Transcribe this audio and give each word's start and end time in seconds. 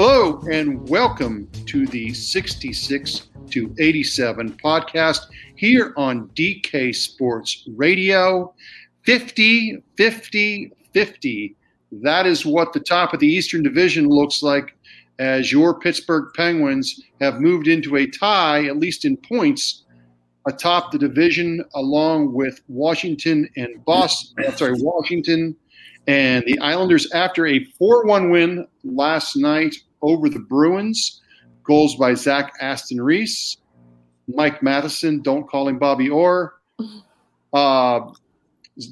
Hello, 0.00 0.40
and 0.48 0.88
welcome 0.88 1.50
to 1.66 1.84
the 1.84 2.14
66 2.14 3.30
to 3.50 3.74
87 3.80 4.52
podcast 4.52 5.26
here 5.56 5.92
on 5.96 6.28
DK 6.36 6.94
Sports 6.94 7.64
Radio. 7.74 8.54
50, 9.02 9.82
50, 9.96 10.72
50. 10.94 11.56
That 11.90 12.26
is 12.26 12.46
what 12.46 12.72
the 12.72 12.78
top 12.78 13.12
of 13.12 13.18
the 13.18 13.26
Eastern 13.26 13.64
Division 13.64 14.06
looks 14.06 14.40
like 14.40 14.76
as 15.18 15.50
your 15.50 15.80
Pittsburgh 15.80 16.32
Penguins 16.36 17.02
have 17.20 17.40
moved 17.40 17.66
into 17.66 17.96
a 17.96 18.06
tie, 18.06 18.66
at 18.66 18.78
least 18.78 19.04
in 19.04 19.16
points, 19.16 19.82
atop 20.46 20.92
the 20.92 20.98
division, 20.98 21.64
along 21.74 22.32
with 22.32 22.60
Washington 22.68 23.48
and 23.56 23.84
Boston. 23.84 24.44
I'm 24.46 24.56
sorry, 24.56 24.74
Washington 24.76 25.56
and 26.06 26.44
the 26.46 26.60
Islanders 26.60 27.10
after 27.10 27.48
a 27.48 27.64
4 27.64 28.04
1 28.04 28.30
win 28.30 28.64
last 28.84 29.34
night 29.34 29.74
over 30.02 30.28
the 30.28 30.38
Bruins. 30.38 31.20
Goals 31.64 31.96
by 31.96 32.14
Zach 32.14 32.54
Aston 32.60 33.00
Reese, 33.00 33.58
Mike 34.26 34.62
Matheson, 34.62 35.20
don't 35.20 35.46
call 35.46 35.68
him 35.68 35.78
Bobby 35.78 36.08
Orr. 36.08 36.54
Uh, 37.52 38.00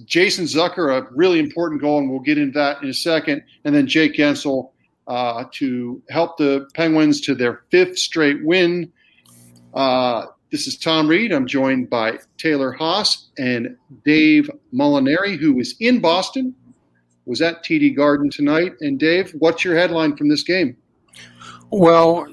Jason 0.04 0.44
Zucker, 0.44 0.94
a 0.94 1.06
really 1.14 1.38
important 1.38 1.80
goal, 1.80 1.98
and 1.98 2.10
we'll 2.10 2.20
get 2.20 2.38
into 2.38 2.58
that 2.58 2.82
in 2.82 2.88
a 2.88 2.94
second. 2.94 3.42
And 3.64 3.74
then 3.74 3.86
Jake 3.86 4.14
Guentzel 4.14 4.70
uh, 5.06 5.44
to 5.52 6.02
help 6.10 6.36
the 6.36 6.68
Penguins 6.74 7.20
to 7.22 7.34
their 7.34 7.62
fifth 7.70 7.98
straight 7.98 8.44
win. 8.44 8.92
Uh, 9.74 10.27
this 10.50 10.66
is 10.66 10.77
Tom 10.77 11.08
Reed. 11.08 11.32
I'm 11.32 11.46
joined 11.46 11.90
by 11.90 12.18
Taylor 12.38 12.77
Haase 12.78 13.27
and 13.38 13.77
Dave 14.04 14.50
Molinari, 14.72 15.38
who 15.38 15.58
is 15.60 15.77
in 15.80 16.00
Boston, 16.00 16.54
was 17.24 17.42
at 17.42 17.64
TD 17.64 17.96
Garden 17.96 18.30
tonight. 18.30 18.74
And 18.80 18.98
Dave, 18.98 19.32
what's 19.38 19.64
your 19.64 19.77
headline 19.77 20.16
from 20.16 20.28
this 20.28 20.42
game? 20.42 20.77
Well, 21.70 22.27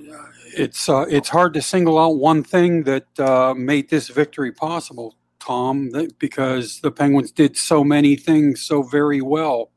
it's 0.55 0.87
uh, 0.87 1.05
it's 1.09 1.29
hard 1.29 1.53
to 1.55 1.61
single 1.61 1.97
out 1.99 2.17
one 2.17 2.43
thing 2.43 2.83
that 2.83 3.19
uh, 3.19 3.53
made 3.55 3.89
this 3.89 4.09
victory 4.09 4.51
possible, 4.51 5.15
Tom, 5.39 5.91
because 6.19 6.79
the 6.81 6.91
Penguins 6.91 7.31
did 7.31 7.57
so 7.57 7.83
many 7.83 8.15
things 8.15 8.61
so 8.61 8.83
very 8.83 9.21
well. 9.21 9.71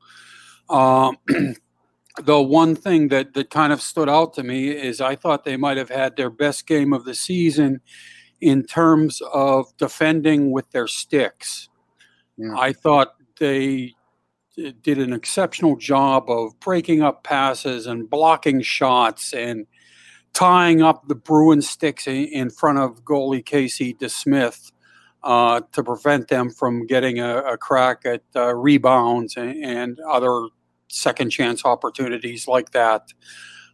Uh, 0.69 1.13
the 2.23 2.41
one 2.41 2.75
thing 2.75 3.09
that, 3.09 3.35
that 3.35 3.51
kind 3.51 3.73
of 3.73 3.81
stood 3.81 4.09
out 4.09 4.35
to 4.35 4.43
me 4.43 4.69
is 4.71 5.01
I 5.01 5.17
thought 5.17 5.45
they 5.45 5.57
might 5.57 5.77
have 5.77 5.91
had 5.91 6.17
their 6.17 6.31
best 6.31 6.67
game 6.67 6.93
of 6.93 7.05
the 7.05 7.15
season 7.15 7.81
in 8.41 8.65
terms 8.65 9.23
of 9.33 9.75
defending 9.77 10.51
with 10.51 10.71
their 10.71 10.87
sticks. 10.87 11.69
Yeah. 12.37 12.55
I 12.57 12.73
thought 12.73 13.15
they 13.39 13.95
did 14.57 14.99
an 14.99 15.13
exceptional 15.13 15.77
job 15.77 16.31
of 16.31 16.59
breaking 16.61 17.03
up 17.03 17.25
passes 17.25 17.87
and 17.87 18.09
blocking 18.09 18.63
shots 18.63 19.33
and 19.33 19.67
tying 20.33 20.83
up 20.83 21.09
the 21.09 21.15
Bruin 21.15 21.63
sticks 21.63 22.07
in 22.07 22.51
front 22.51 22.79
of 22.79 23.05
goalie 23.05 23.45
Casey 23.45 23.95
DeSmith 23.95 24.73
uh, 25.23 25.61
to 25.73 25.83
prevent 25.83 26.29
them 26.29 26.51
from 26.51 26.87
getting 26.87 27.19
a, 27.19 27.39
a 27.39 27.57
crack 27.57 28.03
at 28.05 28.23
uh, 28.35 28.55
rebounds 28.55 29.37
and, 29.37 29.65
and, 29.65 30.01
other 30.01 30.49
second 30.89 31.31
chance 31.31 31.65
opportunities 31.65 32.47
like 32.47 32.71
that. 32.71 33.13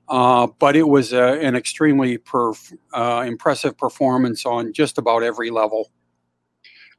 Uh, 0.09 0.47
but 0.59 0.77
it 0.77 0.89
was 0.89 1.13
a, 1.13 1.39
an 1.41 1.55
extremely 1.55 2.17
perf- 2.17 2.75
uh, 2.95 3.25
impressive 3.27 3.77
performance 3.77 4.47
on 4.47 4.73
just 4.73 4.99
about 4.99 5.23
every 5.23 5.51
level. 5.51 5.91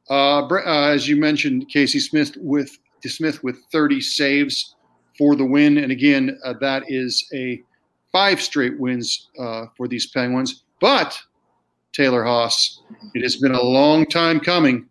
Uh, 0.08 0.46
uh, 0.46 0.90
as 0.90 1.08
you 1.08 1.16
mentioned, 1.16 1.68
Casey 1.68 1.98
Smith 1.98 2.36
with 2.36 2.78
Smith 3.08 3.42
with 3.42 3.62
30 3.72 4.00
saves 4.00 4.74
for 5.16 5.36
the 5.36 5.44
win. 5.44 5.78
And 5.78 5.92
again, 5.92 6.38
uh, 6.44 6.54
that 6.60 6.84
is 6.88 7.28
a 7.32 7.62
five 8.12 8.40
straight 8.40 8.78
wins 8.78 9.28
uh, 9.38 9.66
for 9.76 9.88
these 9.88 10.06
Penguins. 10.06 10.64
But 10.80 11.18
Taylor 11.92 12.22
Haase, 12.24 12.78
it 13.14 13.22
has 13.22 13.36
been 13.36 13.54
a 13.54 13.62
long 13.62 14.06
time 14.06 14.40
coming 14.40 14.86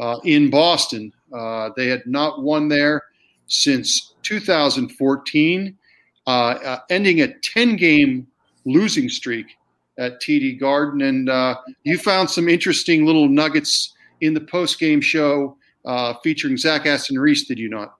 uh, 0.00 0.18
in 0.24 0.50
Boston. 0.50 1.12
Uh, 1.32 1.70
they 1.76 1.88
had 1.88 2.06
not 2.06 2.42
won 2.42 2.68
there 2.68 3.02
since 3.46 4.14
2014, 4.22 5.76
uh, 6.26 6.30
uh, 6.30 6.78
ending 6.90 7.20
a 7.20 7.34
10 7.40 7.76
game 7.76 8.26
losing 8.64 9.08
streak 9.08 9.46
at 9.98 10.20
TD 10.20 10.58
Garden. 10.58 11.02
And 11.02 11.56
you 11.82 11.98
found 11.98 12.30
some 12.30 12.48
interesting 12.48 13.04
little 13.04 13.28
nuggets 13.28 13.94
in 14.20 14.34
the 14.34 14.40
post 14.40 14.78
game 14.78 15.00
show 15.00 15.56
uh, 15.84 16.14
featuring 16.22 16.56
Zach 16.56 16.86
Aston 16.86 17.18
Reese, 17.18 17.44
did 17.44 17.58
you 17.58 17.68
not? 17.68 17.96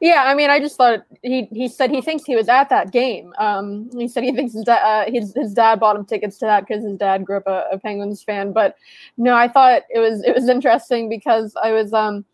Yeah, 0.00 0.24
I 0.26 0.34
mean, 0.34 0.50
I 0.50 0.58
just 0.58 0.76
thought 0.76 1.04
he 1.22 1.48
he 1.52 1.68
said 1.68 1.90
he 1.90 2.00
thinks 2.00 2.24
he 2.24 2.36
was 2.36 2.48
at 2.48 2.68
that 2.70 2.92
game. 2.92 3.32
Um, 3.38 3.88
he 3.96 4.08
said 4.08 4.24
he 4.24 4.32
thinks 4.32 4.52
his, 4.52 4.64
da- 4.64 4.74
uh, 4.74 5.04
his, 5.10 5.32
his 5.34 5.54
dad 5.54 5.80
bought 5.80 5.96
him 5.96 6.04
tickets 6.04 6.38
to 6.38 6.46
that 6.46 6.66
because 6.66 6.84
his 6.84 6.96
dad 6.96 7.24
grew 7.24 7.38
up 7.38 7.46
a, 7.46 7.66
a, 7.72 7.78
Penguins 7.78 8.22
fan. 8.22 8.52
But 8.52 8.76
no, 9.16 9.34
I 9.34 9.48
thought 9.48 9.82
it 9.90 10.00
was 10.00 10.22
it 10.24 10.34
was 10.34 10.48
interesting 10.48 11.08
because 11.08 11.54
I 11.62 11.72
was 11.72 11.92
um, 11.92 12.24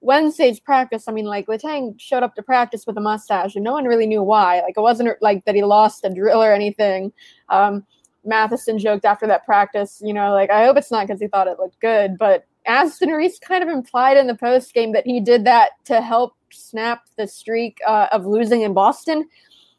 Wednesday's 0.00 0.60
practice. 0.60 1.04
I 1.06 1.12
mean, 1.12 1.26
like 1.26 1.46
Letang 1.46 2.00
showed 2.00 2.22
up 2.22 2.34
to 2.36 2.42
practice 2.42 2.86
with 2.86 2.96
a 2.96 3.02
mustache, 3.02 3.54
and 3.54 3.64
no 3.64 3.72
one 3.72 3.84
really 3.84 4.06
knew 4.06 4.22
why. 4.22 4.60
Like 4.60 4.74
it 4.76 4.80
wasn't 4.80 5.10
like 5.20 5.44
that 5.44 5.54
he 5.54 5.62
lost 5.62 6.04
a 6.04 6.10
drill 6.10 6.42
or 6.42 6.52
anything. 6.52 7.12
Um, 7.48 7.84
Matheson 8.24 8.78
joked 8.78 9.04
after 9.04 9.26
that 9.28 9.44
practice, 9.44 10.02
you 10.04 10.12
know, 10.12 10.32
like 10.32 10.50
I 10.50 10.64
hope 10.64 10.76
it's 10.76 10.90
not 10.90 11.06
because 11.06 11.20
he 11.20 11.28
thought 11.28 11.46
it 11.46 11.58
looked 11.58 11.80
good, 11.80 12.18
but 12.18 12.44
Aston 12.66 13.10
Reese 13.10 13.38
kind 13.38 13.62
of 13.62 13.68
implied 13.68 14.16
in 14.16 14.26
the 14.26 14.34
post 14.34 14.74
game 14.74 14.92
that 14.92 15.06
he 15.06 15.20
did 15.20 15.44
that 15.44 15.70
to 15.84 16.00
help 16.00 16.34
snap 16.50 17.02
the 17.16 17.26
streak 17.26 17.78
uh, 17.86 18.08
of 18.12 18.26
losing 18.26 18.62
in 18.62 18.74
Boston. 18.74 19.28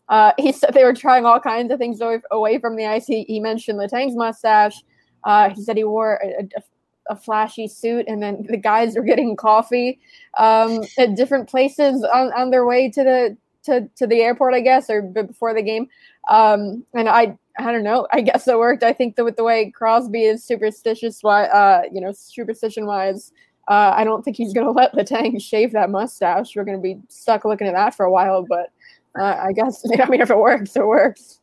Uh, 0.09 0.31
he 0.37 0.51
said 0.51 0.73
they 0.73 0.83
were 0.83 0.93
trying 0.93 1.25
all 1.25 1.39
kinds 1.39 1.71
of 1.71 1.79
things 1.79 2.01
away, 2.31 2.59
from 2.59 2.75
the 2.75 2.85
ice. 2.85 3.05
He, 3.05 3.23
he 3.23 3.39
mentioned 3.39 3.77
Letang's 3.77 4.15
mustache. 4.15 4.81
Uh, 5.23 5.49
he 5.49 5.61
said 5.61 5.75
he 5.75 5.83
wore 5.83 6.19
a, 6.23 6.43
a, 6.43 7.13
a, 7.13 7.15
flashy 7.15 7.67
suit, 7.67 8.05
and 8.07 8.23
then 8.23 8.45
the 8.47 8.55
guys 8.55 8.95
were 8.95 9.03
getting 9.03 9.35
coffee 9.35 9.99
um, 10.37 10.81
at 10.97 11.15
different 11.15 11.49
places 11.49 12.03
on, 12.13 12.31
on 12.33 12.51
their 12.51 12.65
way 12.65 12.89
to 12.89 13.03
the 13.03 13.37
to, 13.63 13.89
to 13.97 14.07
the 14.07 14.21
airport, 14.21 14.53
I 14.53 14.61
guess, 14.61 14.89
or 14.89 15.01
before 15.01 15.53
the 15.53 15.61
game. 15.61 15.89
Um, 16.29 16.85
and 16.93 17.09
I 17.09 17.37
I 17.59 17.71
don't 17.71 17.83
know. 17.83 18.07
I 18.11 18.21
guess 18.21 18.47
it 18.47 18.57
worked. 18.57 18.83
I 18.83 18.93
think 18.93 19.15
that 19.15 19.23
with 19.23 19.35
the 19.35 19.43
way 19.43 19.71
Crosby 19.71 20.23
is 20.23 20.43
superstitious, 20.43 21.23
uh, 21.23 21.81
you 21.91 22.01
know, 22.01 22.11
superstition 22.11 22.85
wise, 22.85 23.31
uh, 23.67 23.93
I 23.95 24.03
don't 24.03 24.23
think 24.23 24.37
he's 24.37 24.53
going 24.53 24.67
to 24.67 24.71
let 24.71 24.93
Letang 24.93 25.41
shave 25.41 25.71
that 25.73 25.89
mustache. 25.89 26.55
We're 26.55 26.63
going 26.63 26.77
to 26.77 26.81
be 26.81 26.97
stuck 27.09 27.45
looking 27.45 27.67
at 27.67 27.73
that 27.73 27.95
for 27.95 28.05
a 28.05 28.11
while. 28.11 28.45
But 28.47 28.71
uh, 29.19 29.35
I 29.43 29.53
guess 29.53 29.83
I 29.99 30.07
mean, 30.07 30.21
if 30.21 30.29
it 30.29 30.37
works, 30.37 30.75
it 30.75 30.85
works. 30.85 31.39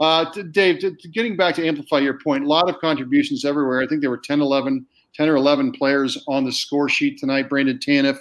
Uh, 0.00 0.24
Dave, 0.50 0.82
getting 1.12 1.36
back 1.36 1.54
to 1.54 1.66
amplify 1.66 1.98
your 1.98 2.18
point, 2.18 2.44
a 2.44 2.48
lot 2.48 2.68
of 2.68 2.80
contributions 2.80 3.44
everywhere. 3.44 3.80
I 3.80 3.86
think 3.86 4.00
there 4.00 4.10
were 4.10 4.18
10, 4.18 4.40
11, 4.40 4.84
10 5.14 5.28
or 5.28 5.36
11 5.36 5.72
players 5.72 6.22
on 6.26 6.44
the 6.44 6.50
score 6.50 6.88
sheet 6.88 7.18
tonight. 7.18 7.48
Brandon 7.48 7.78
Tanev 7.78 8.18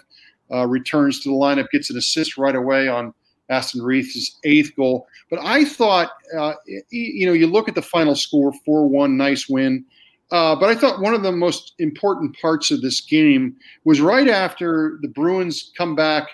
uh, 0.53 0.68
returns 0.68 1.19
to 1.21 1.30
the 1.30 1.35
lineup, 1.35 1.69
gets 1.71 1.89
an 1.89 1.97
assist 1.97 2.38
right 2.38 2.56
away 2.56 2.88
on 2.88 3.12
Aston 3.53 3.81
Reese's 3.81 4.38
eighth 4.44 4.75
goal. 4.75 5.07
But 5.29 5.39
I 5.44 5.65
thought, 5.65 6.11
uh, 6.38 6.53
you 6.89 7.25
know, 7.25 7.33
you 7.33 7.47
look 7.47 7.69
at 7.69 7.75
the 7.75 7.81
final 7.81 8.15
score 8.15 8.53
4 8.65 8.88
1, 8.88 9.17
nice 9.17 9.47
win. 9.47 9.85
Uh, 10.31 10.55
but 10.55 10.69
I 10.69 10.75
thought 10.75 11.00
one 11.00 11.13
of 11.13 11.21
the 11.21 11.31
most 11.31 11.73
important 11.77 12.35
parts 12.41 12.71
of 12.71 12.81
this 12.81 13.01
game 13.01 13.55
was 13.83 14.01
right 14.01 14.27
after 14.27 14.97
the 15.01 15.07
Bruins 15.07 15.71
come 15.77 15.95
back 15.95 16.27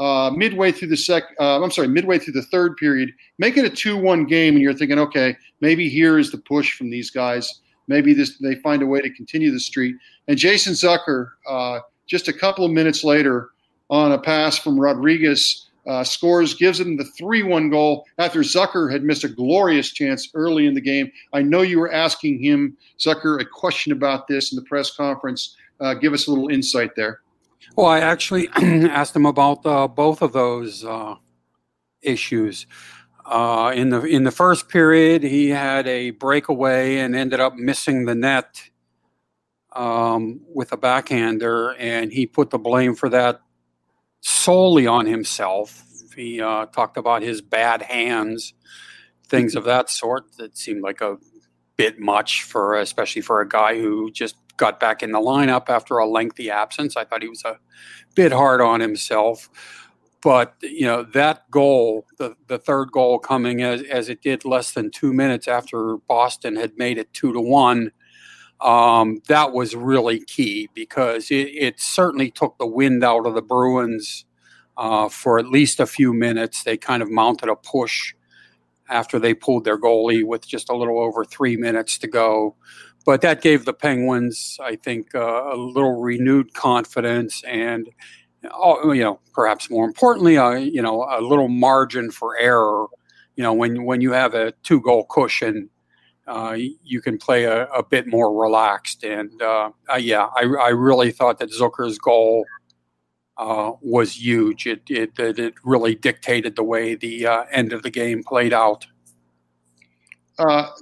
uh, 0.00 0.32
midway 0.34 0.72
through 0.72 0.88
the 0.88 0.96
sec. 0.96 1.24
Uh, 1.38 1.62
I'm 1.62 1.70
sorry, 1.70 1.88
midway 1.88 2.18
through 2.18 2.32
the 2.32 2.42
third 2.42 2.76
period, 2.76 3.12
make 3.38 3.56
it 3.56 3.64
a 3.64 3.70
two-one 3.70 4.24
game, 4.24 4.54
and 4.54 4.62
you're 4.62 4.74
thinking, 4.74 4.98
okay, 4.98 5.36
maybe 5.60 5.88
here 5.88 6.18
is 6.18 6.32
the 6.32 6.38
push 6.38 6.76
from 6.76 6.90
these 6.90 7.10
guys. 7.10 7.60
Maybe 7.86 8.14
this 8.14 8.38
they 8.38 8.56
find 8.56 8.82
a 8.82 8.86
way 8.86 9.00
to 9.00 9.10
continue 9.10 9.52
the 9.52 9.60
streak. 9.60 9.94
And 10.26 10.38
Jason 10.38 10.72
Zucker, 10.72 11.32
uh, 11.48 11.80
just 12.06 12.28
a 12.28 12.32
couple 12.32 12.64
of 12.64 12.72
minutes 12.72 13.04
later, 13.04 13.50
on 13.90 14.12
a 14.12 14.18
pass 14.18 14.58
from 14.58 14.80
Rodrigues, 14.80 15.70
uh, 15.86 16.04
scores, 16.04 16.54
gives 16.54 16.78
them 16.78 16.96
the 16.96 17.04
3 17.04 17.42
1 17.42 17.70
goal 17.70 18.06
after 18.18 18.40
Zucker 18.40 18.90
had 18.90 19.02
missed 19.02 19.24
a 19.24 19.28
glorious 19.28 19.90
chance 19.92 20.28
early 20.34 20.66
in 20.66 20.74
the 20.74 20.80
game. 20.80 21.10
I 21.32 21.42
know 21.42 21.62
you 21.62 21.78
were 21.78 21.92
asking 21.92 22.42
him, 22.42 22.76
Zucker, 22.98 23.40
a 23.40 23.44
question 23.44 23.92
about 23.92 24.26
this 24.26 24.52
in 24.52 24.56
the 24.56 24.62
press 24.62 24.94
conference. 24.94 25.56
Uh, 25.80 25.94
give 25.94 26.12
us 26.12 26.26
a 26.26 26.30
little 26.30 26.48
insight 26.48 26.96
there. 26.96 27.20
Well, 27.76 27.86
I 27.86 28.00
actually 28.00 28.48
asked 28.56 29.16
him 29.16 29.26
about 29.26 29.64
uh, 29.66 29.88
both 29.88 30.22
of 30.22 30.32
those 30.32 30.84
uh, 30.84 31.16
issues. 32.02 32.66
Uh, 33.24 33.72
in 33.74 33.88
the 33.88 34.02
in 34.02 34.24
the 34.24 34.30
first 34.30 34.68
period, 34.68 35.22
he 35.22 35.48
had 35.48 35.86
a 35.86 36.10
breakaway 36.10 36.98
and 36.98 37.16
ended 37.16 37.40
up 37.40 37.54
missing 37.54 38.04
the 38.04 38.14
net 38.14 38.70
um, 39.72 40.40
with 40.54 40.72
a 40.72 40.76
backhander, 40.76 41.74
and 41.78 42.12
he 42.12 42.26
put 42.26 42.50
the 42.50 42.58
blame 42.58 42.94
for 42.94 43.08
that 43.08 43.40
solely 44.24 44.86
on 44.86 45.06
himself. 45.06 45.84
He 46.16 46.40
uh, 46.40 46.66
talked 46.66 46.96
about 46.96 47.22
his 47.22 47.40
bad 47.42 47.82
hands, 47.82 48.54
things 49.28 49.54
of 49.54 49.64
that 49.64 49.90
sort. 49.90 50.36
That 50.38 50.56
seemed 50.56 50.82
like 50.82 51.00
a 51.00 51.18
bit 51.76 52.00
much 52.00 52.42
for, 52.44 52.74
especially 52.74 53.22
for 53.22 53.40
a 53.40 53.48
guy 53.48 53.78
who 53.78 54.10
just 54.10 54.36
got 54.56 54.80
back 54.80 55.02
in 55.02 55.12
the 55.12 55.18
lineup 55.18 55.68
after 55.68 55.98
a 55.98 56.06
lengthy 56.06 56.50
absence. 56.50 56.96
I 56.96 57.04
thought 57.04 57.22
he 57.22 57.28
was 57.28 57.44
a 57.44 57.58
bit 58.14 58.32
hard 58.32 58.60
on 58.60 58.80
himself. 58.80 59.50
But 60.22 60.54
you 60.62 60.86
know 60.86 61.02
that 61.02 61.50
goal, 61.50 62.06
the, 62.16 62.34
the 62.46 62.56
third 62.56 62.90
goal 62.92 63.18
coming 63.18 63.60
as, 63.60 63.82
as 63.82 64.08
it 64.08 64.22
did 64.22 64.46
less 64.46 64.72
than 64.72 64.90
two 64.90 65.12
minutes 65.12 65.46
after 65.46 65.98
Boston 66.08 66.56
had 66.56 66.78
made 66.78 66.96
it 66.96 67.12
two 67.12 67.34
to 67.34 67.40
one, 67.40 67.92
um, 68.60 69.20
that 69.28 69.52
was 69.52 69.74
really 69.74 70.20
key 70.20 70.68
because 70.74 71.30
it, 71.30 71.48
it, 71.54 71.80
certainly 71.80 72.30
took 72.30 72.56
the 72.58 72.66
wind 72.66 73.04
out 73.04 73.26
of 73.26 73.34
the 73.34 73.42
Bruins 73.42 74.24
uh, 74.76 75.08
for 75.08 75.38
at 75.38 75.48
least 75.48 75.80
a 75.80 75.86
few 75.86 76.12
minutes. 76.12 76.62
They 76.62 76.76
kind 76.76 77.02
of 77.02 77.10
mounted 77.10 77.48
a 77.48 77.56
push 77.56 78.14
after 78.88 79.18
they 79.18 79.34
pulled 79.34 79.64
their 79.64 79.78
goalie 79.78 80.24
with 80.24 80.46
just 80.46 80.68
a 80.68 80.76
little 80.76 81.00
over 81.00 81.24
three 81.24 81.56
minutes 81.56 81.98
to 81.98 82.06
go. 82.06 82.54
But 83.04 83.20
that 83.20 83.42
gave 83.42 83.64
the 83.64 83.74
Penguins, 83.74 84.58
I 84.62 84.76
think, 84.76 85.14
uh, 85.14 85.52
a 85.52 85.56
little 85.56 86.00
renewed 86.00 86.54
confidence 86.54 87.42
and, 87.44 87.90
oh, 88.50 88.92
you 88.92 89.02
know, 89.02 89.20
perhaps 89.34 89.68
more 89.68 89.84
importantly, 89.84 90.38
uh, 90.38 90.52
you 90.52 90.80
know, 90.80 91.06
a 91.10 91.20
little 91.20 91.48
margin 91.48 92.10
for 92.10 92.36
error. 92.38 92.86
You 93.36 93.42
know, 93.42 93.52
when 93.52 93.84
when 93.84 94.00
you 94.00 94.12
have 94.12 94.32
a 94.34 94.52
two 94.62 94.80
goal 94.80 95.04
cushion 95.04 95.68
uh, 96.26 96.56
you 96.82 97.00
can 97.00 97.18
play 97.18 97.44
a, 97.44 97.66
a, 97.66 97.82
bit 97.82 98.06
more 98.06 98.32
relaxed. 98.32 99.04
And 99.04 99.42
uh, 99.42 99.70
uh, 99.92 99.96
yeah, 99.96 100.28
I, 100.34 100.44
I, 100.60 100.68
really 100.70 101.10
thought 101.10 101.38
that 101.38 101.50
Zucker's 101.50 101.98
goal 101.98 102.46
uh, 103.36 103.72
was 103.82 104.16
huge. 104.16 104.66
It, 104.66 104.82
it, 104.88 105.18
it 105.18 105.54
really 105.64 105.94
dictated 105.94 106.56
the 106.56 106.62
way 106.62 106.94
the 106.94 107.26
uh, 107.26 107.44
end 107.52 107.74
of 107.74 107.82
the 107.82 107.90
game 107.90 108.22
played 108.24 108.54
out. 108.54 108.86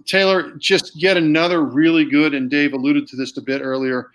Taylor, 0.07 0.53
just 0.59 0.95
yet 0.95 1.17
another 1.17 1.63
really 1.63 2.05
good, 2.05 2.35
and 2.35 2.49
Dave 2.49 2.73
alluded 2.73 3.07
to 3.09 3.17
this 3.17 3.37
a 3.37 3.43
bit 3.43 3.61
earlier, 3.63 4.11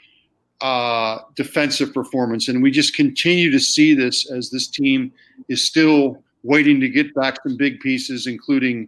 defensive 1.36 1.94
performance. 1.94 2.48
And 2.48 2.64
we 2.64 2.72
just 2.72 2.96
continue 2.96 3.52
to 3.52 3.60
see 3.60 3.94
this 3.94 4.32
as 4.32 4.50
this 4.50 4.68
team 4.68 5.12
is 5.50 5.68
still 5.68 6.24
waiting 6.44 6.80
to 6.80 6.90
get 6.90 7.14
back 7.14 7.38
some 7.44 7.58
big 7.58 7.82
pieces, 7.82 8.28
including 8.28 8.88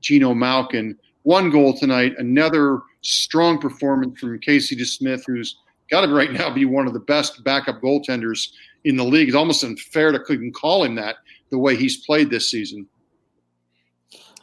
Geno 0.00 0.34
Malkin 0.34 0.98
one 1.26 1.50
goal 1.50 1.76
tonight, 1.76 2.14
another 2.18 2.82
strong 3.02 3.58
performance 3.58 4.16
from 4.20 4.38
Casey 4.38 4.76
DeSmith, 4.76 5.24
who's 5.26 5.56
got 5.90 6.02
to 6.02 6.14
right 6.14 6.30
now 6.30 6.48
be 6.54 6.64
one 6.64 6.86
of 6.86 6.92
the 6.92 7.00
best 7.00 7.42
backup 7.42 7.82
goaltenders 7.82 8.50
in 8.84 8.96
the 8.96 9.02
league. 9.02 9.26
It's 9.26 9.36
almost 9.36 9.64
unfair 9.64 10.12
to 10.12 10.20
even 10.32 10.52
call 10.52 10.84
him 10.84 10.94
that 10.94 11.16
the 11.50 11.58
way 11.58 11.74
he's 11.74 12.06
played 12.06 12.30
this 12.30 12.48
season. 12.48 12.86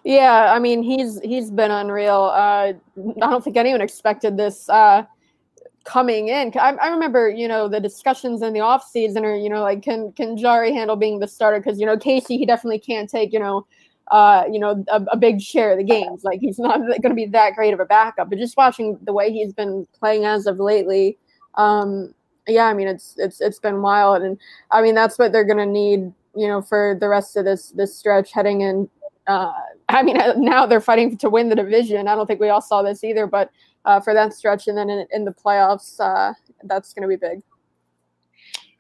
Yeah, 0.04 0.52
I 0.54 0.60
mean 0.60 0.84
he's 0.84 1.22
he's 1.22 1.50
been 1.50 1.72
unreal. 1.72 2.30
Uh, 2.34 2.74
I 2.74 2.76
don't 3.18 3.42
think 3.42 3.56
anyone 3.56 3.80
expected 3.80 4.36
this 4.36 4.68
uh, 4.68 5.06
coming 5.86 6.28
in. 6.28 6.52
I, 6.60 6.72
I, 6.72 6.90
remember, 6.90 7.30
you 7.30 7.48
know, 7.48 7.70
the 7.70 7.80
discussions 7.80 8.42
in 8.42 8.52
the 8.52 8.60
off 8.60 8.86
season, 8.86 9.24
or 9.24 9.34
you 9.34 9.48
know, 9.48 9.62
like 9.62 9.84
can 9.84 10.12
can 10.12 10.36
Jarry 10.36 10.74
handle 10.74 10.98
being 10.98 11.20
the 11.20 11.30
starter? 11.30 11.62
Because 11.62 11.80
you 11.80 11.86
know 11.86 11.98
Casey, 11.98 12.38
he 12.38 12.46
definitely 12.46 12.80
can't 12.80 13.10
take 13.10 13.32
you 13.32 13.40
know 13.40 13.66
uh, 14.12 14.44
you 14.52 14.60
know, 14.60 14.84
a, 14.90 15.02
a, 15.12 15.18
big 15.18 15.42
share 15.42 15.72
of 15.72 15.78
the 15.78 15.84
games. 15.84 16.24
Like 16.24 16.40
he's 16.40 16.60
not 16.60 16.80
going 16.80 17.02
to 17.02 17.14
be 17.14 17.26
that 17.28 17.56
great 17.56 17.74
of 17.74 17.80
a 17.80 17.86
backup. 17.86 18.30
But 18.30 18.38
just 18.38 18.58
watching 18.58 18.98
the 19.04 19.14
way 19.14 19.32
he's 19.32 19.54
been 19.54 19.88
playing 19.98 20.26
as 20.26 20.46
of 20.46 20.60
lately, 20.60 21.18
um, 21.56 22.14
yeah, 22.48 22.66
I 22.66 22.74
mean, 22.74 22.88
it's 22.88 23.16
it's 23.18 23.40
it's 23.40 23.60
been 23.60 23.82
wild, 23.82 24.22
and 24.22 24.38
I 24.72 24.82
mean 24.82 24.96
that's 24.96 25.18
what 25.18 25.32
they're 25.32 25.46
going 25.46 25.58
to 25.58 25.66
need, 25.66 26.12
you 26.36 26.48
know, 26.48 26.62
for 26.62 26.98
the 27.00 27.08
rest 27.08 27.38
of 27.38 27.46
this 27.46 27.70
this 27.70 27.96
stretch 27.96 28.32
heading 28.32 28.62
in. 28.62 28.90
Uh, 29.28 29.54
I 29.90 30.04
mean, 30.04 30.18
now 30.38 30.66
they're 30.66 30.82
fighting 30.82 31.18
to 31.18 31.30
win 31.30 31.50
the 31.50 31.56
division. 31.56 32.08
I 32.08 32.16
don't 32.16 32.26
think 32.26 32.40
we 32.40 32.50
all 32.50 32.62
saw 32.62 32.82
this 32.82 33.04
either, 33.04 33.28
but 33.28 33.52
uh, 33.86 34.00
for 34.00 34.14
that 34.14 34.34
stretch 34.34 34.68
and 34.68 34.78
then 34.78 34.90
in, 34.90 35.06
in 35.12 35.26
the 35.26 35.34
playoffs, 35.34 36.00
uh, 36.00 36.34
that's 36.64 36.94
going 36.94 37.04
to 37.04 37.08
be 37.08 37.16
big. 37.16 37.42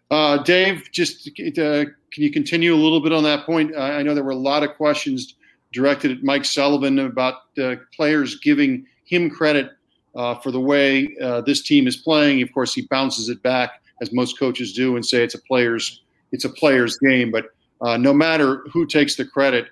Uh, 0.09 0.37
Dave, 0.43 0.89
just 0.91 1.29
uh, 1.57 1.85
can 2.13 2.21
you 2.21 2.31
continue 2.31 2.73
a 2.73 2.77
little 2.77 3.01
bit 3.01 3.11
on 3.11 3.23
that 3.23 3.45
point? 3.45 3.75
I 3.75 4.03
know 4.03 4.13
there 4.13 4.23
were 4.23 4.31
a 4.31 4.35
lot 4.35 4.63
of 4.63 4.75
questions 4.75 5.35
directed 5.71 6.11
at 6.11 6.23
Mike 6.23 6.45
Sullivan 6.45 6.99
about 6.99 7.35
uh, 7.61 7.75
players 7.93 8.39
giving 8.39 8.85
him 9.05 9.31
credit 9.31 9.71
uh, 10.15 10.35
for 10.35 10.51
the 10.51 10.59
way 10.59 11.09
uh, 11.21 11.41
this 11.41 11.63
team 11.63 11.87
is 11.87 11.97
playing. 11.97 12.43
Of 12.43 12.53
course, 12.53 12.73
he 12.73 12.85
bounces 12.89 13.29
it 13.29 13.41
back 13.41 13.81
as 13.99 14.13
most 14.13 14.37
coaches 14.37 14.73
do 14.73 14.95
and 14.95 15.03
say 15.03 15.23
it's 15.23 15.33
a 15.33 15.41
player's 15.41 16.01
it's 16.31 16.45
a 16.45 16.49
player's 16.49 16.97
game. 16.97 17.31
But 17.31 17.45
uh, 17.81 17.97
no 17.97 18.13
matter 18.13 18.63
who 18.71 18.85
takes 18.85 19.15
the 19.15 19.25
credit, 19.25 19.67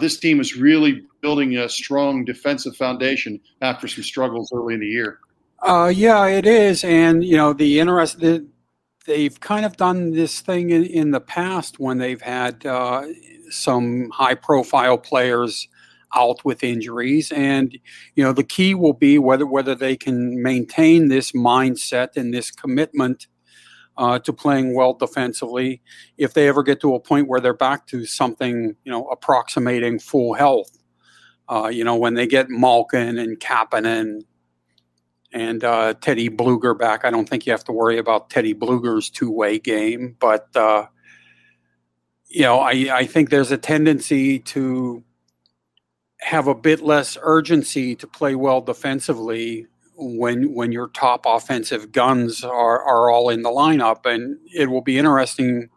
this 0.00 0.18
team 0.18 0.38
is 0.38 0.56
really 0.56 1.02
building 1.22 1.56
a 1.56 1.68
strong 1.68 2.26
defensive 2.26 2.76
foundation 2.76 3.40
after 3.62 3.88
some 3.88 4.04
struggles 4.04 4.52
early 4.52 4.74
in 4.74 4.80
the 4.80 4.86
year. 4.86 5.18
yeah, 5.64 6.26
it 6.26 6.46
is, 6.46 6.84
and 6.84 7.24
you 7.24 7.38
know 7.38 7.54
the 7.54 7.80
interesting 7.80 8.50
they've 9.10 9.40
kind 9.40 9.66
of 9.66 9.76
done 9.76 10.12
this 10.12 10.40
thing 10.40 10.70
in, 10.70 10.84
in 10.84 11.10
the 11.10 11.20
past 11.20 11.80
when 11.80 11.98
they've 11.98 12.22
had 12.22 12.64
uh, 12.64 13.04
some 13.50 14.08
high 14.10 14.36
profile 14.36 14.96
players 14.96 15.66
out 16.14 16.44
with 16.44 16.62
injuries. 16.62 17.32
And 17.32 17.76
you 18.14 18.22
know 18.22 18.32
the 18.32 18.44
key 18.44 18.74
will 18.74 18.92
be 18.92 19.18
whether 19.18 19.46
whether 19.46 19.74
they 19.74 19.96
can 19.96 20.40
maintain 20.40 21.08
this 21.08 21.32
mindset 21.32 22.16
and 22.16 22.32
this 22.32 22.52
commitment 22.52 23.26
uh, 23.96 24.20
to 24.20 24.32
playing 24.32 24.74
well 24.74 24.94
defensively 24.94 25.82
if 26.16 26.32
they 26.34 26.46
ever 26.46 26.62
get 26.62 26.80
to 26.80 26.94
a 26.94 27.00
point 27.00 27.26
where 27.26 27.40
they're 27.40 27.52
back 27.52 27.88
to 27.88 28.06
something 28.06 28.76
you 28.84 28.92
know 28.92 29.08
approximating 29.08 29.98
full 29.98 30.34
health. 30.34 30.70
Uh, 31.48 31.66
you 31.66 31.82
know 31.82 31.96
when 31.96 32.14
they 32.14 32.28
get 32.28 32.48
Malkin 32.48 33.18
and 33.18 33.40
Kapanen 33.40 34.20
and 35.32 35.62
uh, 35.62 35.94
Teddy 35.94 36.28
Blueger 36.28 36.78
back. 36.78 37.04
I 37.04 37.10
don't 37.10 37.28
think 37.28 37.46
you 37.46 37.52
have 37.52 37.64
to 37.64 37.72
worry 37.72 37.98
about 37.98 38.30
Teddy 38.30 38.54
Blueger's 38.54 39.10
two 39.10 39.30
way 39.30 39.58
game, 39.58 40.16
but 40.18 40.54
uh, 40.56 40.86
you 42.28 42.42
know, 42.42 42.60
I, 42.60 42.88
I 42.92 43.06
think 43.06 43.30
there's 43.30 43.50
a 43.50 43.58
tendency 43.58 44.38
to 44.38 45.02
have 46.20 46.46
a 46.46 46.54
bit 46.54 46.80
less 46.80 47.18
urgency 47.22 47.94
to 47.96 48.06
play 48.06 48.34
well 48.34 48.60
defensively 48.60 49.66
when 49.96 50.54
when 50.54 50.72
your 50.72 50.88
top 50.88 51.24
offensive 51.26 51.92
guns 51.92 52.42
are, 52.42 52.82
are 52.82 53.10
all 53.10 53.28
in 53.28 53.42
the 53.42 53.50
lineup, 53.50 54.06
and 54.06 54.38
it 54.54 54.70
will 54.70 54.82
be 54.82 54.98
interesting 54.98 55.68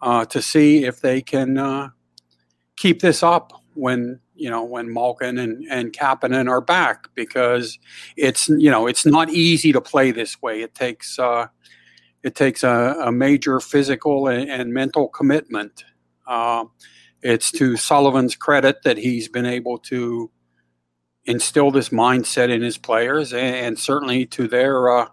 uh, 0.00 0.24
to 0.26 0.40
see 0.40 0.84
if 0.84 1.00
they 1.00 1.20
can 1.20 1.58
uh, 1.58 1.90
keep 2.76 3.00
this 3.00 3.22
up 3.22 3.57
when 3.78 4.20
you 4.34 4.50
know 4.50 4.64
when 4.64 4.92
Malkin 4.92 5.38
and 5.38 5.64
and 5.70 5.92
Kapanen 5.92 6.50
are 6.50 6.60
back 6.60 7.06
because 7.14 7.78
it's 8.16 8.48
you 8.48 8.70
know 8.70 8.86
it's 8.86 9.06
not 9.06 9.30
easy 9.30 9.72
to 9.72 9.80
play 9.80 10.10
this 10.10 10.40
way. 10.42 10.62
It 10.62 10.74
takes 10.74 11.18
uh, 11.18 11.46
it 12.22 12.34
takes 12.34 12.62
a, 12.64 12.96
a 13.04 13.12
major 13.12 13.60
physical 13.60 14.28
and, 14.28 14.50
and 14.50 14.74
mental 14.74 15.08
commitment. 15.08 15.84
Uh, 16.26 16.64
it's 17.22 17.50
to 17.52 17.76
Sullivan's 17.76 18.36
credit 18.36 18.82
that 18.82 18.98
he's 18.98 19.28
been 19.28 19.46
able 19.46 19.78
to 19.78 20.30
instill 21.24 21.70
this 21.70 21.90
mindset 21.90 22.48
in 22.48 22.62
his 22.62 22.78
players, 22.78 23.32
and, 23.32 23.54
and 23.54 23.78
certainly 23.78 24.26
to 24.26 24.48
their 24.48 24.90
uh, 24.90 25.08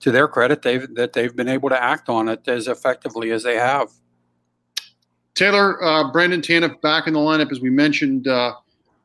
to 0.00 0.10
their 0.10 0.28
credit, 0.28 0.62
they've 0.62 0.94
that 0.94 1.14
they've 1.14 1.34
been 1.34 1.48
able 1.48 1.70
to 1.70 1.82
act 1.82 2.08
on 2.08 2.28
it 2.28 2.46
as 2.46 2.68
effectively 2.68 3.30
as 3.30 3.42
they 3.42 3.56
have. 3.56 3.90
Taylor, 5.34 5.82
uh, 5.82 6.10
Brandon 6.12 6.40
Tanev 6.40 6.80
back 6.82 7.06
in 7.06 7.14
the 7.14 7.20
lineup, 7.20 7.50
as 7.50 7.60
we 7.60 7.70
mentioned, 7.70 8.28
uh, 8.28 8.54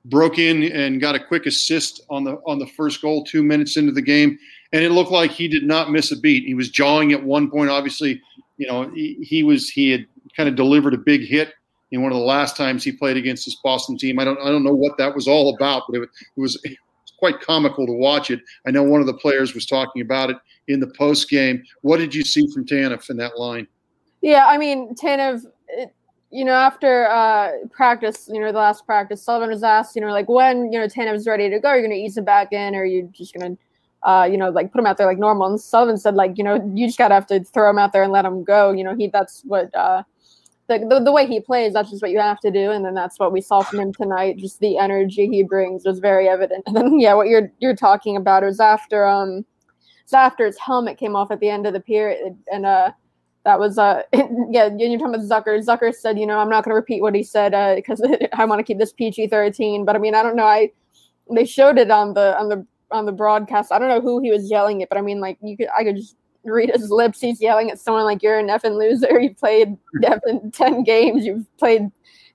broke 0.06 0.40
in 0.40 0.64
and 0.64 1.00
got 1.02 1.16
a 1.16 1.20
quick 1.20 1.46
assist 1.46 2.02
on 2.10 2.24
the 2.24 2.34
on 2.46 2.60
the 2.60 2.68
first 2.68 3.02
goal 3.02 3.24
two 3.24 3.44
minutes 3.44 3.78
into 3.78 3.92
the 3.92 4.02
game, 4.02 4.38
and 4.74 4.84
it 4.84 4.92
looked 4.92 5.12
like 5.12 5.32
he 5.32 5.48
did 5.48 5.64
not 5.64 5.92
miss 5.92 6.12
a 6.12 6.20
beat. 6.20 6.46
He 6.46 6.54
was 6.54 6.70
jawing 6.70 7.12
at 7.12 7.24
one 7.24 7.50
point. 7.50 7.70
Obviously, 7.70 8.22
you 8.58 8.68
know 8.68 8.90
he, 8.94 9.18
he 9.22 9.44
was 9.44 9.70
he 9.70 9.90
had 9.90 10.06
kind 10.36 10.50
of 10.50 10.56
delivered 10.56 10.94
a 10.94 10.98
big 10.98 11.26
hit 11.26 11.54
in 11.92 12.02
one 12.02 12.12
of 12.12 12.18
the 12.18 12.24
last 12.24 12.58
times 12.58 12.84
he 12.84 12.92
played 12.92 13.18
against 13.18 13.46
this 13.46 13.56
Boston 13.64 13.98
team. 13.98 14.20
I 14.20 14.26
don't 14.26 14.40
I 14.40 14.50
don't 14.50 14.64
know 14.64 14.76
what 14.76 14.98
that 14.98 15.14
was 15.16 15.28
all 15.28 15.56
about, 15.56 15.84
but 15.88 16.02
it, 16.02 16.04
it 16.04 16.40
was. 16.40 16.60
It 16.64 16.72
was 16.72 16.78
quite 17.20 17.42
comical 17.42 17.88
to 17.88 17.94
watch 17.94 18.30
it. 18.30 18.40
I 18.68 18.72
know 18.72 18.84
one 18.84 19.02
of 19.02 19.08
the 19.08 19.14
players 19.14 19.56
was 19.56 19.66
talking 19.66 20.04
about 20.04 20.30
it 20.30 20.38
in 20.68 20.80
the 20.80 20.88
post 20.88 21.30
game. 21.30 21.64
What 21.82 21.98
did 21.98 22.14
you 22.14 22.24
see 22.24 22.48
from 22.54 22.66
Tanev 22.66 23.10
in 23.10 23.18
that 23.18 23.40
line? 23.40 23.68
Yeah, 24.22 24.46
I 24.48 24.58
mean 24.58 24.94
Tanev, 24.94 25.42
it, 25.70 25.94
you 26.30 26.44
know, 26.44 26.54
after 26.54 27.08
uh, 27.10 27.52
practice, 27.72 28.30
you 28.32 28.40
know, 28.40 28.52
the 28.52 28.58
last 28.58 28.86
practice, 28.86 29.24
Sullivan 29.24 29.50
was 29.50 29.64
asked, 29.64 29.96
you 29.96 30.02
know, 30.02 30.12
like 30.12 30.28
when 30.28 30.72
you 30.72 30.80
know 30.80 30.88
Tanev's 30.88 31.26
ready 31.26 31.50
to 31.50 31.60
go, 31.60 31.70
are 31.70 31.78
you're 31.78 31.88
going 31.88 31.98
to 31.98 32.04
ease 32.04 32.18
him 32.18 32.26
back 32.26 32.52
in, 32.52 32.76
or 32.76 32.84
you 32.86 33.10
just 33.14 33.34
going 33.34 33.56
to, 33.56 34.10
uh, 34.10 34.26
you 34.26 34.38
know, 34.38 34.50
like 34.50 34.72
put 34.72 34.80
him 34.80 34.86
out 34.86 34.98
there 34.98 35.08
like 35.08 35.18
normal? 35.18 35.48
And 35.48 35.60
Sullivan 35.60 35.98
said, 35.98 36.16
like, 36.16 36.38
you 36.38 36.44
know, 36.44 36.56
you 36.74 36.86
just 36.86 36.98
got 36.98 37.10
to 37.10 37.14
have 37.14 37.28
to 37.28 37.44
throw 37.44 37.70
him 37.70 37.80
out 37.80 37.94
there 37.94 38.04
and 38.04 38.12
let 38.12 38.26
him 38.26 38.44
go. 38.44 38.72
You 38.72 38.84
know, 38.84 38.94
he 38.94 39.08
that's 39.08 39.42
what 39.46 39.74
uh, 39.74 40.04
the, 40.68 40.80
the 40.80 41.00
the 41.06 41.12
way 41.14 41.26
he 41.26 41.40
plays. 41.40 41.74
That's 41.74 41.90
just 41.90 42.02
what 42.02 42.12
you 42.12 42.20
have 42.20 42.42
to 42.42 42.52
do, 42.52 42.72
and 42.72 42.84
then 42.84 42.94
that's 42.94 43.20
what 43.20 43.32
we 43.32 43.40
saw 43.40 43.62
from 43.62 43.80
him 43.80 43.94
tonight. 43.94 44.36
Just 44.38 44.60
the 44.60 44.78
energy 44.78 45.28
he 45.28 45.44
brings 45.44 45.86
was 45.86 46.00
very 46.00 46.28
evident. 46.28 46.64
And 46.68 46.76
then 46.76 47.00
yeah, 47.00 47.14
what 47.14 47.30
you're 47.30 47.52
you're 47.60 47.76
talking 47.76 48.18
about 48.18 48.44
was 48.44 48.60
after 48.60 49.08
um, 49.08 49.46
it's 50.04 50.14
after 50.14 50.46
his 50.46 50.58
helmet 50.58 50.98
came 50.98 51.16
off 51.16 51.32
at 51.32 51.40
the 51.40 51.50
end 51.50 51.66
of 51.66 51.72
the 51.72 51.80
period, 51.80 52.36
and 52.52 52.66
uh 52.66 52.92
that 53.48 53.60
was 53.62 53.78
uh 53.78 54.04
yeah 54.52 54.70
you're 54.78 55.00
talking 55.00 55.16
about 55.16 55.22
Zucker. 55.22 55.58
Zucker 55.66 55.96
said, 55.96 56.20
you 56.20 56.28
know, 56.28 56.38
I'm 56.38 56.50
not 56.50 56.66
going 56.66 56.72
to 56.72 56.76
repeat 56.76 57.02
what 57.02 57.16
he 57.16 57.24
said 57.24 57.52
because 57.78 58.02
uh, 58.02 58.18
I 58.34 58.44
want 58.44 58.60
to 58.60 58.64
keep 58.64 58.78
this 58.78 58.92
PG-13. 58.92 59.86
But 59.86 59.96
I 59.96 60.00
mean, 60.00 60.14
I 60.14 60.22
don't 60.22 60.36
know. 60.36 60.46
I 60.46 60.70
they 61.34 61.46
showed 61.46 61.78
it 61.78 61.90
on 61.90 62.14
the 62.14 62.38
on 62.38 62.50
the 62.50 62.68
on 62.92 63.06
the 63.06 63.14
broadcast. 63.14 63.72
I 63.72 63.80
don't 63.80 63.88
know 63.88 64.02
who 64.02 64.20
he 64.22 64.32
was 64.32 64.52
yelling 64.52 64.84
at, 64.84 64.90
but 64.90 64.98
I 64.98 65.02
mean, 65.02 65.22
like 65.22 65.38
you 65.42 65.56
could 65.56 65.70
I 65.78 65.86
could 65.86 65.96
just 65.96 66.18
read 66.44 66.72
his 66.74 66.92
lips. 66.92 67.22
He's 67.22 67.42
yelling 67.42 67.72
at 67.72 67.80
someone 67.80 68.04
like 68.04 68.22
you're 68.22 68.38
an 68.38 68.48
effing 68.48 68.78
loser. 68.78 69.18
You 69.22 69.34
played 69.34 69.78
effing 70.04 70.54
ten 70.54 70.84
games. 70.84 71.26
You've 71.26 71.46
played 71.58 71.90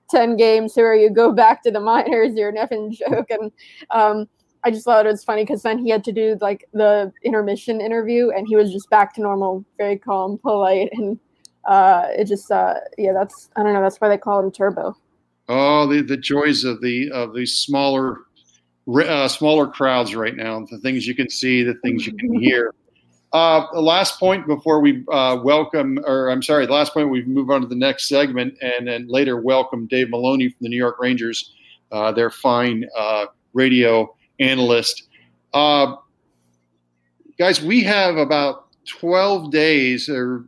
ten 0.09 0.35
games. 0.35 0.73
Here 0.73 0.95
you 0.95 1.11
go 1.11 1.31
back 1.31 1.61
to 1.63 1.69
the 1.69 1.79
minors. 1.79 2.33
You're 2.33 2.49
an 2.49 2.55
effing 2.55 2.89
joke. 2.91 3.27
And 3.29 3.51
um, 3.91 4.27
I 4.63 4.71
just 4.71 4.85
thought 4.85 5.05
it 5.05 5.09
was 5.09 5.23
funny 5.23 5.43
because 5.43 5.61
then 5.61 5.77
he 5.77 5.89
had 5.89 6.03
to 6.05 6.11
do 6.11 6.37
like 6.41 6.67
the 6.73 7.11
intermission 7.23 7.81
interview, 7.81 8.29
and 8.29 8.47
he 8.47 8.55
was 8.55 8.71
just 8.71 8.89
back 8.89 9.13
to 9.15 9.21
normal, 9.21 9.65
very 9.77 9.97
calm, 9.97 10.37
polite, 10.37 10.89
and 10.93 11.19
uh, 11.65 12.07
it 12.11 12.25
just 12.25 12.49
uh, 12.51 12.75
yeah, 12.97 13.11
that's 13.13 13.49
I 13.55 13.63
don't 13.63 13.73
know, 13.73 13.81
that's 13.81 13.97
why 13.97 14.09
they 14.09 14.17
call 14.17 14.39
him 14.39 14.51
Turbo. 14.51 14.95
Oh, 15.49 15.87
the, 15.87 16.01
the 16.01 16.17
joys 16.17 16.63
of 16.63 16.81
the 16.81 17.11
of 17.11 17.33
these 17.33 17.57
smaller 17.57 18.19
uh, 18.87 19.27
smaller 19.27 19.67
crowds 19.67 20.15
right 20.15 20.35
now. 20.35 20.65
The 20.69 20.79
things 20.79 21.05
you 21.07 21.15
can 21.15 21.29
see, 21.29 21.63
the 21.63 21.75
things 21.75 22.07
you 22.07 22.15
can 22.15 22.33
hear. 22.41 22.73
Uh, 23.33 23.65
the 23.73 23.81
last 23.81 24.19
point 24.19 24.45
before 24.45 24.79
we 24.79 25.03
uh, 25.11 25.39
welcome, 25.43 25.99
or 26.05 26.29
I'm 26.29 26.43
sorry, 26.43 26.67
the 26.67 26.73
last 26.73 26.93
point 26.93 27.09
we 27.09 27.23
move 27.25 27.49
on 27.49 27.61
to 27.61 27.67
the 27.67 27.75
next 27.75 28.07
segment, 28.07 28.55
and 28.61 28.87
then 28.87 29.07
later 29.07 29.41
welcome 29.41 29.87
Dave 29.87 30.11
Maloney 30.11 30.49
from 30.49 30.57
the 30.61 30.69
New 30.69 30.77
York 30.77 30.97
Rangers, 30.99 31.53
uh, 31.91 32.11
their 32.11 32.29
fine 32.29 32.85
uh, 32.95 33.25
radio 33.53 34.15
analyst. 34.43 35.03
Uh, 35.53 35.95
guys, 37.37 37.61
we 37.61 37.83
have 37.83 38.17
about 38.17 38.67
12 38.87 39.51
days 39.51 40.09
or 40.09 40.45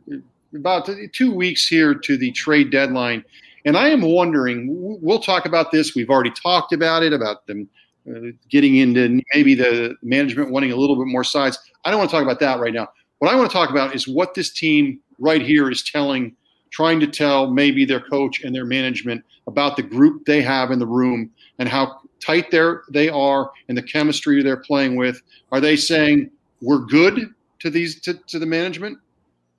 about 0.54 0.88
two 1.12 1.32
weeks 1.32 1.66
here 1.66 1.94
to 1.94 2.16
the 2.16 2.30
trade 2.32 2.70
deadline. 2.70 3.24
And 3.64 3.76
I 3.76 3.88
am 3.88 4.02
wondering, 4.02 4.66
we'll 5.02 5.18
talk 5.18 5.46
about 5.46 5.72
this. 5.72 5.94
We've 5.94 6.10
already 6.10 6.30
talked 6.30 6.72
about 6.72 7.02
it, 7.02 7.12
about 7.12 7.46
them 7.46 7.68
uh, 8.08 8.30
getting 8.48 8.76
into 8.76 9.20
maybe 9.34 9.54
the 9.54 9.96
management 10.02 10.50
wanting 10.50 10.70
a 10.70 10.76
little 10.76 10.96
bit 10.96 11.06
more 11.06 11.24
sides. 11.24 11.58
I 11.84 11.90
don't 11.90 11.98
want 11.98 12.10
to 12.10 12.16
talk 12.16 12.22
about 12.22 12.38
that 12.40 12.60
right 12.60 12.72
now. 12.72 12.88
What 13.18 13.32
I 13.32 13.34
want 13.34 13.50
to 13.50 13.56
talk 13.56 13.70
about 13.70 13.94
is 13.94 14.06
what 14.06 14.34
this 14.34 14.50
team 14.50 15.00
right 15.18 15.42
here 15.42 15.70
is 15.70 15.82
telling, 15.82 16.36
trying 16.70 17.00
to 17.00 17.06
tell 17.06 17.50
maybe 17.50 17.84
their 17.84 18.00
coach 18.00 18.42
and 18.42 18.54
their 18.54 18.64
management 18.64 19.24
about 19.48 19.76
the 19.76 19.82
group 19.82 20.24
they 20.26 20.42
have 20.42 20.70
in 20.70 20.78
the 20.78 20.86
room 20.86 21.30
and 21.58 21.68
how 21.68 22.00
tight 22.20 22.50
they're, 22.50 22.82
they 22.90 23.08
are 23.08 23.50
and 23.68 23.76
the 23.76 23.82
chemistry 23.82 24.42
they're 24.42 24.56
playing 24.56 24.96
with. 24.96 25.22
Are 25.52 25.60
they 25.60 25.76
saying 25.76 26.30
we're 26.60 26.78
good 26.78 27.34
to 27.60 27.70
these 27.70 28.00
to, 28.02 28.14
to 28.14 28.38
the 28.38 28.46
management, 28.46 28.98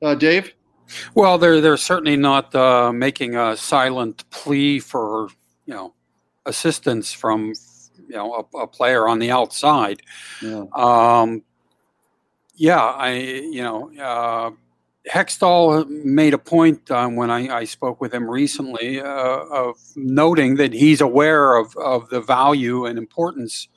uh, 0.01 0.15
Dave? 0.15 0.53
Well, 1.13 1.37
they're 1.37 1.61
they're 1.61 1.77
certainly 1.77 2.17
not 2.17 2.53
uh, 2.55 2.91
making 2.93 3.35
a 3.35 3.57
silent 3.57 4.29
plea 4.29 4.79
for 4.79 5.29
you 5.65 5.73
know 5.73 5.93
assistance 6.45 7.11
from 7.11 7.53
you 8.07 8.15
know 8.15 8.47
a, 8.53 8.57
a 8.59 8.67
player 8.67 9.07
on 9.07 9.19
the 9.19 9.31
outside. 9.31 10.01
Yeah. 10.41 10.65
Um, 10.73 11.43
yeah, 12.55 12.81
I 12.81 13.13
you 13.13 13.61
know 13.61 13.91
uh, 13.99 14.51
Hextall 15.09 15.87
made 16.03 16.33
a 16.33 16.37
point 16.37 16.89
um, 16.91 17.15
when 17.15 17.31
I, 17.31 17.59
I, 17.59 17.63
spoke 17.63 18.01
with 18.01 18.13
him 18.13 18.29
recently 18.29 18.99
uh, 18.99 19.05
of 19.05 19.77
noting 19.95 20.55
that 20.55 20.73
he's 20.73 21.01
aware 21.01 21.55
of, 21.55 21.75
of 21.77 22.09
the 22.09 22.19
value 22.19 22.85
and 22.85 22.97
importance 22.97 23.67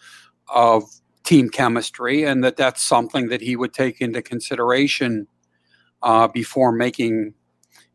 of 0.53 0.85
team 1.25 1.49
chemistry 1.49 2.25
and 2.25 2.43
that 2.43 2.57
that's 2.57 2.83
something 2.83 3.29
that 3.29 3.41
he 3.41 3.55
would 3.55 3.73
take 3.73 4.01
into 4.01 4.23
consideration 4.23 5.29
uh, 6.03 6.27
before 6.29 6.73
making 6.73 7.35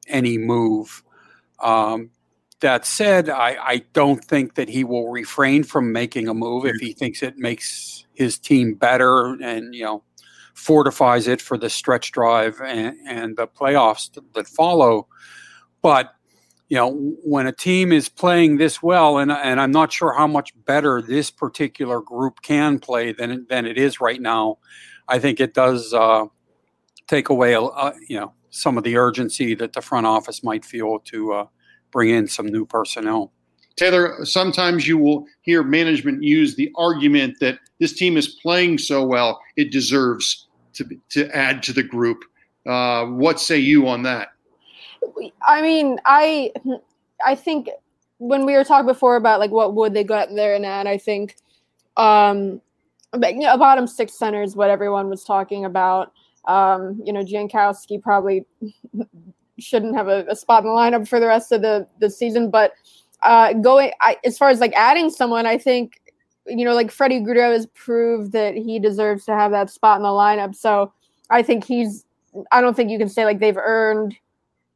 any 0.08 0.38
move. 0.38 1.04
Um, 1.60 2.12
that 2.62 2.86
said, 2.86 3.30
I, 3.30 3.58
I, 3.62 3.78
don't 3.94 4.24
think 4.24 4.56
that 4.56 4.70
he 4.70 4.84
will 4.84 5.10
refrain 5.10 5.64
from 5.64 5.92
making 5.92 6.28
a 6.28 6.34
move 6.34 6.66
if 6.66 6.78
he 6.78 6.94
thinks 6.94 7.22
it 7.22 7.38
makes 7.38 8.06
his 8.14 8.40
team 8.40 8.76
better 8.76 9.38
and, 9.42 9.76
you 9.76 9.84
know, 9.84 10.04
fortifies 10.56 11.28
it 11.28 11.42
for 11.42 11.58
the 11.58 11.70
stretch 11.70 12.12
drive 12.12 12.60
and, 12.62 12.98
and 13.08 13.38
the 13.38 13.48
playoffs 13.48 14.10
that 14.34 14.48
follow. 14.48 15.08
But 15.82 16.12
you 16.68 16.78
know, 16.78 16.92
when 17.24 17.46
a 17.46 17.52
team 17.52 17.92
is 17.92 18.10
playing 18.10 18.58
this 18.58 18.82
well, 18.82 19.20
and 19.20 19.32
and 19.32 19.62
I'm 19.62 19.72
not 19.72 19.94
sure 19.94 20.14
how 20.14 20.26
much 20.26 20.52
better 20.66 21.02
this 21.02 21.30
particular 21.30 22.02
group 22.02 22.42
can 22.42 22.80
play 22.80 23.12
than 23.12 23.46
than 23.50 23.68
it 23.68 23.78
is 23.78 24.02
right 24.02 24.20
now. 24.20 24.58
I 25.08 25.20
think 25.20 25.40
it 25.40 25.54
does 25.54 25.94
uh, 25.94 26.26
take 27.08 27.30
away, 27.30 27.52
you 27.52 28.20
know, 28.20 28.34
some 28.50 28.78
of 28.78 28.84
the 28.84 28.98
urgency 28.98 29.54
that 29.54 29.74
the 29.74 29.82
front 29.82 30.08
office 30.08 30.44
might 30.44 30.66
feel 30.66 30.98
to 31.00 31.34
uh, 31.34 31.46
bring 31.92 32.10
in 32.10 32.28
some 32.28 32.48
new 32.48 32.66
personnel. 32.66 33.32
Taylor, 33.76 34.24
sometimes 34.24 34.88
you 34.88 34.98
will 34.98 35.26
hear 35.42 35.62
management 35.62 36.24
use 36.24 36.56
the 36.56 36.72
argument 36.78 37.36
that 37.42 37.60
this 37.80 37.94
team 37.94 38.16
is 38.18 38.40
playing 38.42 38.78
so 38.78 39.06
well, 39.06 39.40
it 39.58 39.72
deserves 39.72 40.45
to, 40.76 40.86
to 41.10 41.36
add 41.36 41.64
to 41.64 41.74
the 41.74 41.84
group. 41.84 42.24
Uh, 42.66 43.06
what 43.06 43.40
say 43.40 43.58
you 43.58 43.88
on 43.88 44.04
that? 44.04 44.30
I 45.48 45.62
mean, 45.62 46.00
I 46.06 46.52
I 47.26 47.36
think 47.36 47.70
when 48.18 48.46
we 48.46 48.54
were 48.54 48.64
talking 48.64 48.88
before 48.88 49.16
about 49.16 49.40
like 49.40 49.52
what 49.52 49.76
would 49.76 49.94
they 49.94 50.04
go 50.04 50.16
out 50.16 50.30
there 50.34 50.56
and 50.56 50.66
add, 50.66 50.88
I 50.88 50.98
think 50.98 51.36
um, 51.98 52.62
you 53.14 53.40
know, 53.40 53.58
bottom 53.58 53.88
six 53.88 54.18
center 54.18 54.42
is 54.42 54.56
what 54.56 54.70
everyone 54.70 55.10
was 55.10 55.24
talking 55.24 55.66
about. 55.66 56.12
Um, 56.46 57.02
you 57.04 57.14
know, 57.14 57.24
Jankowski 57.24 58.02
probably 58.02 58.46
shouldn't 59.60 59.96
have 59.96 60.08
a, 60.08 60.26
a, 60.28 60.36
spot 60.36 60.64
in 60.64 60.70
the 60.70 60.76
lineup 60.76 61.08
for 61.08 61.20
the 61.20 61.28
rest 61.28 61.52
of 61.52 61.62
the 61.62 61.88
the 62.00 62.10
season, 62.10 62.50
but 62.50 62.74
uh, 63.24 63.54
going 63.54 63.92
I, 64.02 64.18
as 64.26 64.38
far 64.38 64.50
as 64.50 64.60
like 64.60 64.74
adding 64.74 65.10
someone, 65.10 65.46
I 65.46 65.58
think 65.58 66.02
you 66.48 66.66
know, 66.66 66.74
like 66.74 66.92
Freddie 66.92 67.22
Gaudreau 67.22 67.54
has 67.54 67.66
proved 67.68 68.32
that 68.34 68.56
he 68.56 68.80
deserves 68.80 69.26
to 69.26 69.34
have 69.34 69.52
that 69.52 69.70
spot 69.70 69.98
in 69.98 70.04
the 70.04 70.10
lineup. 70.10 70.56
So 70.56 70.94
I 71.30 71.42
think 71.42 71.64
he's. 71.64 72.06
I 72.52 72.60
don't 72.60 72.76
think 72.76 72.90
you 72.90 72.98
can 72.98 73.08
say 73.08 73.24
like 73.24 73.40
they've 73.40 73.58
earned, 73.58 74.16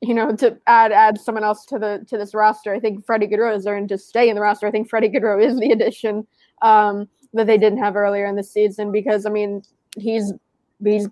you 0.02 0.14
know, 0.14 0.36
to 0.38 0.58
add 0.68 0.92
add 0.92 1.20
someone 1.20 1.44
else 1.44 1.66
to 1.68 1.80
the 1.80 2.06
to 2.10 2.18
this 2.18 2.34
roster. 2.34 2.74
I 2.74 2.80
think 2.80 3.06
Freddie 3.06 3.28
Gaudreau 3.28 3.52
has 3.52 3.68
earned 3.68 3.90
to 3.90 3.98
stay 3.98 4.30
in 4.30 4.36
the 4.36 4.42
roster. 4.42 4.66
I 4.68 4.72
think 4.72 4.90
Freddie 4.90 5.10
Gaudreau 5.10 5.44
is 5.44 5.60
the 5.60 5.72
addition 5.72 6.26
um, 6.62 7.08
that 7.34 7.48
they 7.48 7.58
didn't 7.58 7.80
have 7.80 7.96
earlier 7.96 8.26
in 8.26 8.36
the 8.36 8.44
season 8.44 8.92
because 8.92 9.26
I 9.26 9.30
mean 9.30 9.62
he's 9.98 10.34
he's 10.84 11.08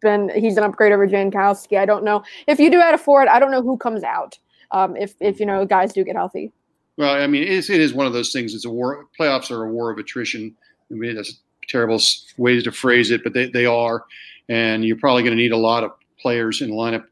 been 0.00 0.30
he's 0.34 0.56
an 0.56 0.64
upgrade 0.64 0.92
over 0.92 1.06
Jankowski. 1.06 1.78
I 1.78 1.86
don't 1.86 2.04
know 2.04 2.22
if 2.46 2.58
you 2.58 2.70
do 2.70 2.80
add 2.80 2.94
a 2.94 2.98
forward. 2.98 3.28
I 3.28 3.38
don't 3.38 3.50
know 3.50 3.62
who 3.62 3.76
comes 3.76 4.02
out 4.02 4.38
um, 4.70 4.96
if 4.96 5.14
if 5.20 5.40
you 5.40 5.46
know 5.46 5.66
guys 5.66 5.92
do 5.92 6.04
get 6.04 6.16
healthy. 6.16 6.52
Well, 7.00 7.14
I 7.14 7.26
mean, 7.26 7.44
it 7.44 7.48
is, 7.48 7.70
it 7.70 7.80
is 7.80 7.94
one 7.94 8.06
of 8.06 8.12
those 8.12 8.30
things. 8.30 8.54
It's 8.54 8.66
a 8.66 8.70
war. 8.70 9.06
Playoffs 9.18 9.50
are 9.50 9.64
a 9.64 9.72
war 9.72 9.90
of 9.90 9.96
attrition. 9.96 10.54
I 10.90 10.94
mean, 10.94 11.14
that's 11.14 11.40
terrible 11.66 11.98
way 12.36 12.60
to 12.60 12.70
phrase 12.70 13.10
it, 13.10 13.24
but 13.24 13.32
they, 13.32 13.48
they 13.48 13.64
are. 13.64 14.04
And 14.50 14.84
you're 14.84 14.98
probably 14.98 15.22
going 15.22 15.34
to 15.34 15.42
need 15.42 15.52
a 15.52 15.56
lot 15.56 15.82
of 15.82 15.92
players 16.20 16.60
in 16.60 16.68
the 16.68 16.76
lineup 16.76 17.04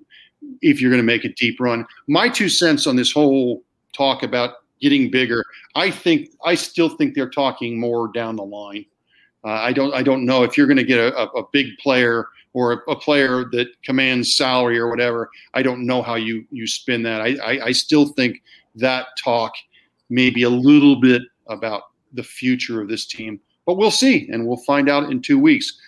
if 0.60 0.82
you're 0.82 0.90
going 0.90 1.00
to 1.00 1.06
make 1.06 1.24
a 1.24 1.32
deep 1.32 1.58
run. 1.58 1.86
My 2.06 2.28
two 2.28 2.50
cents 2.50 2.86
on 2.86 2.96
this 2.96 3.10
whole 3.10 3.62
talk 3.94 4.22
about 4.22 4.56
getting 4.78 5.10
bigger, 5.10 5.42
I 5.74 5.90
think 5.90 6.32
I 6.44 6.54
still 6.54 6.90
think 6.90 7.14
they're 7.14 7.30
talking 7.30 7.80
more 7.80 8.08
down 8.12 8.36
the 8.36 8.44
line. 8.44 8.84
Uh, 9.42 9.52
I 9.52 9.72
don't 9.72 9.94
I 9.94 10.02
don't 10.02 10.26
know 10.26 10.42
if 10.42 10.58
you're 10.58 10.66
going 10.66 10.76
to 10.76 10.84
get 10.84 10.98
a, 10.98 11.30
a, 11.30 11.44
big 11.50 11.68
player 11.78 12.26
or 12.52 12.72
a, 12.72 12.90
a, 12.90 12.96
player 12.96 13.46
that 13.52 13.68
commands 13.82 14.36
salary 14.36 14.78
or 14.78 14.90
whatever. 14.90 15.30
I 15.54 15.62
don't 15.62 15.86
know 15.86 16.02
how 16.02 16.16
you 16.16 16.44
you 16.50 16.66
spin 16.66 17.02
that. 17.04 17.22
I, 17.22 17.36
I, 17.36 17.64
I 17.66 17.72
still 17.72 18.08
think 18.08 18.42
that 18.74 19.06
talk 19.22 19.54
maybe 20.10 20.42
a 20.42 20.50
little 20.50 21.00
bit 21.00 21.22
about 21.48 21.82
the 22.12 22.22
future 22.22 22.80
of 22.80 22.88
this 22.88 23.06
team. 23.06 23.40
But 23.66 23.76
we'll 23.76 23.90
see, 23.90 24.28
and 24.30 24.46
we'll 24.46 24.58
find 24.58 24.88
out 24.88 25.10
in 25.10 25.20
two 25.20 25.38
weeks. 25.38 25.78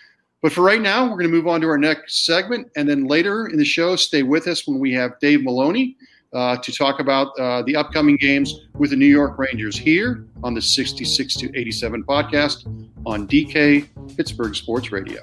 But 0.42 0.52
for 0.52 0.62
right 0.62 0.80
now, 0.80 1.04
we're 1.04 1.18
going 1.18 1.30
to 1.30 1.36
move 1.36 1.46
on 1.46 1.60
to 1.60 1.68
our 1.68 1.78
next 1.78 2.24
segment. 2.24 2.70
And 2.76 2.88
then 2.88 3.06
later 3.06 3.46
in 3.46 3.58
the 3.58 3.64
show, 3.64 3.96
stay 3.96 4.22
with 4.22 4.46
us 4.46 4.66
when 4.66 4.78
we 4.78 4.92
have 4.94 5.18
Dave 5.20 5.42
Maloney 5.42 5.96
uh, 6.32 6.56
to 6.56 6.72
talk 6.72 7.00
about 7.00 7.38
uh, 7.38 7.62
the 7.62 7.76
upcoming 7.76 8.16
games 8.16 8.66
with 8.78 8.90
the 8.90 8.96
New 8.96 9.06
York 9.06 9.38
Rangers 9.38 9.76
here 9.76 10.24
on 10.42 10.54
the 10.54 10.62
66 10.62 11.36
to 11.36 11.58
87 11.58 12.04
podcast 12.04 12.66
on 13.04 13.26
DK 13.26 13.86
Pittsburgh 14.16 14.54
Sports 14.54 14.92
Radio. 14.92 15.22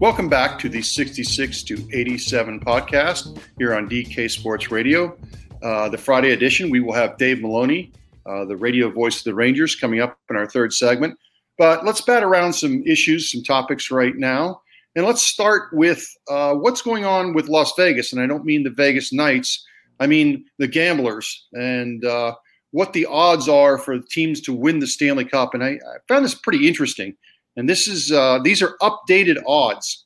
Welcome 0.00 0.30
back 0.30 0.58
to 0.60 0.70
the 0.70 0.80
66 0.80 1.62
to 1.64 1.86
87 1.92 2.60
podcast 2.60 3.38
here 3.58 3.74
on 3.74 3.86
DK 3.86 4.30
Sports 4.30 4.70
Radio. 4.70 5.14
Uh, 5.62 5.90
the 5.90 5.98
Friday 5.98 6.30
edition, 6.30 6.70
we 6.70 6.80
will 6.80 6.94
have 6.94 7.18
Dave 7.18 7.42
Maloney, 7.42 7.92
uh, 8.24 8.46
the 8.46 8.56
radio 8.56 8.88
voice 8.88 9.18
of 9.18 9.24
the 9.24 9.34
Rangers, 9.34 9.76
coming 9.76 10.00
up 10.00 10.18
in 10.30 10.36
our 10.36 10.48
third 10.48 10.72
segment. 10.72 11.18
But 11.58 11.84
let's 11.84 12.00
bat 12.00 12.22
around 12.22 12.54
some 12.54 12.82
issues, 12.86 13.30
some 13.30 13.42
topics 13.42 13.90
right 13.90 14.16
now. 14.16 14.62
And 14.96 15.04
let's 15.04 15.20
start 15.20 15.68
with 15.74 16.02
uh, 16.30 16.54
what's 16.54 16.80
going 16.80 17.04
on 17.04 17.34
with 17.34 17.50
Las 17.50 17.74
Vegas. 17.76 18.10
And 18.10 18.22
I 18.22 18.26
don't 18.26 18.46
mean 18.46 18.62
the 18.62 18.70
Vegas 18.70 19.12
Knights, 19.12 19.62
I 20.00 20.06
mean 20.06 20.46
the 20.56 20.66
gamblers 20.66 21.46
and 21.52 22.02
uh, 22.06 22.36
what 22.70 22.94
the 22.94 23.04
odds 23.04 23.50
are 23.50 23.76
for 23.76 23.98
teams 23.98 24.40
to 24.42 24.54
win 24.54 24.78
the 24.78 24.86
Stanley 24.86 25.26
Cup. 25.26 25.52
And 25.52 25.62
I, 25.62 25.72
I 25.72 25.98
found 26.08 26.24
this 26.24 26.34
pretty 26.34 26.66
interesting. 26.66 27.14
And 27.56 27.68
this 27.68 27.88
is 27.88 28.12
uh, 28.12 28.38
these 28.42 28.62
are 28.62 28.76
updated 28.80 29.42
odds, 29.46 30.04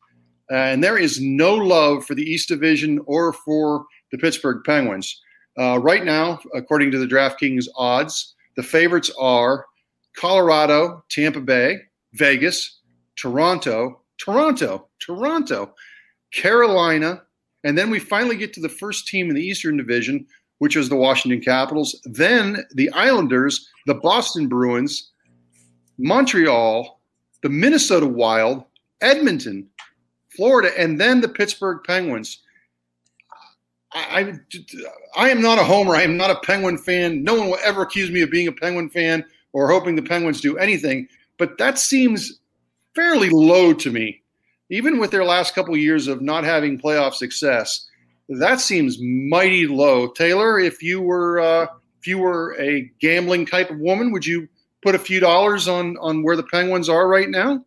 and 0.51 0.83
there 0.83 0.99
is 0.99 1.21
no 1.21 1.55
love 1.55 2.05
for 2.05 2.15
the 2.15 2.23
East 2.23 2.49
Division 2.49 3.01
or 3.07 3.33
for 3.33 3.85
the 4.13 4.19
Pittsburgh 4.19 4.63
Penguins 4.65 5.21
uh, 5.59 5.79
right 5.79 6.05
now. 6.05 6.41
According 6.55 6.91
to 6.93 6.99
the 6.99 7.07
DraftKings 7.07 7.67
odds, 7.77 8.35
the 8.57 8.63
favorites 8.63 9.11
are 9.19 9.67
Colorado, 10.17 11.05
Tampa 11.11 11.41
Bay, 11.41 11.79
Vegas, 12.15 12.81
Toronto, 13.17 14.01
Toronto, 14.19 14.89
Toronto, 15.01 15.75
Carolina, 16.33 17.23
and 17.65 17.77
then 17.77 17.91
we 17.91 17.99
finally 17.99 18.37
get 18.37 18.53
to 18.55 18.61
the 18.61 18.69
first 18.69 19.09
team 19.09 19.29
in 19.29 19.35
the 19.35 19.43
Eastern 19.43 19.77
Division, 19.77 20.27
which 20.59 20.77
is 20.77 20.89
the 20.89 20.97
Washington 20.97 21.41
Capitals. 21.41 22.01
Then 22.05 22.65
the 22.75 22.91
Islanders, 22.91 23.69
the 23.87 23.95
Boston 23.95 24.49
Bruins, 24.49 25.11
Montreal, 25.99 27.01
the 27.45 27.51
Minnesota 27.51 28.07
Wild, 28.07 28.65
Edmonton, 29.03 29.69
Florida, 30.35 30.71
and 30.79 30.99
then 30.99 31.21
the 31.21 31.29
Pittsburgh 31.29 31.81
Penguins. 31.87 32.41
I, 33.93 34.33
I, 35.17 35.25
I 35.27 35.29
am 35.29 35.43
not 35.43 35.59
a 35.59 35.63
homer. 35.63 35.95
I 35.95 36.05
am 36.05 36.17
not 36.17 36.31
a 36.31 36.41
Penguin 36.41 36.79
fan. 36.79 37.23
No 37.23 37.35
one 37.35 37.49
will 37.49 37.59
ever 37.63 37.83
accuse 37.83 38.11
me 38.11 38.23
of 38.23 38.31
being 38.31 38.49
a 38.49 38.53
Penguin 38.53 38.89
fan 38.89 39.27
or 39.53 39.71
hoping 39.71 39.95
the 39.95 40.01
Penguins 40.01 40.41
do 40.41 40.57
anything. 40.57 41.07
But 41.39 41.59
that 41.59 41.79
seems 41.79 42.41
fairly 42.95 43.29
low 43.29 43.75
to 43.75 43.93
me, 43.93 44.23
even 44.71 44.99
with 44.99 45.11
their 45.11 45.25
last 45.25 45.55
couple 45.55 45.75
of 45.75 45.81
years 45.81 46.09
of 46.09 46.23
not 46.23 46.45
having 46.45 46.81
playoff 46.81 47.13
success. 47.13 47.87
That 48.31 48.59
seems 48.59 48.97
mighty 49.03 49.67
low. 49.67 50.09
Taylor, 50.09 50.59
if 50.59 50.83
you 50.83 51.03
were 51.03 51.41
uh, 51.41 51.67
if 52.01 52.07
you 52.07 52.17
were 52.17 52.59
a 52.59 52.91
gambling 53.01 53.45
type 53.45 53.69
of 53.69 53.79
woman, 53.81 54.13
would 54.13 54.25
you 54.25 54.49
put 54.85 54.95
a 54.95 54.99
few 54.99 55.19
dollars 55.19 55.67
on 55.67 55.97
on 55.97 56.23
where 56.23 56.37
the 56.37 56.45
Penguins 56.45 56.89
are 56.89 57.09
right 57.09 57.29
now? 57.29 57.65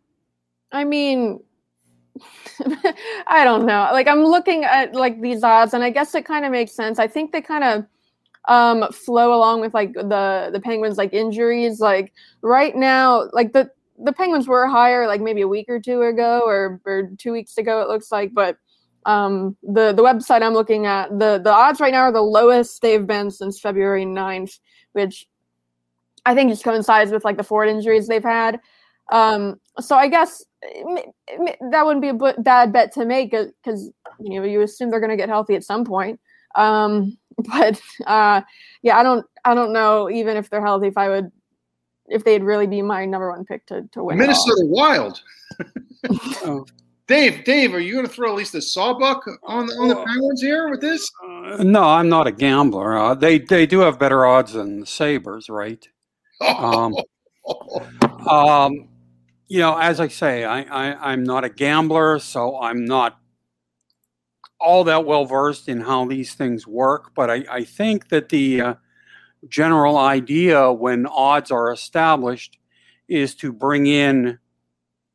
I 0.72 0.84
mean, 0.84 1.40
I 3.26 3.44
don't 3.44 3.66
know. 3.66 3.88
Like 3.92 4.06
I'm 4.06 4.24
looking 4.24 4.64
at 4.64 4.94
like 4.94 5.20
these 5.20 5.42
odds, 5.42 5.74
and 5.74 5.82
I 5.82 5.90
guess 5.90 6.14
it 6.14 6.24
kind 6.24 6.44
of 6.44 6.52
makes 6.52 6.72
sense. 6.72 6.98
I 6.98 7.08
think 7.08 7.32
they 7.32 7.42
kind 7.42 7.64
of 7.64 7.86
um, 8.48 8.90
flow 8.92 9.34
along 9.34 9.60
with 9.60 9.74
like 9.74 9.92
the 9.92 10.50
the 10.52 10.60
Penguins 10.60 10.96
like 10.96 11.12
injuries. 11.12 11.80
Like 11.80 12.12
right 12.40 12.74
now, 12.74 13.28
like 13.32 13.52
the 13.52 13.70
the 13.98 14.12
Penguins 14.12 14.46
were 14.46 14.68
higher 14.68 15.08
like 15.08 15.20
maybe 15.20 15.42
a 15.42 15.48
week 15.48 15.66
or 15.68 15.80
two 15.80 16.02
ago 16.02 16.42
or 16.46 16.80
or 16.86 17.10
two 17.18 17.32
weeks 17.32 17.58
ago. 17.58 17.82
It 17.82 17.88
looks 17.88 18.12
like, 18.12 18.32
but 18.32 18.56
um, 19.06 19.56
the 19.62 19.92
the 19.92 20.04
website 20.04 20.42
I'm 20.42 20.54
looking 20.54 20.86
at 20.86 21.10
the 21.18 21.40
the 21.42 21.52
odds 21.52 21.80
right 21.80 21.92
now 21.92 22.02
are 22.02 22.12
the 22.12 22.22
lowest 22.22 22.80
they've 22.80 23.06
been 23.06 23.30
since 23.30 23.58
February 23.58 24.06
9th, 24.06 24.60
which 24.92 25.26
I 26.28 26.34
think 26.34 26.50
it 26.50 26.52
just 26.52 26.64
coincides 26.64 27.10
with 27.10 27.24
like 27.24 27.38
the 27.38 27.42
Ford 27.42 27.68
injuries 27.68 28.06
they've 28.06 28.22
had. 28.22 28.60
Um, 29.10 29.58
so 29.80 29.96
I 29.96 30.08
guess 30.08 30.44
that 30.60 31.86
wouldn't 31.86 32.02
be 32.02 32.10
a 32.10 32.34
bad 32.42 32.70
bet 32.70 32.92
to 32.92 33.06
make 33.06 33.30
because 33.30 33.90
you 34.20 34.38
know 34.38 34.44
you 34.44 34.60
assume 34.60 34.90
they're 34.90 35.00
going 35.00 35.10
to 35.10 35.16
get 35.16 35.30
healthy 35.30 35.54
at 35.54 35.64
some 35.64 35.86
point. 35.86 36.20
Um, 36.54 37.16
but 37.38 37.80
uh, 38.06 38.42
yeah, 38.82 38.98
I 38.98 39.02
don't 39.02 39.24
I 39.46 39.54
don't 39.54 39.72
know 39.72 40.10
even 40.10 40.36
if 40.36 40.50
they're 40.50 40.64
healthy 40.64 40.88
if 40.88 40.98
I 40.98 41.08
would 41.08 41.32
if 42.08 42.24
they'd 42.24 42.42
really 42.42 42.66
be 42.66 42.82
my 42.82 43.06
number 43.06 43.30
one 43.30 43.46
pick 43.46 43.64
to 43.66 43.88
to 43.92 44.04
win. 44.04 44.18
Minnesota 44.18 44.66
Wild. 44.66 45.22
Dave, 47.06 47.42
Dave, 47.44 47.72
are 47.72 47.80
you 47.80 47.94
going 47.94 48.06
to 48.06 48.12
throw 48.12 48.32
at 48.32 48.36
least 48.36 48.54
a 48.54 48.60
sawbuck 48.60 49.26
on 49.44 49.66
the, 49.66 49.72
on 49.76 49.88
the 49.88 49.96
Penguins 49.96 50.42
here 50.42 50.68
with 50.68 50.82
this? 50.82 51.10
Uh, 51.24 51.62
no, 51.62 51.82
I'm 51.82 52.10
not 52.10 52.26
a 52.26 52.32
gambler. 52.32 52.98
Uh, 52.98 53.14
they 53.14 53.38
they 53.38 53.64
do 53.64 53.78
have 53.78 53.98
better 53.98 54.26
odds 54.26 54.52
than 54.52 54.80
the 54.80 54.86
Sabres, 54.86 55.48
right? 55.48 55.88
Um, 56.40 56.94
um, 58.28 58.88
you 59.48 59.60
know, 59.60 59.76
as 59.78 60.00
I 60.00 60.08
say, 60.08 60.44
I, 60.44 60.60
I 60.62 61.12
I'm 61.12 61.24
not 61.24 61.44
a 61.44 61.48
gambler, 61.48 62.18
so 62.18 62.60
I'm 62.60 62.84
not 62.84 63.18
all 64.60 64.84
that 64.84 65.04
well 65.04 65.24
versed 65.24 65.68
in 65.68 65.80
how 65.80 66.04
these 66.06 66.34
things 66.34 66.66
work. 66.66 67.12
But 67.14 67.30
I, 67.30 67.44
I 67.50 67.64
think 67.64 68.08
that 68.08 68.28
the 68.28 68.60
uh, 68.60 68.74
general 69.48 69.96
idea 69.96 70.72
when 70.72 71.06
odds 71.06 71.50
are 71.50 71.72
established 71.72 72.58
is 73.08 73.34
to 73.36 73.52
bring 73.52 73.86
in 73.86 74.38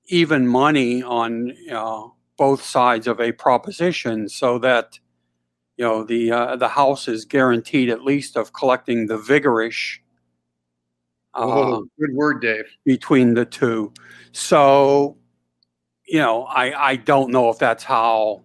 even 0.07 0.47
money 0.47 1.03
on 1.03 1.53
uh, 1.71 2.07
both 2.37 2.63
sides 2.63 3.07
of 3.07 3.19
a 3.21 3.31
proposition 3.31 4.27
so 4.27 4.57
that 4.59 4.99
you 5.77 5.85
know 5.85 6.03
the 6.03 6.31
uh, 6.31 6.55
the 6.55 6.69
house 6.69 7.07
is 7.07 7.25
guaranteed 7.25 7.89
at 7.89 8.03
least 8.03 8.35
of 8.35 8.53
collecting 8.53 9.07
the 9.07 9.17
vigorish 9.17 9.99
oh, 11.35 11.85
good 11.99 12.13
word 12.13 12.41
dave 12.41 12.65
between 12.85 13.33
the 13.33 13.45
two 13.45 13.91
so 14.31 15.17
you 16.07 16.19
know 16.19 16.43
i 16.45 16.89
i 16.91 16.95
don't 16.95 17.31
know 17.31 17.49
if 17.49 17.57
that's 17.57 17.83
how 17.83 18.43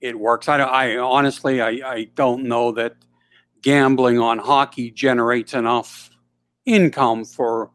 it 0.00 0.18
works 0.18 0.48
i, 0.48 0.58
I 0.58 0.96
honestly 0.98 1.60
I, 1.60 1.68
I 1.84 2.08
don't 2.14 2.44
know 2.44 2.72
that 2.72 2.96
gambling 3.62 4.18
on 4.18 4.38
hockey 4.38 4.90
generates 4.90 5.54
enough 5.54 6.10
income 6.66 7.24
for 7.24 7.70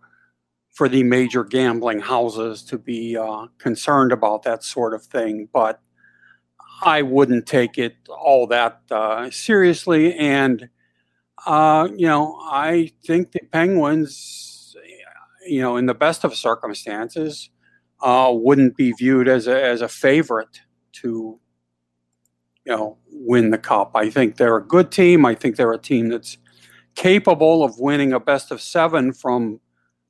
for 0.72 0.88
the 0.88 1.04
major 1.04 1.44
gambling 1.44 2.00
houses 2.00 2.64
to 2.64 2.78
be 2.78 3.18
uh, 3.18 3.48
concerned 3.58 4.12
about 4.12 4.44
that 4.44 4.64
sort 4.64 4.94
of 4.94 5.04
thing. 5.04 5.48
But 5.52 5.82
I 6.82 7.02
wouldn't 7.02 7.46
take 7.46 7.78
it 7.78 7.96
all 8.10 8.48
that 8.48 8.80
uh, 8.90 9.30
seriously. 9.30 10.16
And, 10.16 10.70
uh, 11.46 11.88
you 11.96 12.08
know, 12.08 12.38
I 12.44 12.92
think 13.06 13.32
the 13.32 13.40
Penguins, 13.52 14.76
you 15.48 15.62
know, 15.62 15.78
in 15.78 15.86
the 15.86 15.94
best 15.94 16.24
of 16.24 16.36
circumstances, 16.36 17.50
uh, 18.02 18.32
wouldn't 18.34 18.76
be 18.76 18.92
viewed 18.94 19.28
as 19.28 19.48
a, 19.48 19.64
as 19.64 19.82
a 19.82 19.88
favorite 19.88 20.62
to, 20.94 21.40
you 22.66 22.76
know, 22.76 22.98
win 23.12 23.52
the 23.52 23.58
cup. 23.58 23.92
I 23.96 24.10
think 24.10 24.38
they're 24.38 24.58
a 24.58 24.66
good 24.66 24.92
team. 24.92 25.26
I 25.26 25.36
think 25.36 25.56
they're 25.56 25.74
a 25.74 25.78
team 25.78 26.10
that's 26.10 26.38
capable 26.96 27.64
of 27.64 27.80
winning 27.80 28.14
a 28.14 28.20
best 28.20 28.52
of 28.52 28.62
seven 28.62 29.14
from 29.14 29.60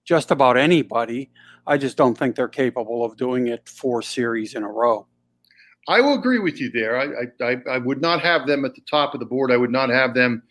just 0.03 0.31
about 0.31 0.57
anybody. 0.57 1.29
I 1.67 1.77
just 1.77 1.95
don't 1.95 2.17
think 2.17 2.35
they're 2.35 2.47
capable 2.47 3.05
of 3.05 3.17
doing 3.17 3.47
it 3.47 3.69
four 3.69 4.01
series 4.01 4.55
in 4.55 4.63
a 4.63 4.71
row. 4.71 5.07
I 5.87 6.01
will 6.01 6.13
agree 6.13 6.39
with 6.39 6.59
you 6.59 6.69
there. 6.71 6.97
I, 6.97 7.25
I, 7.43 7.57
I 7.69 7.77
would 7.77 8.01
not 8.01 8.21
have 8.21 8.47
them 8.47 8.65
at 8.65 8.75
the 8.75 8.81
top 8.81 9.13
of 9.13 9.19
the 9.19 9.25
board. 9.25 9.51
I 9.51 9.57
would 9.57 9.71
not 9.71 9.89
have 9.89 10.13
them 10.13 10.43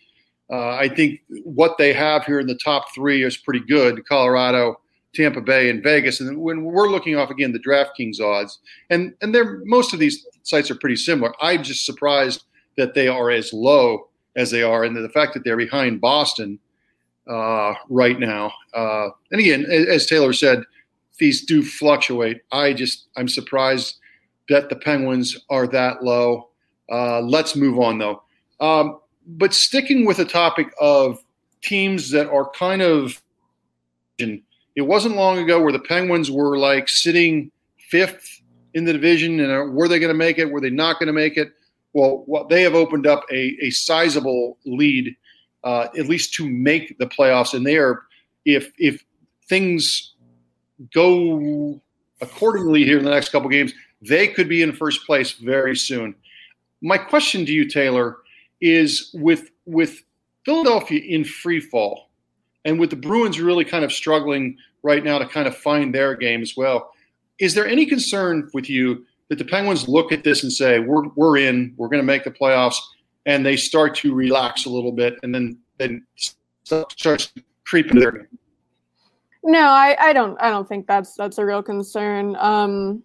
Uh, 0.51 0.77
I 0.77 0.89
think 0.89 1.21
what 1.45 1.79
they 1.79 1.93
have 1.93 2.25
here 2.25 2.41
in 2.41 2.47
the 2.47 2.57
top 2.57 2.93
three 2.95 3.23
is 3.23 3.37
pretty 3.37 3.61
good. 3.61 4.05
Colorado, 4.07 4.81
Tampa 5.15 5.41
Bay, 5.41 5.71
and 5.71 5.83
Vegas. 5.83 6.21
And 6.21 6.41
when 6.41 6.65
we're 6.65 6.89
looking 6.89 7.17
off 7.17 7.31
again 7.31 7.53
the 7.53 7.59
DraftKings 7.59 8.21
odds, 8.21 8.59
and 8.91 9.15
and 9.21 9.35
they're 9.35 9.63
most 9.65 9.93
of 9.93 10.01
these 10.01 10.27
sites 10.43 10.71
are 10.71 10.77
pretty 10.77 10.97
similar. 10.97 11.33
I'm 11.41 11.63
just 11.63 11.87
surprised 11.87 12.45
that 12.77 12.95
they 12.95 13.09
are 13.09 13.31
as 13.31 13.53
low 13.53 14.09
as 14.37 14.51
they 14.51 14.63
are, 14.63 14.85
and 14.85 14.97
the 14.97 15.09
fact 15.09 15.35
that 15.35 15.45
they're 15.45 15.57
behind 15.57 16.01
Boston 16.01 16.59
uh, 17.29 17.75
right 17.89 18.19
now. 18.19 18.53
Uh, 18.75 19.11
and 19.31 19.41
again, 19.41 19.65
as 19.67 20.07
Taylor 20.07 20.33
said, 20.33 20.65
these 21.19 21.45
do 21.45 21.63
fluctuate. 21.63 22.41
I 22.51 22.73
just 22.73 23.09
I'm 23.17 23.29
surprised 23.29 23.99
that 24.49 24.69
the 24.69 24.77
Penguins 24.77 25.39
are 25.49 25.69
that 25.69 26.03
low. 26.03 26.49
Uh, 26.91 27.21
let's 27.21 27.55
move 27.55 27.79
on 27.79 27.99
though. 27.99 28.23
Um, 28.59 28.99
but 29.27 29.55
sticking 29.55 30.05
with 30.07 30.17
the 30.17 30.25
topic 30.25 30.73
of 30.81 31.23
teams 31.63 32.11
that 32.11 32.29
are 32.29 32.51
kind 32.51 32.83
of, 32.83 33.23
it 34.19 34.83
wasn't 34.83 35.17
long 35.17 35.39
ago 35.39 35.63
where 35.63 35.73
the 35.73 35.79
Penguins 35.79 36.31
were 36.31 36.59
like 36.59 36.89
sitting 36.89 37.51
fifth 37.89 38.41
in 38.75 38.85
the 38.85 38.93
division, 38.93 39.41
and 39.41 39.53
uh, 39.53 39.65
were 39.73 39.89
they 39.89 39.99
going 39.99 40.13
to 40.13 40.19
make 40.19 40.39
it? 40.39 40.51
Were 40.51 40.61
they 40.61 40.71
not 40.71 40.99
going 40.99 41.09
to 41.09 41.13
make 41.13 41.37
it? 41.37 41.53
Well, 41.93 42.25
well, 42.27 42.47
they 42.47 42.63
have 42.63 42.75
opened 42.75 43.07
up 43.07 43.25
a, 43.33 43.57
a 43.61 43.71
sizable 43.71 44.59
lead, 44.65 45.17
uh, 45.65 45.89
at 45.99 46.07
least 46.07 46.35
to 46.35 46.49
make 46.49 46.97
the 46.99 47.07
playoffs, 47.07 47.53
and 47.53 47.67
they 47.67 47.77
are 47.77 48.03
if 48.45 48.73
if 48.79 49.05
things 49.49 50.15
go 50.95 51.81
accordingly 52.21 52.85
here 52.85 52.99
in 52.99 53.05
the 53.05 53.11
next 53.11 53.31
couple 53.31 53.49
games, 53.49 53.73
they 54.01 54.29
could 54.29 54.49
be 54.49 54.63
in 54.63 54.73
first 54.73 55.05
place 55.05 55.33
very 55.33 55.77
soon. 55.77 56.15
My 56.81 56.97
question 56.97 57.45
to 57.45 57.53
you, 57.53 57.69
Taylor, 57.69 58.19
is 58.61 59.11
with 59.15 59.51
with 59.67 60.03
Philadelphia 60.45 61.01
in 61.01 61.25
free 61.25 61.61
fall, 61.61 62.11
and 62.65 62.79
with 62.79 62.91
the 62.91 62.97
Bruins 62.97 63.41
really 63.41 63.65
kind 63.65 63.85
of 63.85 63.93
struggling 63.93 64.57
right 64.83 65.05
now 65.05 65.19
to 65.19 65.27
kind 65.27 65.47
of 65.47 65.57
find 65.57 65.95
their 65.95 66.15
game 66.15 66.43
as 66.43 66.57
well. 66.57 66.93
Is 67.39 67.55
there 67.55 67.67
any 67.67 67.87
concern 67.87 68.51
with 68.53 68.69
you 68.69 69.05
that 69.29 69.39
the 69.39 69.45
Penguins 69.45 69.89
look 69.89 70.13
at 70.13 70.25
this 70.25 70.43
and 70.43 70.53
say, 70.53 70.81
"We're 70.81 71.09
we're 71.17 71.39
in, 71.39 71.75
we're 71.77 71.89
going 71.89 72.03
to 72.03 72.07
make 72.07 72.25
the 72.25 72.31
playoffs," 72.31 72.77
and 73.27 73.45
they 73.45 73.57
start 73.57 73.95
to 73.97 74.15
relax 74.15 74.67
a 74.67 74.71
little 74.71 74.93
bit, 74.93 75.17
and 75.23 75.35
then 75.35 75.59
then 75.79 76.07
starts 76.65 77.33
creeping 77.65 77.99
their 77.99 78.13
game? 78.13 78.39
No, 79.43 79.61
I, 79.61 79.97
I 79.99 80.13
don't 80.13 80.41
I 80.41 80.51
don't 80.51 80.69
think 80.69 80.87
that's 80.87 81.15
that's 81.15 81.39
a 81.39 81.47
real 81.47 81.63
concern. 81.63 82.37
Um, 82.37 83.03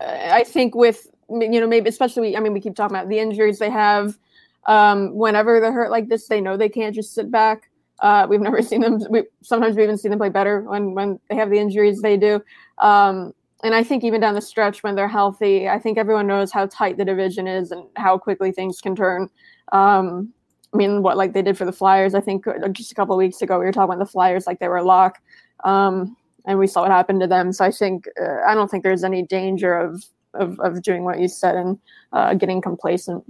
I 0.00 0.44
think 0.44 0.74
with 0.74 1.06
you 1.30 1.60
know 1.60 1.68
maybe 1.68 1.88
especially 1.88 2.36
I 2.36 2.40
mean 2.40 2.52
we 2.52 2.60
keep 2.60 2.74
talking 2.74 2.96
about 2.96 3.08
the 3.08 3.18
injuries 3.18 3.58
they 3.58 3.70
have. 3.70 4.18
Um, 4.66 5.14
whenever 5.14 5.60
they're 5.60 5.72
hurt 5.72 5.90
like 5.90 6.08
this, 6.08 6.28
they 6.28 6.40
know 6.40 6.56
they 6.56 6.68
can't 6.68 6.94
just 6.94 7.14
sit 7.14 7.30
back. 7.30 7.70
Uh, 8.00 8.26
we've 8.28 8.40
never 8.40 8.62
seen 8.70 8.80
them. 8.80 9.00
We 9.10 9.24
sometimes 9.42 9.76
we 9.76 9.82
even 9.82 9.96
see 9.96 10.08
them 10.08 10.18
play 10.18 10.28
better 10.28 10.62
when 10.62 10.94
when 10.94 11.20
they 11.28 11.36
have 11.36 11.50
the 11.50 11.58
injuries 11.58 12.00
they 12.00 12.16
do. 12.16 12.40
Um, 12.78 13.32
and 13.62 13.74
I 13.74 13.82
think 13.82 14.04
even 14.04 14.20
down 14.20 14.34
the 14.34 14.40
stretch 14.40 14.82
when 14.82 14.94
they're 14.94 15.08
healthy, 15.08 15.68
I 15.68 15.78
think 15.78 15.98
everyone 15.98 16.26
knows 16.26 16.52
how 16.52 16.66
tight 16.66 16.98
the 16.98 17.04
division 17.04 17.46
is 17.46 17.70
and 17.70 17.84
how 17.96 18.18
quickly 18.18 18.52
things 18.52 18.80
can 18.80 18.94
turn. 18.94 19.30
Um, 19.72 20.32
I 20.74 20.76
mean, 20.76 21.02
what 21.02 21.16
like 21.16 21.32
they 21.32 21.42
did 21.42 21.56
for 21.56 21.64
the 21.64 21.72
Flyers. 21.72 22.14
I 22.14 22.20
think 22.20 22.46
uh, 22.46 22.68
just 22.68 22.92
a 22.92 22.94
couple 22.94 23.16
weeks 23.16 23.40
ago 23.40 23.58
we 23.58 23.64
were 23.64 23.72
talking 23.72 23.94
about 23.94 24.04
the 24.04 24.10
Flyers 24.10 24.46
like 24.46 24.58
they 24.58 24.68
were 24.68 24.76
a 24.76 24.84
lock, 24.84 25.18
um, 25.64 26.16
and 26.44 26.58
we 26.58 26.66
saw 26.66 26.82
what 26.82 26.90
happened 26.90 27.20
to 27.20 27.26
them. 27.26 27.52
So 27.52 27.64
I 27.64 27.70
think 27.70 28.06
uh, 28.20 28.42
I 28.46 28.54
don't 28.54 28.70
think 28.70 28.82
there's 28.82 29.04
any 29.04 29.22
danger 29.22 29.74
of 29.74 30.04
of, 30.34 30.60
of 30.60 30.82
doing 30.82 31.04
what 31.04 31.18
you 31.18 31.28
said 31.28 31.56
and 31.56 31.78
uh, 32.12 32.34
getting 32.34 32.60
complacent. 32.60 33.24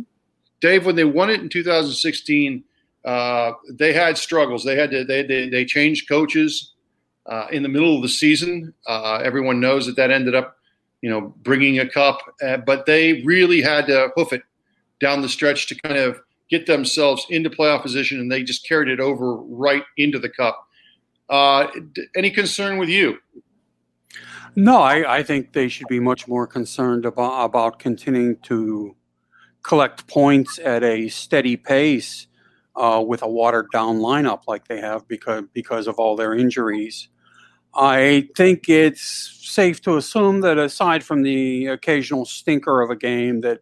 Dave, 0.60 0.86
when 0.86 0.96
they 0.96 1.04
won 1.04 1.30
it 1.30 1.40
in 1.40 1.48
2016, 1.48 2.64
uh, 3.04 3.52
they 3.70 3.92
had 3.92 4.18
struggles. 4.18 4.64
They 4.64 4.76
had 4.76 4.90
to 4.90 5.04
they 5.04 5.22
they, 5.22 5.48
they 5.48 5.64
changed 5.64 6.08
coaches 6.08 6.72
uh, 7.26 7.46
in 7.50 7.62
the 7.62 7.68
middle 7.68 7.96
of 7.96 8.02
the 8.02 8.08
season. 8.08 8.74
Uh, 8.86 9.20
everyone 9.24 9.60
knows 9.60 9.86
that 9.86 9.96
that 9.96 10.10
ended 10.10 10.34
up, 10.34 10.56
you 11.02 11.10
know, 11.10 11.34
bringing 11.42 11.78
a 11.78 11.88
cup, 11.88 12.20
uh, 12.42 12.56
but 12.56 12.86
they 12.86 13.22
really 13.22 13.60
had 13.60 13.86
to 13.86 14.10
hoof 14.16 14.32
it 14.32 14.42
down 15.00 15.22
the 15.22 15.28
stretch 15.28 15.66
to 15.68 15.74
kind 15.74 15.96
of 15.96 16.20
get 16.50 16.66
themselves 16.66 17.26
into 17.30 17.50
playoff 17.50 17.82
position, 17.82 18.18
and 18.18 18.30
they 18.30 18.42
just 18.42 18.66
carried 18.66 18.88
it 18.88 19.00
over 19.00 19.36
right 19.36 19.84
into 19.96 20.18
the 20.18 20.28
cup. 20.28 20.66
Uh, 21.28 21.66
any 22.16 22.30
concern 22.30 22.78
with 22.78 22.88
you? 22.88 23.18
No, 24.54 24.80
I, 24.80 25.18
I 25.18 25.22
think 25.22 25.52
they 25.52 25.68
should 25.68 25.88
be 25.88 26.00
much 26.00 26.26
more 26.26 26.46
concerned 26.46 27.04
about 27.04 27.44
about 27.44 27.78
continuing 27.78 28.36
to 28.44 28.96
collect 29.66 30.07
points 30.07 30.61
at 30.61 30.85
a 30.85 31.09
steady 31.09 31.57
pace 31.57 32.29
uh, 32.76 33.02
with 33.05 33.20
a 33.22 33.29
watered 33.29 33.66
down 33.72 33.98
lineup 33.98 34.42
like 34.46 34.68
they 34.68 34.81
have 34.81 35.07
because 35.09 35.42
because 35.52 35.88
of 35.88 35.96
all 35.96 36.14
their 36.14 36.33
injuries. 36.33 37.09
I 37.74 38.29
think 38.37 38.68
it's 38.68 39.40
safe 39.42 39.83
to 39.83 39.96
assume 39.96 40.40
that 40.42 40.57
aside 40.57 41.02
from 41.02 41.22
the 41.22 41.66
occasional 41.66 42.24
stinker 42.24 42.81
of 42.81 42.90
a 42.90 42.96
game 42.96 43.40
that 43.40 43.59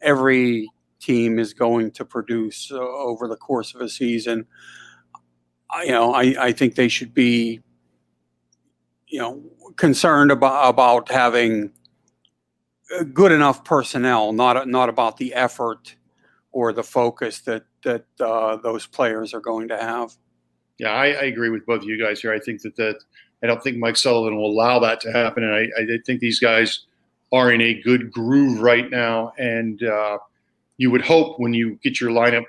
every 0.00 0.70
team 1.00 1.38
is 1.38 1.52
going 1.52 1.90
to 1.92 2.04
produce 2.04 2.72
uh, 2.72 2.78
over 2.78 3.28
the 3.28 3.36
course 3.36 3.74
of 3.74 3.82
a 3.82 3.88
season, 3.90 4.46
you 5.84 5.92
know, 5.92 6.14
I, 6.14 6.34
I 6.40 6.52
think 6.52 6.76
they 6.76 6.88
should 6.88 7.12
be, 7.12 7.60
you 9.06 9.18
know, 9.18 9.42
concerned 9.76 10.30
about 10.30 10.68
about 10.68 11.10
having 11.10 11.72
good 13.12 13.32
enough 13.32 13.64
personnel, 13.64 14.32
not 14.32 14.68
not 14.68 14.88
about 14.88 15.16
the 15.16 15.34
effort 15.34 15.96
or 16.52 16.72
the 16.72 16.82
focus 16.82 17.40
that 17.40 17.64
that 17.84 18.04
uh, 18.20 18.56
those 18.56 18.86
players 18.86 19.34
are 19.34 19.40
going 19.40 19.68
to 19.68 19.76
have. 19.76 20.16
Yeah, 20.78 20.92
I, 20.92 21.06
I, 21.06 21.24
agree 21.24 21.50
with 21.50 21.66
both 21.66 21.82
of 21.82 21.88
you 21.88 22.02
guys 22.02 22.20
here. 22.20 22.32
I 22.32 22.38
think 22.38 22.62
that 22.62 22.76
that 22.76 22.96
I 23.42 23.46
don't 23.46 23.62
think 23.62 23.76
Mike 23.78 23.96
Sullivan 23.96 24.36
will 24.36 24.50
allow 24.50 24.78
that 24.80 25.00
to 25.02 25.12
happen, 25.12 25.44
and 25.44 25.54
I, 25.54 25.68
I 25.80 25.98
think 26.04 26.20
these 26.20 26.40
guys 26.40 26.86
are 27.32 27.50
in 27.50 27.60
a 27.60 27.80
good 27.82 28.12
groove 28.12 28.60
right 28.60 28.90
now. 28.90 29.32
And 29.38 29.82
uh, 29.82 30.18
you 30.76 30.90
would 30.90 31.02
hope 31.02 31.40
when 31.40 31.54
you 31.54 31.78
get 31.82 32.00
your 32.00 32.10
lineup 32.10 32.44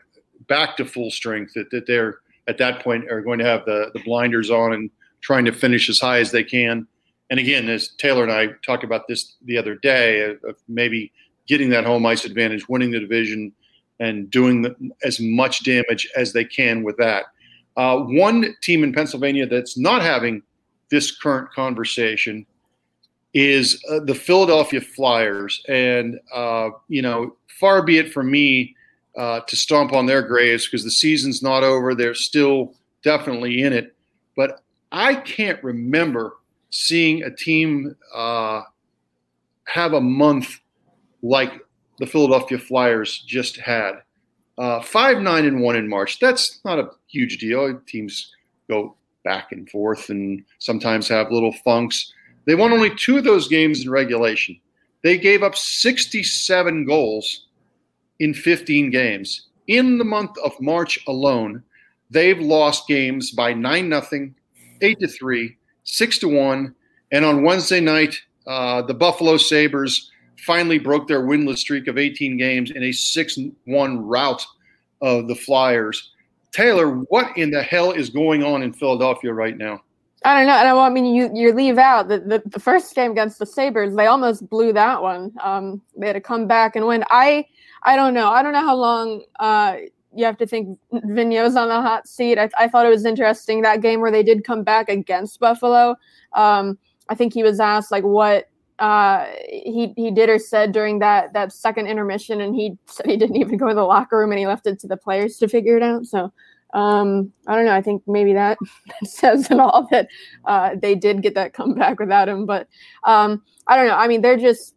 back 0.48 0.76
to 0.78 0.86
full 0.86 1.10
strength 1.10 1.54
that, 1.54 1.70
that 1.72 1.88
they're 1.88 2.20
at 2.48 2.58
that 2.58 2.82
point 2.82 3.10
are 3.10 3.22
going 3.22 3.40
to 3.40 3.46
have 3.46 3.64
the, 3.66 3.90
the 3.94 4.02
blinders 4.04 4.50
on 4.50 4.74
and 4.74 4.90
trying 5.22 5.46
to 5.46 5.54
finish 5.54 5.90
as 5.90 6.00
high 6.00 6.20
as 6.20 6.32
they 6.32 6.44
can 6.44 6.86
and 7.34 7.40
again, 7.40 7.68
as 7.68 7.88
Taylor 7.88 8.22
and 8.22 8.32
I 8.32 8.50
talked 8.64 8.84
about 8.84 9.08
this 9.08 9.38
the 9.46 9.58
other 9.58 9.74
day, 9.74 10.36
of, 10.44 10.56
maybe 10.68 11.12
getting 11.48 11.72
that 11.72 11.84
home 11.84 12.06
ice 12.06 12.26
advantage, 12.26 12.70
winning 12.70 12.92
the 12.92 13.00
division, 13.00 13.52
and 14.00 14.30
doing 14.30 14.62
the, 14.62 14.76
as 15.04 15.20
much 15.20 15.64
damage 15.64 16.08
as 16.16 16.32
they 16.32 16.46
can 16.46 16.84
with 16.84 16.96
that. 16.98 17.26
Uh, 17.76 18.02
one 18.02 18.56
team 18.62 18.84
in 18.84 18.94
Pennsylvania 18.94 19.48
that's 19.48 19.80
not 19.80 20.04
having 20.04 20.44
this 20.92 21.10
current 21.10 21.52
conversation 21.52 22.46
is 23.34 23.84
uh, 23.90 24.02
the 24.02 24.14
Philadelphia 24.14 24.80
Flyers. 24.80 25.60
And, 25.68 26.20
uh, 26.32 26.70
you 26.88 27.02
know, 27.02 27.36
far 27.48 27.82
be 27.82 27.98
it 27.98 28.14
from 28.14 28.30
me 28.30 28.76
uh, 29.18 29.40
to 29.40 29.56
stomp 29.56 29.92
on 29.92 30.06
their 30.06 30.22
graves 30.22 30.68
because 30.68 30.84
the 30.84 30.92
season's 30.92 31.42
not 31.42 31.64
over. 31.64 31.96
They're 31.96 32.14
still 32.14 32.76
definitely 33.02 33.64
in 33.64 33.74
it. 33.74 33.96
But 34.36 34.62
I 34.92 35.16
can't 35.16 35.64
remember 35.64 36.34
seeing 36.74 37.22
a 37.22 37.30
team 37.30 37.96
uh, 38.16 38.64
have 39.66 39.94
a 39.94 40.02
month 40.02 40.60
like 41.22 41.54
the 42.00 42.08
Philadelphia 42.08 42.58
Flyers 42.58 43.24
just 43.28 43.58
had. 43.58 44.02
Uh, 44.58 44.82
five 44.82 45.20
nine 45.20 45.46
and 45.46 45.62
one 45.62 45.76
in 45.76 45.88
March. 45.88 46.20
That's 46.20 46.62
not 46.66 46.80
a 46.80 46.90
huge 47.08 47.38
deal. 47.38 47.80
Teams 47.86 48.34
go 48.68 48.96
back 49.24 49.52
and 49.52 49.70
forth 49.70 50.10
and 50.10 50.44
sometimes 50.58 51.08
have 51.08 51.32
little 51.32 51.54
funks. 51.64 52.12
They 52.46 52.56
won 52.56 52.74
only 52.74 52.94
two 52.96 53.20
of 53.20 53.24
those 53.24 53.48
games 53.48 53.84
in 53.84 53.92
regulation. 53.92 54.60
They 55.04 55.20
gave 55.20 55.44
up 55.44 55.56
67 55.56 56.86
goals 56.86 57.46
in 58.20 58.34
15 58.34 58.90
games. 58.90 59.50
In 59.68 60.00
the 60.00 60.06
month 60.06 60.36
of 60.44 60.60
March 60.60 61.00
alone, 61.08 61.62
they've 62.10 62.40
lost 62.40 62.88
games 62.88 63.30
by 63.30 63.54
9 63.54 63.88
nothing, 63.88 64.34
8 64.82 65.00
to 65.00 65.08
3, 65.08 65.56
six 65.84 66.18
to 66.20 66.28
one. 66.28 66.76
And 67.12 67.24
on 67.24 67.44
Wednesday 67.44 67.80
night, 67.80 68.20
uh, 68.48 68.82
the 68.82 68.94
Buffalo 68.94 69.38
Sabres 69.38 70.12
finally 70.38 70.80
broke 70.80 71.08
their 71.08 71.22
winless 71.22 71.60
streak 71.60 71.88
of 71.88 71.98
18 71.98 72.38
games 72.38 72.72
in 72.72 72.84
a 72.84 72.92
6 72.92 73.40
1 73.66 74.06
rout 74.06 74.46
of 75.02 75.28
the 75.28 75.36
Flyers. 75.36 76.12
Taylor, 76.52 76.98
what 77.10 77.36
in 77.38 77.50
the 77.50 77.64
hell 77.64 77.92
is 77.92 78.10
going 78.10 78.44
on 78.44 78.62
in 78.62 78.74
Philadelphia 78.74 79.34
right 79.34 79.58
now? 79.58 79.82
I 80.26 80.38
don't 80.38 80.48
know. 80.48 80.56
And 80.56 80.68
I 80.68 80.90
mean, 80.90 81.14
you, 81.14 81.30
you 81.34 81.52
leave 81.52 81.78
out 81.78 82.08
the, 82.08 82.20
the, 82.20 82.42
the 82.46 82.60
first 82.60 82.94
game 82.96 83.12
against 83.12 83.40
the 83.40 83.46
Sabres, 83.46 83.96
they 83.96 84.08
almost 84.08 84.50
blew 84.50 84.72
that 84.74 85.02
one. 85.02 85.34
Um, 85.44 85.82
they 85.98 86.08
had 86.08 86.14
to 86.14 86.22
come 86.22 86.48
back 86.48 86.76
and 86.76 86.88
win. 86.88 87.04
I, 87.10 87.46
I 87.84 87.96
don't 87.96 88.14
know. 88.14 88.30
I 88.30 88.42
don't 88.42 88.54
know 88.54 88.62
how 88.62 88.76
long 88.76 89.24
uh, 89.40 89.78
you 90.16 90.26
have 90.26 90.38
to 90.38 90.48
think 90.48 90.80
Vigneault's 90.92 91.56
on 91.56 91.70
the 91.70 91.82
hot 91.82 92.08
seat. 92.08 92.38
I, 92.38 92.50
I 92.58 92.68
thought 92.68 92.86
it 92.86 92.90
was 92.90 93.06
interesting 93.06 93.62
that 93.62 93.82
game 93.82 94.00
where 94.00 94.12
they 94.12 94.24
did 94.24 94.44
come 94.44 94.64
back 94.64 94.90
against 94.90 95.40
Buffalo. 95.40 95.96
Um, 96.34 96.78
I 97.10 97.16
think 97.16 97.34
he 97.34 97.44
was 97.44 97.60
asked 97.60 97.92
like 97.92 98.04
what 98.04 98.50
uh, 98.80 99.26
he 99.50 99.94
he 99.96 100.12
did 100.12 100.30
or 100.30 100.40
said 100.40 100.72
during 100.72 101.00
that 101.00 101.34
that 101.34 101.54
second 101.54 101.88
intermission, 101.88 102.42
and 102.42 102.56
he 102.56 102.78
said 102.86 103.06
he 103.06 103.18
didn't 103.18 103.38
even 103.38 103.58
go 103.58 103.68
to 103.68 103.76
the 103.76 103.84
locker 103.84 104.18
room 104.18 104.32
and 104.32 104.40
he 104.40 104.48
left 104.48 104.68
it 104.68 104.80
to 104.80 104.88
the 104.88 104.98
players 104.98 105.38
to 105.38 105.48
figure 105.48 105.78
it 105.78 105.84
out. 105.84 106.06
So 106.06 106.32
um, 106.74 107.32
I 107.48 107.56
don't 107.56 107.66
know. 107.66 107.76
I 107.76 107.82
think 107.82 108.04
maybe 108.08 108.34
that, 108.42 108.58
says 109.04 109.50
it 109.50 109.60
all 109.60 109.88
that 109.92 110.10
uh, 110.46 110.72
they 110.82 110.96
did 110.96 111.22
get 111.22 111.36
that 111.36 111.54
comeback 111.54 112.00
without 112.00 112.30
him. 112.30 112.46
But 112.46 112.68
um, 113.04 113.44
I 113.68 113.78
don't 113.78 113.88
know. 113.88 113.96
I 113.96 114.08
mean, 114.08 114.22
they're 114.22 114.38
just. 114.38 114.76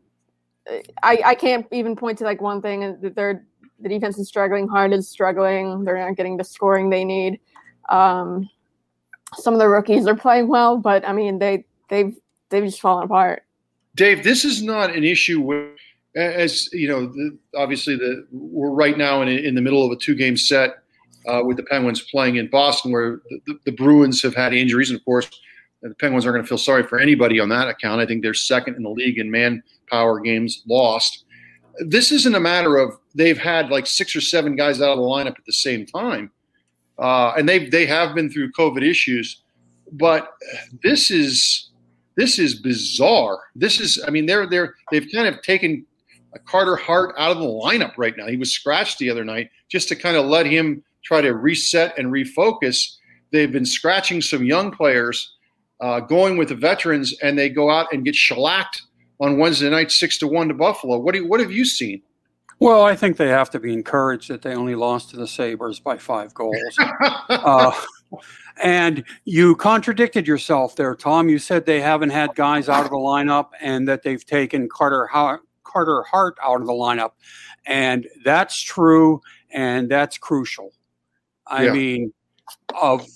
I, 1.05 1.23
I 1.25 1.35
can't 1.37 1.65
even 1.71 1.95
point 1.95 2.19
to 2.19 2.25
like 2.25 2.41
one 2.41 2.61
thing. 2.61 2.99
That 3.01 3.15
they're 3.15 3.47
the 3.81 3.89
defense 3.89 4.19
is 4.19 4.29
struggling. 4.29 4.69
Hart 4.69 4.93
is 4.93 5.09
struggling. 5.09 5.85
They're 5.85 5.99
not 5.99 6.17
getting 6.17 6.37
the 6.37 6.45
scoring 6.45 6.91
they 6.91 7.05
need. 7.05 7.41
Um, 7.89 8.49
some 9.35 9.55
of 9.55 9.61
the 9.61 9.69
rookies 9.69 10.07
are 10.07 10.17
playing 10.17 10.49
well, 10.49 10.79
but 10.79 11.07
I 11.07 11.13
mean 11.13 11.39
they 11.39 11.65
they've 11.89 12.17
they've 12.51 12.65
just 12.65 12.81
fallen 12.81 13.05
apart. 13.05 13.45
Dave, 13.95 14.25
this 14.25 14.45
is 14.45 14.63
not 14.63 14.95
an 14.95 15.05
issue 15.05 15.41
where, 15.41 15.71
as 16.15 16.73
you 16.73 16.89
know, 16.89 17.07
the, 17.07 17.39
obviously 17.57 17.97
the 17.97 18.27
we're 18.31 18.71
right 18.71 18.97
now 18.97 19.23
in, 19.23 19.29
in 19.29 19.55
the 19.55 19.63
middle 19.63 19.85
of 19.85 19.91
a 19.91 19.97
two 19.97 20.15
game 20.15 20.37
set 20.37 20.79
uh, 21.27 21.43
with 21.45 21.57
the 21.57 21.63
Penguins 21.65 22.03
playing 22.03 22.37
in 22.37 22.49
Boston, 22.49 22.93
where 22.93 23.21
the, 23.47 23.59
the, 23.65 23.73
Bruins 23.73 24.23
have 24.23 24.35
had 24.35 24.55
injuries, 24.55 24.91
and 24.91 24.99
of 24.99 25.05
course, 25.05 25.29
the 25.83 25.95
Penguins 25.95 26.25
aren't 26.25 26.37
going 26.37 26.45
to 26.45 26.49
feel 26.49 26.59
sorry 26.59 26.83
for 26.83 26.99
anybody 26.99 27.41
on 27.41 27.49
that 27.49 27.69
account. 27.69 28.01
I 28.01 28.07
think 28.07 28.23
they're 28.23 28.35
second 28.35 28.77
in 28.77 28.83
the 28.83 28.91
league 28.91 29.19
in 29.19 29.31
manpower 29.31 30.21
games 30.21 30.63
lost. 30.67 31.25
This 31.81 32.13
isn't 32.13 32.35
a 32.35 32.41
matter 32.41 32.79
of 32.79 32.99
they've 33.15 33.39
had 33.39 33.71
like 33.71 33.87
six 33.87 34.17
or 34.17 34.21
seven 34.21 34.57
guys 34.57 34.81
out 34.81 34.91
of 34.91 34.99
the 34.99 35.05
lineup 35.05 35.39
at 35.39 35.45
the 35.47 35.53
same 35.53 35.87
time, 35.87 36.31
uh, 36.99 37.33
and 37.37 37.49
they 37.49 37.69
they 37.69 37.87
have 37.87 38.15
been 38.15 38.31
through 38.31 38.53
COVID 38.53 38.83
issues, 38.83 39.43
but 39.93 40.33
this 40.83 41.11
is 41.11 41.71
this 42.17 42.39
is 42.39 42.55
bizarre. 42.55 43.39
This 43.55 43.79
is, 43.79 44.03
I 44.07 44.11
mean, 44.11 44.27
they're 44.27 44.47
they're 44.47 44.75
they've 44.91 45.07
kind 45.13 45.29
of 45.29 45.43
taken 45.43 45.85
Carter 46.47 46.77
Hart 46.77 47.15
out 47.19 47.31
of 47.31 47.39
the 47.39 47.45
lineup 47.45 47.93
right 47.97 48.17
now. 48.17 48.27
He 48.27 48.37
was 48.37 48.53
scratched 48.53 48.99
the 48.99 49.11
other 49.11 49.25
night 49.25 49.51
just 49.69 49.89
to 49.89 49.97
kind 49.97 50.17
of 50.17 50.27
let 50.27 50.47
him 50.47 50.83
try 51.03 51.21
to 51.21 51.35
reset 51.35 51.97
and 51.99 52.09
refocus. 52.09 52.97
They've 53.33 53.53
been 53.53 53.67
scratching 53.67 54.23
some 54.23 54.45
young 54.45 54.71
players, 54.71 55.35
uh, 55.81 56.01
going 56.01 56.37
with 56.37 56.49
the 56.49 56.55
veterans, 56.55 57.15
and 57.23 57.39
they 57.39 57.49
go 57.49 57.71
out 57.71 57.93
and 57.93 58.05
get 58.05 58.15
shellacked 58.15 58.83
on 59.21 59.39
Wednesday 59.39 59.71
night, 59.71 59.91
six 59.91 60.19
to 60.19 60.27
one 60.27 60.49
to 60.49 60.55
Buffalo. 60.55 60.99
What 60.99 61.15
do 61.15 61.21
you, 61.21 61.29
what 61.29 61.41
have 61.41 61.53
you 61.53 61.65
seen? 61.65 62.03
Well, 62.59 62.83
I 62.83 62.97
think 62.97 63.17
they 63.17 63.29
have 63.29 63.51
to 63.51 63.61
be 63.61 63.73
encouraged 63.73 64.29
that 64.29 64.43
they 64.43 64.55
only 64.55 64.75
lost 64.75 65.11
to 65.11 65.17
the 65.17 65.27
Sabres 65.27 65.79
by 65.79 65.99
five 65.99 66.33
goals. 66.33 66.57
uh, 67.29 67.73
and 68.63 69.05
you 69.25 69.57
contradicted 69.57 70.27
yourself 70.27 70.75
there, 70.77 70.95
Tom. 70.95 71.29
You 71.29 71.39
said 71.39 71.67
they 71.67 71.81
haven't 71.83 72.11
had 72.11 72.35
guys 72.35 72.69
out 72.69 72.85
of 72.85 72.91
the 72.91 72.97
lineup 72.97 73.49
and 73.61 73.87
that 73.89 74.03
they've 74.03 74.25
taken 74.25 74.69
Carter 74.71 75.09
Carter 75.65 76.03
Hart 76.05 76.39
out 76.43 76.63
of 76.63 76.67
the 76.67 76.73
lineup. 76.73 77.13
And 77.67 78.07
that's 78.25 78.59
true 78.61 79.21
and 79.51 79.91
that's 79.91 80.17
crucial. 80.17 80.73
I 81.47 81.67
yeah. 81.67 81.73
mean, 81.73 82.13
of 82.81 83.07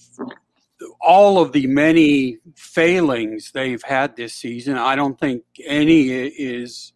all 1.00 1.40
of 1.40 1.52
the 1.52 1.66
many 1.66 2.38
failings 2.56 3.52
they've 3.52 3.82
had 3.82 4.16
this 4.16 4.34
season, 4.34 4.76
I 4.76 4.96
don't 4.96 5.18
think 5.18 5.42
any 5.64 6.08
is 6.10 6.92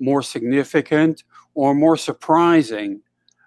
more 0.00 0.22
significant 0.22 1.24
or 1.54 1.74
more 1.74 1.96
surprising 1.96 3.02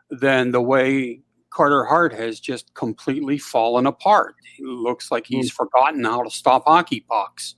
than 0.10 0.52
the 0.52 0.62
way 0.62 1.22
Carter 1.50 1.86
Hart 1.86 2.13
has 2.13 2.39
just 2.39 2.74
completely 2.74 3.38
fallen 3.38 3.86
apart. 3.86 4.36
It 4.60 4.65
looks 4.65 5.12
like 5.12 5.26
he's 5.28 5.52
mm. 5.52 5.56
forgotten 5.56 6.04
how 6.04 6.24
to 6.24 6.30
stop 6.30 6.63
hockey 6.65 7.02
pucks, 7.02 7.56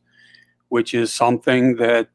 which 0.70 0.94
is 0.94 1.14
something 1.14 1.76
that 1.78 2.10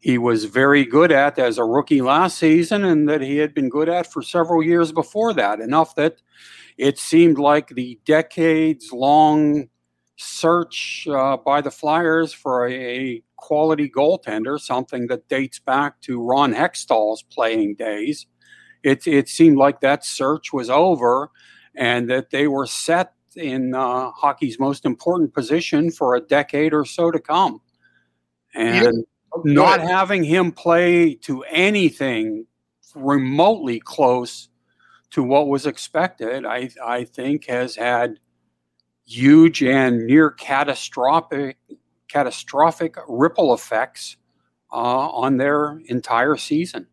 he 0.00 0.16
was 0.16 0.44
very 0.44 0.84
good 0.84 1.10
at 1.10 1.38
as 1.38 1.58
a 1.58 1.64
rookie 1.64 2.02
last 2.02 2.38
season 2.38 2.84
and 2.84 3.08
that 3.08 3.20
he 3.20 3.38
had 3.38 3.52
been 3.52 3.68
good 3.68 3.88
at 3.88 4.10
for 4.10 4.22
several 4.22 4.62
years 4.62 4.92
before 4.92 5.32
that. 5.34 5.60
Enough 5.60 5.94
that 5.96 6.22
it 6.78 6.98
seemed 6.98 7.38
like 7.38 7.68
the 7.68 7.98
decades 8.06 8.92
long 8.92 9.68
search 10.16 11.06
uh, 11.10 11.36
by 11.36 11.60
the 11.60 11.70
Flyers 11.70 12.32
for 12.32 12.66
a, 12.66 12.74
a, 12.74 13.22
quality 13.36 13.88
goaltender, 13.88 14.58
something 14.58 15.06
that 15.06 15.28
dates 15.28 15.60
back 15.60 16.00
to 16.00 16.20
Ron 16.20 16.52
Hextall's 16.52 17.22
playing 17.22 17.76
days. 17.76 18.26
It, 18.82 19.06
it 19.06 19.28
seemed 19.28 19.56
like 19.56 19.80
that 19.80 20.04
search 20.04 20.52
was 20.52 20.68
over 20.68 21.30
and 21.76 22.10
that 22.10 22.30
they 22.30 22.48
were 22.48 22.66
set 22.66 23.12
in 23.36 23.76
uh, 23.76 24.10
hockey's 24.10 24.58
most 24.58 24.84
important 24.84 25.34
position 25.34 25.92
for 25.92 26.16
a 26.16 26.20
decade 26.20 26.74
or 26.74 26.84
so 26.84 27.12
to 27.12 27.20
come. 27.20 27.60
And 28.56 29.04
not 29.44 29.80
having 29.80 30.24
him 30.24 30.50
play 30.50 31.14
to 31.14 31.44
anything 31.44 32.46
remotely 32.94 33.78
close 33.78 34.47
to 35.10 35.22
what 35.22 35.48
was 35.48 35.66
expected, 35.66 36.44
I, 36.44 36.70
I 36.84 37.04
think 37.04 37.46
has 37.46 37.76
had 37.76 38.18
huge 39.06 39.62
and 39.62 40.06
near 40.06 40.30
catastrophic 40.30 41.56
catastrophic 42.08 42.96
ripple 43.06 43.52
effects 43.52 44.16
uh, 44.72 45.08
on 45.10 45.36
their 45.36 45.80
entire 45.86 46.36
season. 46.36 46.86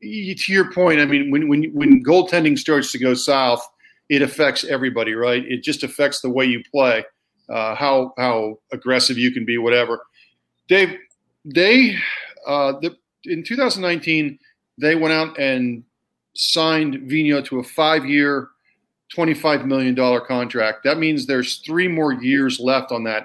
To 0.00 0.52
your 0.52 0.72
point, 0.72 1.00
I 1.00 1.04
mean, 1.04 1.30
when 1.30 1.48
when 1.48 1.64
when 1.72 2.02
goaltending 2.02 2.58
starts 2.58 2.90
to 2.92 2.98
go 2.98 3.14
south, 3.14 3.64
it 4.08 4.20
affects 4.20 4.64
everybody, 4.64 5.14
right? 5.14 5.44
It 5.46 5.62
just 5.62 5.84
affects 5.84 6.20
the 6.20 6.30
way 6.30 6.44
you 6.44 6.62
play, 6.72 7.04
uh, 7.48 7.76
how 7.76 8.12
how 8.18 8.58
aggressive 8.72 9.16
you 9.16 9.30
can 9.30 9.44
be, 9.44 9.58
whatever. 9.58 10.00
Dave, 10.68 10.96
they 11.44 11.96
uh, 12.46 12.72
the, 12.80 12.96
in 13.24 13.44
2019 13.44 14.38
they 14.78 14.96
went 14.96 15.12
out 15.14 15.38
and 15.38 15.84
signed 16.34 16.94
Vigneault 17.10 17.46
to 17.46 17.58
a 17.58 17.62
five-year, 17.62 18.48
$25 19.14 19.66
million 19.66 19.94
contract. 20.26 20.84
That 20.84 20.98
means 20.98 21.26
there's 21.26 21.58
three 21.58 21.88
more 21.88 22.12
years 22.12 22.58
left 22.58 22.92
on 22.92 23.04
that. 23.04 23.24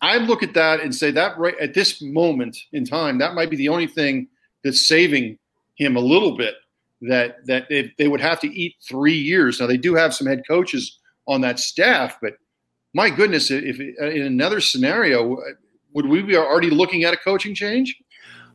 I 0.00 0.16
look 0.16 0.42
at 0.42 0.54
that 0.54 0.80
and 0.80 0.94
say 0.94 1.10
that 1.10 1.36
right 1.38 1.58
at 1.60 1.74
this 1.74 2.00
moment 2.00 2.56
in 2.72 2.84
time, 2.84 3.18
that 3.18 3.34
might 3.34 3.50
be 3.50 3.56
the 3.56 3.68
only 3.68 3.86
thing 3.86 4.28
that's 4.64 4.86
saving 4.86 5.38
him 5.74 5.96
a 5.96 6.00
little 6.00 6.36
bit. 6.36 6.54
That 7.02 7.46
that 7.46 7.66
they, 7.70 7.92
they 7.96 8.08
would 8.08 8.20
have 8.20 8.40
to 8.40 8.48
eat 8.48 8.76
three 8.86 9.16
years. 9.16 9.58
Now 9.58 9.66
they 9.66 9.78
do 9.78 9.94
have 9.94 10.14
some 10.14 10.26
head 10.26 10.42
coaches 10.46 10.98
on 11.26 11.40
that 11.42 11.58
staff, 11.58 12.16
but 12.20 12.34
my 12.92 13.08
goodness, 13.08 13.50
if 13.50 13.78
in 13.78 14.22
another 14.22 14.60
scenario, 14.60 15.38
would 15.92 16.06
we 16.06 16.22
be 16.22 16.36
already 16.36 16.70
looking 16.70 17.04
at 17.04 17.14
a 17.14 17.16
coaching 17.16 17.54
change? 17.54 17.96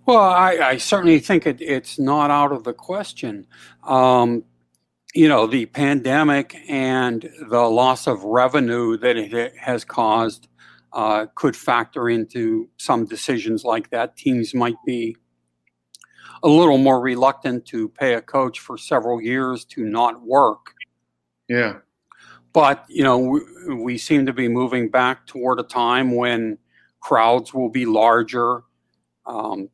Well, 0.05 0.19
I, 0.19 0.57
I 0.61 0.77
certainly 0.77 1.19
think 1.19 1.47
it, 1.47 1.61
it's 1.61 1.97
not 1.97 2.29
out 2.29 2.51
of 2.51 2.63
the 2.63 2.73
question. 2.73 3.47
Um, 3.83 4.43
you 5.15 5.27
know, 5.27 5.47
the 5.47 5.65
pandemic 5.65 6.55
and 6.67 7.29
the 7.49 7.61
loss 7.61 8.05
of 8.05 8.23
revenue 8.23 8.97
that 8.97 9.17
it 9.17 9.57
has 9.57 9.83
caused 9.83 10.47
uh, 10.93 11.25
could 11.35 11.55
factor 11.55 12.09
into 12.09 12.69
some 12.77 13.05
decisions 13.05 13.63
like 13.63 13.89
that. 13.89 14.15
Teams 14.15 14.53
might 14.53 14.77
be 14.85 15.15
a 16.43 16.47
little 16.47 16.77
more 16.77 17.01
reluctant 17.01 17.65
to 17.65 17.89
pay 17.89 18.13
a 18.13 18.21
coach 18.21 18.59
for 18.59 18.77
several 18.77 19.21
years 19.21 19.65
to 19.65 19.83
not 19.83 20.21
work. 20.21 20.73
Yeah. 21.49 21.77
But, 22.53 22.85
you 22.87 23.03
know, 23.03 23.17
we, 23.17 23.41
we 23.75 23.97
seem 23.97 24.25
to 24.27 24.33
be 24.33 24.47
moving 24.47 24.89
back 24.89 25.25
toward 25.25 25.59
a 25.59 25.63
time 25.63 26.15
when 26.15 26.57
crowds 26.99 27.53
will 27.53 27.69
be 27.69 27.85
larger. 27.85 28.63
Um, 29.25 29.69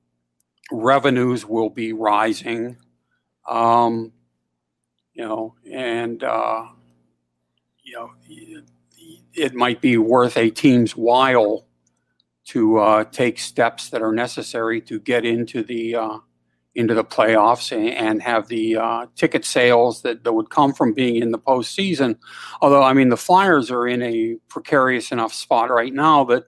revenues 0.71 1.45
will 1.45 1.69
be 1.69 1.93
rising, 1.93 2.77
um, 3.47 4.11
you 5.13 5.23
know, 5.23 5.55
and 5.71 6.23
uh, 6.23 6.65
you 7.83 7.93
know 7.93 8.11
it 9.33 9.53
might 9.53 9.81
be 9.81 9.97
worth 9.97 10.37
a 10.37 10.49
team's 10.49 10.95
while 10.95 11.65
to 12.45 12.77
uh, 12.79 13.03
take 13.05 13.39
steps 13.39 13.89
that 13.89 14.01
are 14.01 14.11
necessary 14.11 14.81
to 14.81 14.99
get 14.99 15.25
into 15.25 15.63
the 15.63 15.95
uh, 15.95 16.17
into 16.73 16.93
the 16.93 17.03
playoffs 17.03 17.71
and, 17.75 17.89
and 17.89 18.21
have 18.21 18.47
the 18.47 18.77
uh, 18.77 19.05
ticket 19.15 19.43
sales 19.43 20.01
that, 20.03 20.23
that 20.23 20.33
would 20.33 20.49
come 20.49 20.73
from 20.73 20.93
being 20.93 21.17
in 21.17 21.31
the 21.31 21.37
postseason. 21.37 22.17
Although, 22.61 22.83
I 22.83 22.93
mean, 22.93 23.09
the 23.09 23.17
Flyers 23.17 23.69
are 23.69 23.87
in 23.87 24.01
a 24.01 24.37
precarious 24.47 25.11
enough 25.11 25.33
spot 25.33 25.69
right 25.69 25.93
now 25.93 26.23
that 26.25 26.45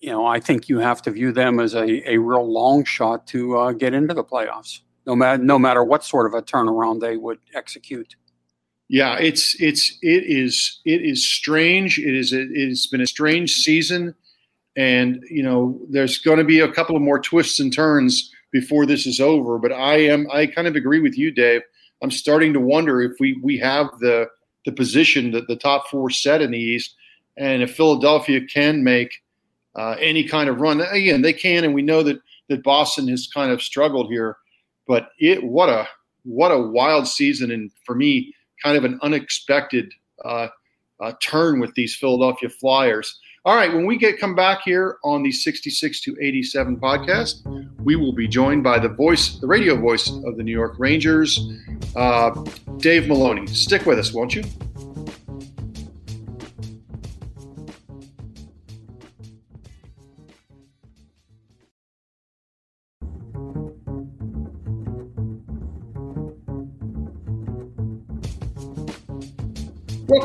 you 0.00 0.10
know, 0.10 0.26
I 0.26 0.40
think 0.40 0.68
you 0.68 0.78
have 0.78 1.02
to 1.02 1.10
view 1.10 1.30
them 1.30 1.60
as 1.60 1.74
a, 1.74 2.10
a 2.10 2.18
real 2.18 2.50
long 2.50 2.84
shot 2.84 3.26
to 3.28 3.56
uh, 3.58 3.72
get 3.72 3.92
into 3.92 4.14
the 4.14 4.24
playoffs, 4.24 4.80
no 5.06 5.14
matter 5.14 5.42
no 5.42 5.58
matter 5.58 5.84
what 5.84 6.04
sort 6.04 6.26
of 6.26 6.34
a 6.34 6.42
turnaround 6.42 7.00
they 7.00 7.16
would 7.16 7.38
execute. 7.54 8.16
Yeah, 8.88 9.18
it's 9.18 9.60
it's 9.60 9.98
it 10.02 10.24
is 10.24 10.80
it 10.84 11.02
is 11.02 11.26
strange. 11.26 11.98
It 11.98 12.14
is 12.14 12.32
it, 12.32 12.48
it's 12.50 12.86
been 12.86 13.02
a 13.02 13.06
strange 13.06 13.52
season, 13.52 14.14
and 14.74 15.22
you 15.30 15.42
know, 15.42 15.78
there's 15.90 16.18
going 16.18 16.38
to 16.38 16.44
be 16.44 16.60
a 16.60 16.72
couple 16.72 16.96
of 16.96 17.02
more 17.02 17.20
twists 17.20 17.60
and 17.60 17.72
turns 17.72 18.32
before 18.52 18.86
this 18.86 19.06
is 19.06 19.20
over. 19.20 19.58
But 19.58 19.72
I 19.72 19.98
am 19.98 20.26
I 20.32 20.46
kind 20.46 20.66
of 20.66 20.76
agree 20.76 21.00
with 21.00 21.16
you, 21.16 21.30
Dave. 21.30 21.60
I'm 22.02 22.10
starting 22.10 22.54
to 22.54 22.60
wonder 22.60 23.02
if 23.02 23.12
we 23.20 23.38
we 23.42 23.58
have 23.58 23.86
the 24.00 24.28
the 24.64 24.72
position 24.72 25.30
that 25.32 25.46
the 25.46 25.56
top 25.56 25.88
four 25.88 26.08
set 26.08 26.40
in 26.40 26.52
the 26.52 26.58
East, 26.58 26.96
and 27.36 27.62
if 27.62 27.76
Philadelphia 27.76 28.40
can 28.40 28.82
make 28.82 29.22
uh, 29.74 29.96
any 30.00 30.24
kind 30.24 30.48
of 30.48 30.60
run. 30.60 30.80
Again, 30.80 31.22
they 31.22 31.32
can, 31.32 31.64
and 31.64 31.74
we 31.74 31.82
know 31.82 32.02
that 32.02 32.20
that 32.48 32.62
Boston 32.62 33.08
has 33.08 33.28
kind 33.32 33.52
of 33.52 33.62
struggled 33.62 34.08
here. 34.08 34.36
But 34.86 35.10
it 35.18 35.42
what 35.44 35.68
a 35.68 35.88
what 36.24 36.50
a 36.50 36.58
wild 36.58 37.06
season, 37.06 37.50
and 37.50 37.70
for 37.84 37.94
me, 37.94 38.34
kind 38.62 38.76
of 38.76 38.84
an 38.84 38.98
unexpected 39.02 39.92
uh, 40.24 40.48
uh, 41.00 41.12
turn 41.22 41.60
with 41.60 41.74
these 41.74 41.96
Philadelphia 41.96 42.48
Flyers. 42.48 43.18
All 43.46 43.56
right, 43.56 43.72
when 43.72 43.86
we 43.86 43.96
get 43.96 44.18
come 44.18 44.34
back 44.34 44.60
here 44.64 44.98
on 45.02 45.22
the 45.22 45.32
66 45.32 46.02
to 46.02 46.16
87 46.20 46.76
podcast, 46.76 47.42
we 47.82 47.96
will 47.96 48.12
be 48.12 48.28
joined 48.28 48.62
by 48.62 48.78
the 48.78 48.90
voice, 48.90 49.38
the 49.38 49.46
radio 49.46 49.76
voice 49.76 50.10
of 50.10 50.36
the 50.36 50.42
New 50.42 50.52
York 50.52 50.74
Rangers, 50.78 51.40
uh, 51.96 52.30
Dave 52.76 53.08
Maloney. 53.08 53.46
Stick 53.46 53.86
with 53.86 53.98
us, 53.98 54.12
won't 54.12 54.34
you? 54.34 54.42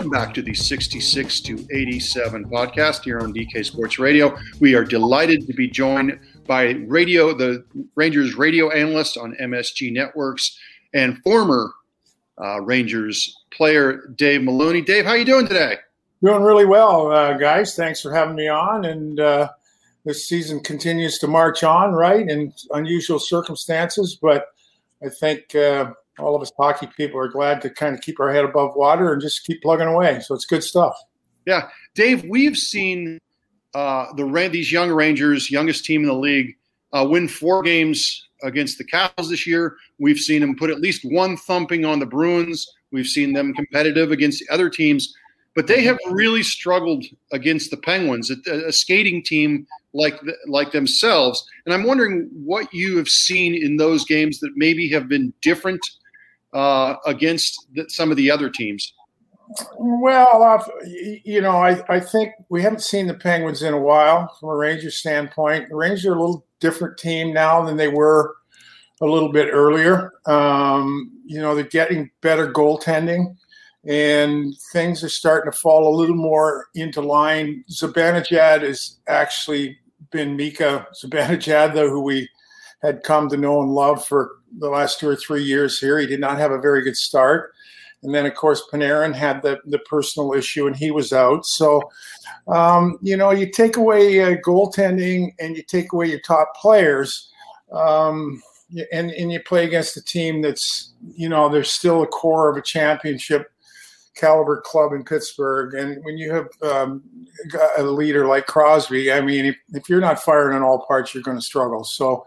Welcome 0.05 0.23
back 0.23 0.35
to 0.35 0.43
the 0.43 0.53
66 0.53 1.41
to 1.41 1.67
87 1.73 2.45
podcast 2.45 3.05
here 3.05 3.21
on 3.21 3.33
DK 3.33 3.65
Sports 3.65 3.97
Radio. 3.97 4.37
We 4.59 4.75
are 4.75 4.83
delighted 4.83 5.47
to 5.47 5.53
be 5.53 5.67
joined 5.67 6.19
by 6.45 6.73
radio, 6.85 7.33
the 7.33 7.65
Rangers 7.95 8.35
radio 8.35 8.69
analyst 8.69 9.17
on 9.17 9.35
MSG 9.41 9.91
Networks 9.91 10.59
and 10.93 11.17
former 11.23 11.71
uh, 12.39 12.61
Rangers 12.61 13.35
player 13.49 14.13
Dave 14.15 14.43
Maloney. 14.43 14.83
Dave, 14.83 15.05
how 15.05 15.11
are 15.13 15.17
you 15.17 15.25
doing 15.25 15.47
today? 15.47 15.77
Doing 16.23 16.43
really 16.43 16.65
well, 16.65 17.11
uh, 17.11 17.33
guys. 17.33 17.73
Thanks 17.75 17.99
for 17.99 18.13
having 18.13 18.35
me 18.35 18.47
on. 18.47 18.85
And 18.85 19.19
uh, 19.19 19.49
this 20.03 20.27
season 20.27 20.59
continues 20.59 21.17
to 21.17 21.27
march 21.27 21.63
on, 21.63 21.93
right, 21.93 22.29
in 22.29 22.53
unusual 22.69 23.17
circumstances. 23.17 24.19
But 24.21 24.49
I 25.03 25.09
think 25.09 25.55
uh, 25.55 25.93
all 26.19 26.35
of 26.35 26.41
us 26.41 26.51
hockey 26.57 26.87
people 26.97 27.19
are 27.19 27.27
glad 27.27 27.61
to 27.61 27.69
kind 27.69 27.95
of 27.95 28.01
keep 28.01 28.19
our 28.19 28.31
head 28.31 28.45
above 28.45 28.75
water 28.75 29.11
and 29.13 29.21
just 29.21 29.45
keep 29.45 29.61
plugging 29.61 29.87
away. 29.87 30.19
So 30.21 30.33
it's 30.33 30.45
good 30.45 30.63
stuff. 30.63 30.95
Yeah, 31.45 31.67
Dave, 31.93 32.23
we've 32.27 32.57
seen 32.57 33.19
uh, 33.73 34.13
the 34.13 34.49
these 34.51 34.71
young 34.71 34.91
Rangers, 34.91 35.51
youngest 35.51 35.85
team 35.85 36.01
in 36.01 36.07
the 36.07 36.13
league, 36.13 36.55
uh, 36.93 37.05
win 37.07 37.27
four 37.27 37.61
games 37.61 38.27
against 38.41 38.77
the 38.77 38.83
Capitals 38.83 39.29
this 39.29 39.45
year. 39.45 39.75
We've 39.99 40.17
seen 40.17 40.41
them 40.41 40.55
put 40.55 40.69
at 40.69 40.79
least 40.79 41.01
one 41.03 41.37
thumping 41.37 41.85
on 41.85 41.99
the 41.99 42.05
Bruins. 42.05 42.65
We've 42.91 43.05
seen 43.05 43.33
them 43.33 43.53
competitive 43.53 44.11
against 44.11 44.39
the 44.39 44.53
other 44.53 44.69
teams, 44.69 45.13
but 45.55 45.67
they 45.67 45.83
have 45.83 45.97
really 46.09 46.43
struggled 46.43 47.03
against 47.31 47.69
the 47.69 47.77
Penguins, 47.77 48.31
a, 48.31 48.67
a 48.67 48.71
skating 48.71 49.21
team 49.21 49.67
like 49.93 50.19
like 50.47 50.71
themselves. 50.71 51.45
And 51.65 51.73
I'm 51.73 51.83
wondering 51.83 52.29
what 52.33 52.73
you 52.73 52.97
have 52.97 53.07
seen 53.07 53.55
in 53.55 53.77
those 53.77 54.05
games 54.05 54.39
that 54.39 54.51
maybe 54.55 54.89
have 54.89 55.07
been 55.07 55.33
different 55.41 55.81
uh, 56.55 56.95
against 57.05 57.67
the, 57.73 57.85
some 57.89 58.09
of 58.09 58.17
the 58.17 58.31
other 58.31 58.49
teams? 58.49 58.93
Well, 59.77 60.41
uh, 60.41 60.63
you 61.23 61.39
know, 61.41 61.57
I, 61.57 61.83
I 61.87 61.99
think 61.99 62.33
we 62.49 62.63
haven't 62.63 62.81
seen 62.81 63.05
the 63.05 63.13
Penguins 63.13 63.61
in 63.61 63.73
a 63.73 63.79
while 63.79 64.35
from 64.39 64.49
a 64.49 64.55
Rangers 64.55 64.95
standpoint. 64.95 65.69
The 65.69 65.75
Rangers 65.75 66.05
are 66.07 66.15
a 66.15 66.19
little 66.19 66.45
different 66.59 66.97
team 66.97 67.31
now 67.33 67.63
than 67.63 67.77
they 67.77 67.89
were 67.89 68.35
a 69.01 69.05
little 69.05 69.31
bit 69.31 69.49
earlier. 69.51 70.13
Um, 70.25 71.11
you 71.25 71.39
know, 71.39 71.53
they're 71.53 71.65
getting 71.65 72.09
better 72.21 72.51
goaltending 72.51 73.35
and 73.85 74.55
things 74.71 75.03
are 75.03 75.09
starting 75.09 75.51
to 75.51 75.57
fall 75.57 75.87
a 75.87 75.95
little 75.95 76.15
more 76.15 76.67
into 76.73 77.01
line. 77.01 77.63
Zibanejad 77.69 78.61
has 78.61 78.97
actually 79.07 79.77
been 80.11 80.35
Mika 80.35 80.87
Zibanejad, 81.03 81.75
though, 81.75 81.89
who 81.89 82.01
we 82.01 82.27
had 82.81 83.03
come 83.03 83.29
to 83.29 83.37
know 83.37 83.61
and 83.61 83.71
love 83.71 84.05
for 84.05 84.37
the 84.59 84.69
last 84.69 84.99
two 84.99 85.07
or 85.07 85.15
three 85.15 85.43
years 85.43 85.79
here. 85.79 85.99
He 85.99 86.07
did 86.07 86.19
not 86.19 86.37
have 86.37 86.51
a 86.51 86.59
very 86.59 86.81
good 86.81 86.97
start. 86.97 87.53
And 88.03 88.13
then, 88.13 88.25
of 88.25 88.35
course, 88.35 88.63
Panarin 88.71 89.15
had 89.15 89.41
the, 89.41 89.59
the 89.65 89.79
personal 89.79 90.33
issue 90.33 90.67
and 90.67 90.75
he 90.75 90.91
was 90.91 91.11
out. 91.11 91.45
So, 91.45 91.89
um, 92.47 92.99
you 93.01 93.17
know, 93.17 93.31
you 93.31 93.49
take 93.49 93.77
away 93.77 94.21
uh, 94.21 94.35
goaltending 94.45 95.33
and 95.39 95.57
you 95.57 95.63
take 95.63 95.91
away 95.91 96.09
your 96.09 96.19
top 96.19 96.53
players, 96.55 97.31
um, 97.71 98.41
and, 98.91 99.11
and 99.11 99.31
you 99.31 99.39
play 99.39 99.65
against 99.65 99.97
a 99.97 100.03
team 100.03 100.41
that's, 100.41 100.93
you 101.15 101.29
know, 101.29 101.49
there's 101.49 101.71
still 101.71 102.03
a 102.03 102.07
core 102.07 102.49
of 102.49 102.57
a 102.57 102.61
championship 102.61 103.51
caliber 104.15 104.61
club 104.61 104.93
in 104.93 105.03
Pittsburgh. 105.03 105.73
And 105.73 106.03
when 106.03 106.17
you 106.17 106.31
have 106.31 106.47
um, 106.61 107.03
a 107.77 107.83
leader 107.83 108.27
like 108.27 108.45
Crosby, 108.45 109.11
I 109.11 109.21
mean, 109.21 109.45
if, 109.45 109.55
if 109.73 109.89
you're 109.89 109.99
not 109.99 110.21
firing 110.21 110.55
on 110.55 110.63
all 110.63 110.85
parts, 110.85 111.13
you're 111.13 111.23
going 111.23 111.37
to 111.37 111.43
struggle. 111.43 111.83
So, 111.83 112.25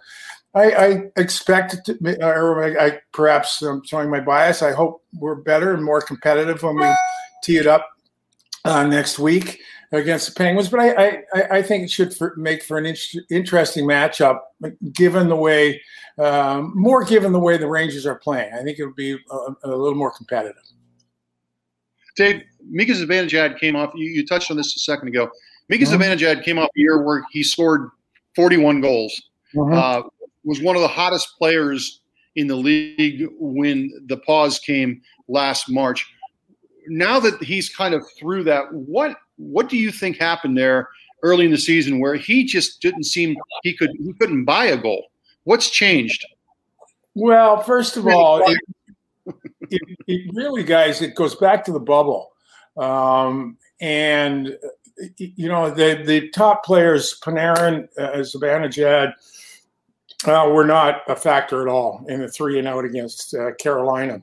I, 0.58 0.86
I 0.86 1.02
expect 1.16 1.84
to, 1.86 2.18
or 2.20 2.80
I, 2.80 3.00
perhaps 3.12 3.62
I'm 3.62 3.84
showing 3.84 4.10
my 4.10 4.20
bias. 4.20 4.62
I 4.62 4.72
hope 4.72 5.02
we're 5.14 5.36
better 5.36 5.72
and 5.72 5.84
more 5.84 6.00
competitive 6.00 6.62
when 6.62 6.76
we 6.76 6.90
tee 7.42 7.58
it 7.58 7.66
up 7.66 7.88
uh, 8.64 8.84
next 8.86 9.18
week 9.18 9.60
against 9.92 10.28
the 10.28 10.34
Penguins. 10.34 10.68
But 10.68 10.80
I, 10.80 11.22
I, 11.34 11.42
I 11.58 11.62
think 11.62 11.84
it 11.84 11.90
should 11.90 12.14
for, 12.14 12.34
make 12.36 12.62
for 12.62 12.78
an 12.78 12.86
in- 12.86 12.96
interesting 13.30 13.86
matchup, 13.86 14.40
given 14.92 15.28
the 15.28 15.36
way, 15.36 15.80
um, 16.18 16.72
more 16.74 17.04
given 17.04 17.32
the 17.32 17.38
way 17.38 17.56
the 17.56 17.68
Rangers 17.68 18.06
are 18.06 18.18
playing. 18.18 18.52
I 18.52 18.62
think 18.62 18.78
it 18.78 18.84
would 18.84 18.96
be 18.96 19.12
a, 19.12 19.36
a 19.64 19.68
little 19.68 19.94
more 19.94 20.10
competitive. 20.10 20.62
Dave, 22.16 22.42
Mika 22.68 22.92
Zibanejad 22.92 23.58
came 23.60 23.76
off. 23.76 23.92
You, 23.94 24.10
you, 24.10 24.26
touched 24.26 24.50
on 24.50 24.56
this 24.56 24.74
a 24.74 24.80
second 24.80 25.08
ago. 25.08 25.30
Mika 25.68 25.84
mm-hmm. 25.84 26.02
Zibanejad 26.02 26.42
came 26.42 26.58
off 26.58 26.68
a 26.76 26.80
year 26.80 27.02
where 27.02 27.22
he 27.30 27.44
scored 27.44 27.90
41 28.34 28.80
goals. 28.80 29.22
Mm-hmm. 29.54 29.72
Uh, 29.72 30.02
was 30.48 30.62
one 30.62 30.76
of 30.76 30.82
the 30.82 30.88
hottest 30.88 31.36
players 31.36 32.00
in 32.34 32.46
the 32.46 32.56
league 32.56 33.28
when 33.38 33.92
the 34.06 34.16
pause 34.16 34.58
came 34.58 35.02
last 35.28 35.68
March. 35.68 36.10
Now 36.86 37.20
that 37.20 37.42
he's 37.42 37.68
kind 37.68 37.94
of 37.94 38.02
through 38.18 38.44
that, 38.44 38.72
what 38.72 39.14
what 39.36 39.68
do 39.68 39.76
you 39.76 39.92
think 39.92 40.16
happened 40.16 40.56
there 40.56 40.88
early 41.22 41.44
in 41.44 41.50
the 41.50 41.58
season 41.58 42.00
where 42.00 42.14
he 42.14 42.44
just 42.44 42.80
didn't 42.80 43.04
seem 43.04 43.36
he 43.62 43.76
could 43.76 43.90
he 43.98 44.14
couldn't 44.14 44.46
buy 44.46 44.64
a 44.64 44.78
goal? 44.78 45.08
What's 45.44 45.68
changed? 45.68 46.26
Well, 47.14 47.62
first 47.62 47.98
of 47.98 48.06
all, 48.06 48.42
it, 48.48 48.58
it, 49.70 49.82
it 50.06 50.30
really, 50.34 50.62
guys, 50.62 51.02
it 51.02 51.14
goes 51.14 51.34
back 51.34 51.64
to 51.64 51.72
the 51.72 51.80
bubble, 51.80 52.30
um, 52.78 53.58
and 53.80 54.56
you 55.18 55.48
know 55.48 55.70
the 55.70 56.02
the 56.06 56.30
top 56.30 56.64
players, 56.64 57.18
Panarin, 57.20 57.88
uh, 57.98 58.18
Zibanejad, 58.18 59.12
uh, 60.26 60.48
were 60.52 60.64
not 60.64 61.02
a 61.08 61.16
factor 61.16 61.62
at 61.62 61.68
all 61.68 62.04
in 62.08 62.20
the 62.20 62.28
three 62.28 62.58
and 62.58 62.66
out 62.66 62.84
against 62.84 63.34
uh, 63.34 63.52
Carolina. 63.54 64.22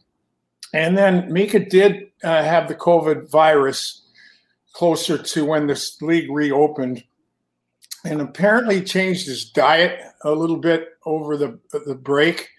And 0.74 0.98
then 0.98 1.32
Mika 1.32 1.60
did 1.60 2.12
uh, 2.24 2.44
have 2.44 2.68
the 2.68 2.76
COVID 2.76 3.30
virus 3.30 4.02
closer 4.74 5.18
to 5.18 5.46
when 5.46 5.68
this 5.68 6.02
league 6.02 6.30
reopened, 6.30 7.04
and 8.04 8.20
apparently 8.20 8.84
changed 8.84 9.26
his 9.26 9.50
diet 9.50 10.02
a 10.24 10.32
little 10.32 10.58
bit 10.58 10.90
over 11.06 11.38
the 11.38 11.60
the 11.86 11.96
break. 11.96 12.50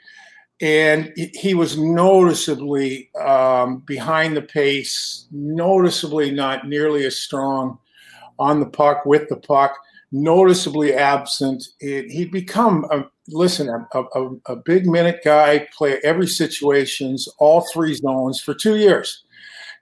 And 0.62 1.12
he 1.34 1.52
was 1.52 1.76
noticeably 1.76 3.10
um, 3.14 3.80
behind 3.80 4.34
the 4.34 4.42
pace, 4.42 5.26
noticeably 5.30 6.30
not 6.30 6.66
nearly 6.66 7.04
as 7.04 7.20
strong 7.20 7.78
on 8.38 8.60
the 8.60 8.66
puck 8.66 9.04
with 9.04 9.28
the 9.28 9.36
puck 9.36 9.76
noticeably 10.16 10.94
absent. 10.94 11.68
It, 11.80 12.10
he'd 12.10 12.30
become 12.30 12.86
a 12.90 13.04
listen 13.28 13.68
a, 13.68 13.98
a, 14.14 14.30
a, 14.46 14.56
big 14.56 14.86
minute 14.86 15.20
guy, 15.24 15.66
play 15.76 15.98
every 16.04 16.28
situations, 16.28 17.28
all 17.38 17.66
three 17.72 17.94
zones 17.94 18.40
for 18.40 18.54
two 18.54 18.76
years. 18.76 19.24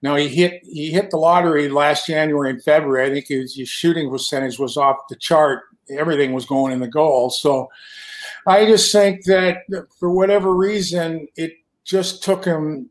Now 0.02 0.16
he 0.16 0.28
hit 0.28 0.60
he 0.64 0.90
hit 0.90 1.10
the 1.10 1.18
lottery 1.18 1.68
last 1.68 2.06
January 2.06 2.50
and 2.50 2.62
February. 2.62 3.06
I 3.06 3.14
think 3.14 3.28
his, 3.28 3.54
his 3.54 3.68
shooting 3.68 4.10
percentage 4.10 4.58
was 4.58 4.76
off 4.76 4.96
the 5.08 5.16
chart. 5.16 5.62
Everything 5.88 6.32
was 6.32 6.46
going 6.46 6.72
in 6.72 6.80
the 6.80 6.88
goal. 6.88 7.30
So 7.30 7.68
I 8.46 8.66
just 8.66 8.90
think 8.90 9.24
that 9.24 9.58
for 9.98 10.10
whatever 10.10 10.54
reason, 10.54 11.28
it 11.36 11.52
just 11.84 12.22
took 12.22 12.44
him 12.44 12.90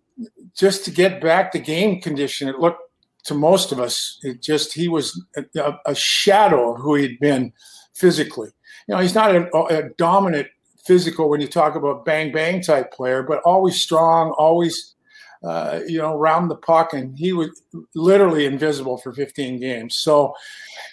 just 0.55 0.85
to 0.85 0.91
get 0.91 1.21
back 1.21 1.51
to 1.51 1.59
game 1.59 1.99
condition. 2.01 2.47
It 2.47 2.59
looked 2.59 2.81
to 3.25 3.33
most 3.33 3.71
of 3.71 3.79
us. 3.79 4.19
It 4.23 4.41
just 4.41 4.73
he 4.73 4.87
was 4.87 5.21
a, 5.55 5.73
a 5.85 5.95
shadow 5.95 6.73
of 6.73 6.81
who 6.81 6.95
he'd 6.95 7.19
been 7.19 7.53
physically. 7.93 8.49
You 8.87 8.95
know, 8.95 9.01
he's 9.01 9.15
not 9.15 9.35
a, 9.35 9.47
a, 9.69 9.89
dominant 9.97 10.47
physical 10.83 11.29
when 11.29 11.39
you 11.39 11.47
talk 11.47 11.75
about 11.75 12.05
bang 12.05 12.31
bang 12.31 12.61
type 12.61 12.91
player, 12.91 13.23
but 13.23 13.41
always 13.43 13.79
strong, 13.79 14.31
always 14.31 14.95
uh, 15.43 15.79
you 15.87 15.97
know 15.97 16.15
round 16.15 16.49
the 16.49 16.55
puck, 16.55 16.93
and 16.93 17.17
he 17.17 17.33
was 17.33 17.49
literally 17.95 18.45
invisible 18.45 18.97
for 18.97 19.13
15 19.13 19.59
games. 19.59 19.97
So 19.97 20.33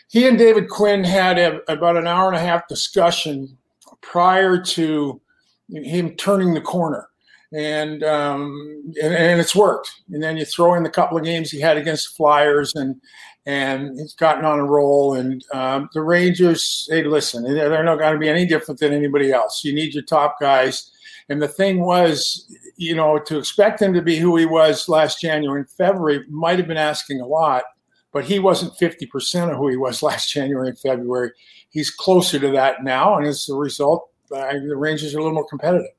he 0.08 0.26
and 0.26 0.38
David 0.38 0.68
Quinn 0.68 1.04
had 1.04 1.38
a, 1.38 1.60
about 1.70 1.96
an 1.96 2.06
hour 2.06 2.28
and 2.28 2.36
a 2.36 2.40
half 2.40 2.68
discussion 2.68 3.56
prior 4.00 4.60
to 4.60 5.20
him 5.68 6.16
turning 6.16 6.54
the 6.54 6.60
corner 6.60 7.09
and, 7.52 8.02
um, 8.04 8.92
and, 9.02 9.14
and 9.14 9.40
it's 9.40 9.56
worked. 9.56 9.90
And 10.10 10.22
then 10.22 10.36
you 10.36 10.44
throw 10.44 10.74
in 10.74 10.82
the 10.82 10.90
couple 10.90 11.18
of 11.18 11.24
games 11.24 11.50
he 11.50 11.60
had 11.60 11.76
against 11.76 12.10
the 12.10 12.16
Flyers, 12.16 12.72
and 12.74 13.00
and 13.46 13.98
he's 13.98 14.14
gotten 14.14 14.44
on 14.44 14.58
a 14.58 14.64
roll. 14.64 15.14
And 15.14 15.44
um, 15.52 15.88
the 15.92 16.02
Rangers, 16.02 16.86
hey, 16.90 17.02
listen, 17.04 17.42
they're 17.42 17.82
not 17.84 17.98
going 17.98 18.12
to 18.12 18.18
be 18.18 18.28
any 18.28 18.46
different 18.46 18.80
than 18.80 18.92
anybody 18.92 19.32
else. 19.32 19.64
You 19.64 19.74
need 19.74 19.94
your 19.94 20.04
top 20.04 20.38
guys, 20.40 20.90
And 21.28 21.40
the 21.40 21.48
thing 21.48 21.80
was, 21.80 22.46
you 22.76 22.94
know, 22.94 23.18
to 23.18 23.38
expect 23.38 23.80
him 23.80 23.94
to 23.94 24.02
be 24.02 24.18
who 24.18 24.36
he 24.36 24.46
was 24.46 24.88
last 24.88 25.20
January 25.20 25.60
and 25.60 25.70
February 25.70 26.24
might 26.28 26.58
have 26.58 26.68
been 26.68 26.76
asking 26.76 27.20
a 27.20 27.26
lot, 27.26 27.64
but 28.12 28.24
he 28.24 28.38
wasn't 28.38 28.76
50% 28.78 29.50
of 29.50 29.56
who 29.56 29.68
he 29.68 29.76
was 29.76 30.02
last 30.08 30.30
January 30.30 30.68
and 30.68 30.78
February. 30.78 31.32
He's 31.70 31.90
closer 31.90 32.38
to 32.38 32.50
that 32.50 32.84
now. 32.84 33.16
And 33.16 33.26
as 33.26 33.48
a 33.48 33.54
result, 33.54 34.08
the 34.28 34.76
Rangers 34.76 35.14
are 35.14 35.18
a 35.18 35.22
little 35.22 35.34
more 35.34 35.46
competitive. 35.46 35.90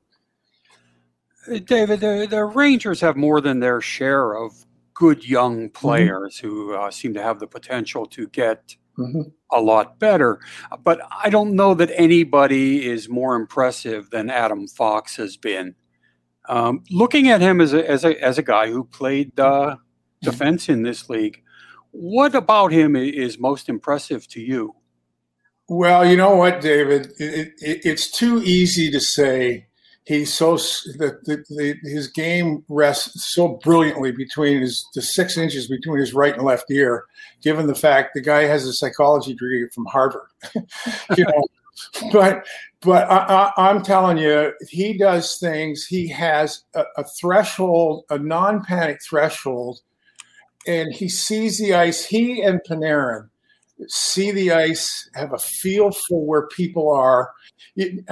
Uh, 1.50 1.58
David, 1.58 2.00
the, 2.00 2.26
the 2.28 2.44
Rangers 2.44 3.00
have 3.00 3.16
more 3.16 3.40
than 3.40 3.60
their 3.60 3.80
share 3.80 4.34
of 4.34 4.64
good 4.94 5.28
young 5.28 5.68
mm-hmm. 5.68 5.72
players 5.72 6.36
mm-hmm. 6.36 6.48
who 6.48 6.74
uh, 6.74 6.90
seem 6.90 7.14
to 7.14 7.22
have 7.22 7.40
the 7.40 7.46
potential 7.46 8.06
to 8.06 8.28
get 8.28 8.76
mm-hmm. 8.98 9.22
a 9.50 9.60
lot 9.60 9.98
better. 9.98 10.40
But 10.82 11.00
I 11.22 11.30
don't 11.30 11.54
know 11.54 11.74
that 11.74 11.90
anybody 11.94 12.86
is 12.86 13.08
more 13.08 13.36
impressive 13.36 14.10
than 14.10 14.30
Adam 14.30 14.68
Fox 14.68 15.16
has 15.16 15.36
been. 15.36 15.74
Um, 16.48 16.82
looking 16.90 17.28
at 17.28 17.40
him 17.40 17.60
as 17.60 17.72
a, 17.72 17.88
as 17.88 18.04
a, 18.04 18.20
as 18.22 18.38
a 18.38 18.42
guy 18.42 18.70
who 18.70 18.84
played 18.84 19.38
uh, 19.38 19.76
mm-hmm. 19.76 20.30
defense 20.30 20.68
in 20.68 20.82
this 20.82 21.08
league, 21.08 21.42
what 21.92 22.34
about 22.34 22.72
him 22.72 22.96
is 22.96 23.38
most 23.38 23.68
impressive 23.68 24.26
to 24.28 24.40
you? 24.40 24.74
Well, 25.68 26.04
you 26.04 26.16
know 26.16 26.36
what, 26.36 26.60
David? 26.60 27.12
It, 27.18 27.52
it, 27.58 27.80
it's 27.84 28.10
too 28.10 28.42
easy 28.42 28.90
to 28.90 29.00
say 29.00 29.66
he's 30.04 30.32
so 30.32 30.56
the, 30.56 31.18
the, 31.24 31.44
the, 31.48 31.78
his 31.88 32.08
game 32.08 32.64
rests 32.68 33.32
so 33.32 33.60
brilliantly 33.62 34.12
between 34.12 34.60
his 34.60 34.86
the 34.94 35.02
six 35.02 35.36
inches 35.36 35.68
between 35.68 35.98
his 35.98 36.14
right 36.14 36.34
and 36.34 36.44
left 36.44 36.70
ear, 36.70 37.04
given 37.40 37.66
the 37.66 37.74
fact 37.74 38.14
the 38.14 38.20
guy 38.20 38.42
has 38.42 38.66
a 38.66 38.72
psychology 38.72 39.32
degree 39.32 39.68
from 39.74 39.86
Harvard. 39.86 40.26
you 41.16 41.24
know, 41.24 41.44
but 42.12 42.44
but 42.80 43.08
I, 43.10 43.52
am 43.56 43.82
telling 43.82 44.18
you, 44.18 44.52
he 44.68 44.98
does 44.98 45.38
things. 45.38 45.86
He 45.86 46.08
has 46.08 46.64
a, 46.74 46.84
a 46.96 47.04
threshold, 47.04 48.04
a 48.10 48.18
non-panic 48.18 49.00
threshold, 49.08 49.80
and 50.66 50.92
he 50.92 51.08
sees 51.08 51.58
the 51.58 51.74
ice. 51.74 52.04
He 52.04 52.42
and 52.42 52.60
Panarin 52.68 53.28
see 53.88 54.30
the 54.30 54.52
ice, 54.52 55.08
have 55.14 55.32
a 55.32 55.38
feel 55.38 55.90
for 55.90 56.24
where 56.24 56.46
people 56.48 56.90
are. 56.90 57.32
You, 57.74 58.02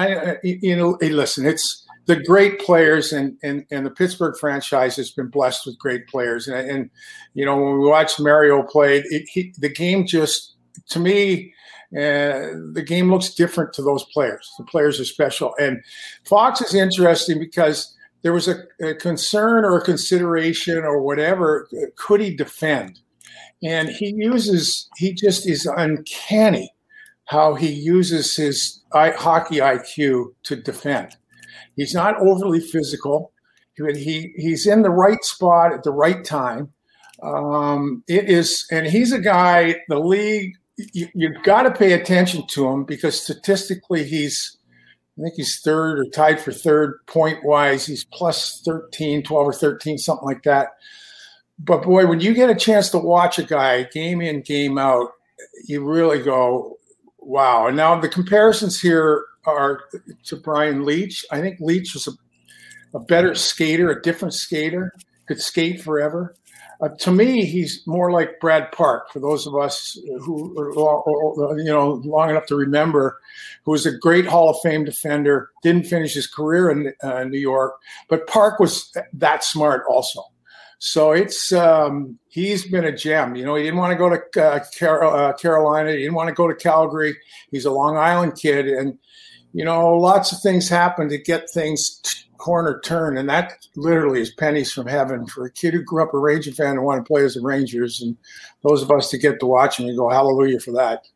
you 0.43 0.77
know, 0.77 0.99
listen, 1.01 1.47
it's 1.47 1.87
the 2.07 2.17
great 2.17 2.61
players, 2.61 3.13
and, 3.13 3.37
and 3.43 3.65
and 3.71 3.85
the 3.87 3.91
Pittsburgh 3.91 4.37
franchise 4.39 4.97
has 4.97 5.11
been 5.11 5.29
blessed 5.29 5.67
with 5.67 5.79
great 5.79 6.07
players. 6.09 6.49
And, 6.49 6.71
and 6.71 6.91
you 7.35 7.45
know, 7.45 7.57
when 7.57 7.79
we 7.79 7.89
watched 7.89 8.21
Mario 8.21 8.63
play, 8.63 9.03
it, 9.11 9.29
he, 9.29 9.53
the 9.59 9.69
game 9.69 10.07
just, 10.07 10.57
to 10.89 10.99
me, 10.99 11.53
uh, 11.93 12.55
the 12.73 12.85
game 12.85 13.11
looks 13.11 13.35
different 13.35 13.73
to 13.75 13.83
those 13.83 14.05
players. 14.13 14.51
The 14.59 14.65
players 14.65 14.99
are 15.01 15.05
special, 15.05 15.55
and 15.61 15.83
Fox 16.25 16.61
is 16.61 16.75
interesting 16.75 17.39
because 17.39 17.97
there 18.23 18.33
was 18.33 18.49
a, 18.49 18.65
a 18.83 18.95
concern 18.95 19.65
or 19.65 19.79
a 19.79 19.85
consideration 19.85 20.79
or 20.79 21.03
whatever. 21.03 21.69
Could 21.97 22.21
he 22.21 22.35
defend? 22.35 23.01
And 23.63 23.89
he 23.89 24.15
uses 24.17 24.89
he 24.97 25.13
just 25.13 25.49
is 25.49 25.67
uncanny 25.67 26.73
how 27.27 27.55
he 27.55 27.69
uses 27.69 28.35
his 28.35 28.81
hockey 28.93 29.59
IQ 29.59 30.35
to 30.43 30.57
defend. 30.57 31.17
He's 31.77 31.95
not 31.95 32.21
overly 32.21 32.61
physical. 32.61 33.33
He 33.77 34.33
he's 34.37 34.67
in 34.67 34.83
the 34.83 34.91
right 34.91 35.23
spot 35.25 35.73
at 35.73 35.85
the 35.85 35.93
right 35.93 36.25
time. 36.25 36.73
Um, 37.23 38.03
it 38.09 38.29
is, 38.29 38.67
and 38.71 38.87
he's 38.87 39.13
a 39.13 39.21
guy. 39.21 39.77
The 39.89 39.99
league, 39.99 40.55
you, 40.77 41.09
you've 41.15 41.43
got 41.45 41.63
to 41.63 41.71
pay 41.71 41.93
attention 41.93 42.47
to 42.49 42.69
him 42.69 42.85
because 42.85 43.23
statistically, 43.23 44.05
he's 44.05 44.59
I 45.19 45.23
think 45.23 45.35
he's 45.37 45.61
third 45.61 45.99
or 45.99 46.07
tied 46.07 46.41
for 46.41 46.53
third 46.53 46.99
point 47.07 47.45
wise. 47.45 47.87
He's 47.87 48.05
plus 48.05 48.63
13, 48.65 49.23
12 49.23 49.47
or 49.47 49.53
13, 49.53 49.99
something 49.99 50.27
like 50.27 50.43
that 50.45 50.71
but 51.65 51.83
boy, 51.83 52.07
when 52.07 52.21
you 52.21 52.33
get 52.33 52.51
a 52.51 52.55
chance 52.55 52.91
to 52.91 52.99
watch 52.99 53.39
a 53.39 53.43
guy 53.43 53.85
game 53.85 54.23
in, 54.23 54.41
game 54.41 54.79
out, 54.79 55.11
you 55.67 55.85
really 55.85 56.23
go, 56.23 56.79
wow. 57.19 57.67
And 57.67 57.77
now 57.77 57.99
the 58.01 58.09
comparisons 58.09 58.81
here 58.81 59.27
are 59.45 59.83
to 60.25 60.37
Brian 60.37 60.85
Leetch. 60.85 61.25
I 61.31 61.41
think 61.41 61.61
Leetch 61.61 61.93
was 61.95 62.09
a, 62.09 62.13
a 62.97 63.01
better 63.01 63.35
skater, 63.35 63.91
a 63.91 64.01
different 64.01 64.35
skater, 64.35 64.93
could 65.27 65.41
skate 65.41 65.83
forever. 65.83 66.35
Uh, 66.81 66.89
to 66.99 67.13
me, 67.13 67.45
he's 67.45 67.87
more 67.87 68.11
like 68.11 68.41
Brad 68.41 68.73
Park. 68.73 69.13
For 69.13 69.21
those 69.21 69.47
of 69.47 69.55
us 69.55 69.99
who 70.21 70.59
are 70.59 71.59
you 71.59 71.65
know 71.65 72.01
long 72.07 72.31
enough 72.31 72.47
to 72.47 72.57
remember, 72.57 73.21
who 73.65 73.73
was 73.73 73.85
a 73.85 73.99
great 73.99 74.25
Hall 74.25 74.49
of 74.49 74.57
Fame 74.63 74.85
defender, 74.85 75.51
didn't 75.63 75.87
finish 75.87 76.15
his 76.15 76.27
career 76.27 76.71
in 76.71 76.95
uh, 77.03 77.25
New 77.25 77.39
York, 77.39 77.75
but 78.09 78.27
Park 78.27 78.59
was 78.59 78.91
that 79.13 79.45
smart 79.45 79.85
also. 79.91 80.23
So 80.83 81.13
it's 81.13 81.53
um, 81.53 82.19
he's 82.29 82.67
been 82.67 82.87
a 82.87 82.97
gem. 82.97 83.37
You 83.37 83.45
know, 83.45 83.55
he 83.55 83.65
didn't 83.65 83.79
want 83.79 83.93
to 83.93 83.99
go 83.99 84.09
to 84.09 84.43
uh, 84.43 85.07
uh, 85.07 85.33
Carolina. 85.35 85.91
He 85.91 85.99
didn't 85.99 86.15
want 86.15 86.31
to 86.31 86.35
go 86.35 86.49
to 86.49 86.55
Calgary. 86.55 87.15
He's 87.51 87.67
a 87.67 87.71
Long 87.71 87.99
Island 87.99 88.37
kid, 88.37 88.67
and 88.67 88.97
you 89.53 89.63
know, 89.63 89.95
lots 89.95 90.33
of 90.33 90.41
things 90.41 90.71
happen 90.71 91.11
to 91.11 91.19
get 91.19 91.51
things 91.51 92.01
corner 92.39 92.81
turn, 92.83 93.19
and 93.19 93.29
that 93.29 93.59
literally 93.77 94.23
is 94.23 94.33
pennies 94.33 94.73
from 94.73 94.87
heaven 94.87 95.27
for 95.27 95.45
a 95.45 95.53
kid 95.53 95.75
who 95.75 95.83
grew 95.83 96.03
up 96.03 96.15
a 96.15 96.19
Ranger 96.19 96.53
fan 96.53 96.71
and 96.71 96.83
wanted 96.83 97.01
to 97.01 97.09
play 97.09 97.25
as 97.25 97.35
the 97.35 97.43
Rangers, 97.43 98.01
and 98.01 98.17
those 98.63 98.83
of 98.83 98.91
us 98.91 99.11
to 99.11 99.19
get 99.19 99.39
to 99.41 99.47
watch 99.47 99.79
him, 99.79 99.87
we 99.87 99.95
go 99.95 100.09
hallelujah 100.09 100.61
for 100.61 100.73
that. 100.73 101.07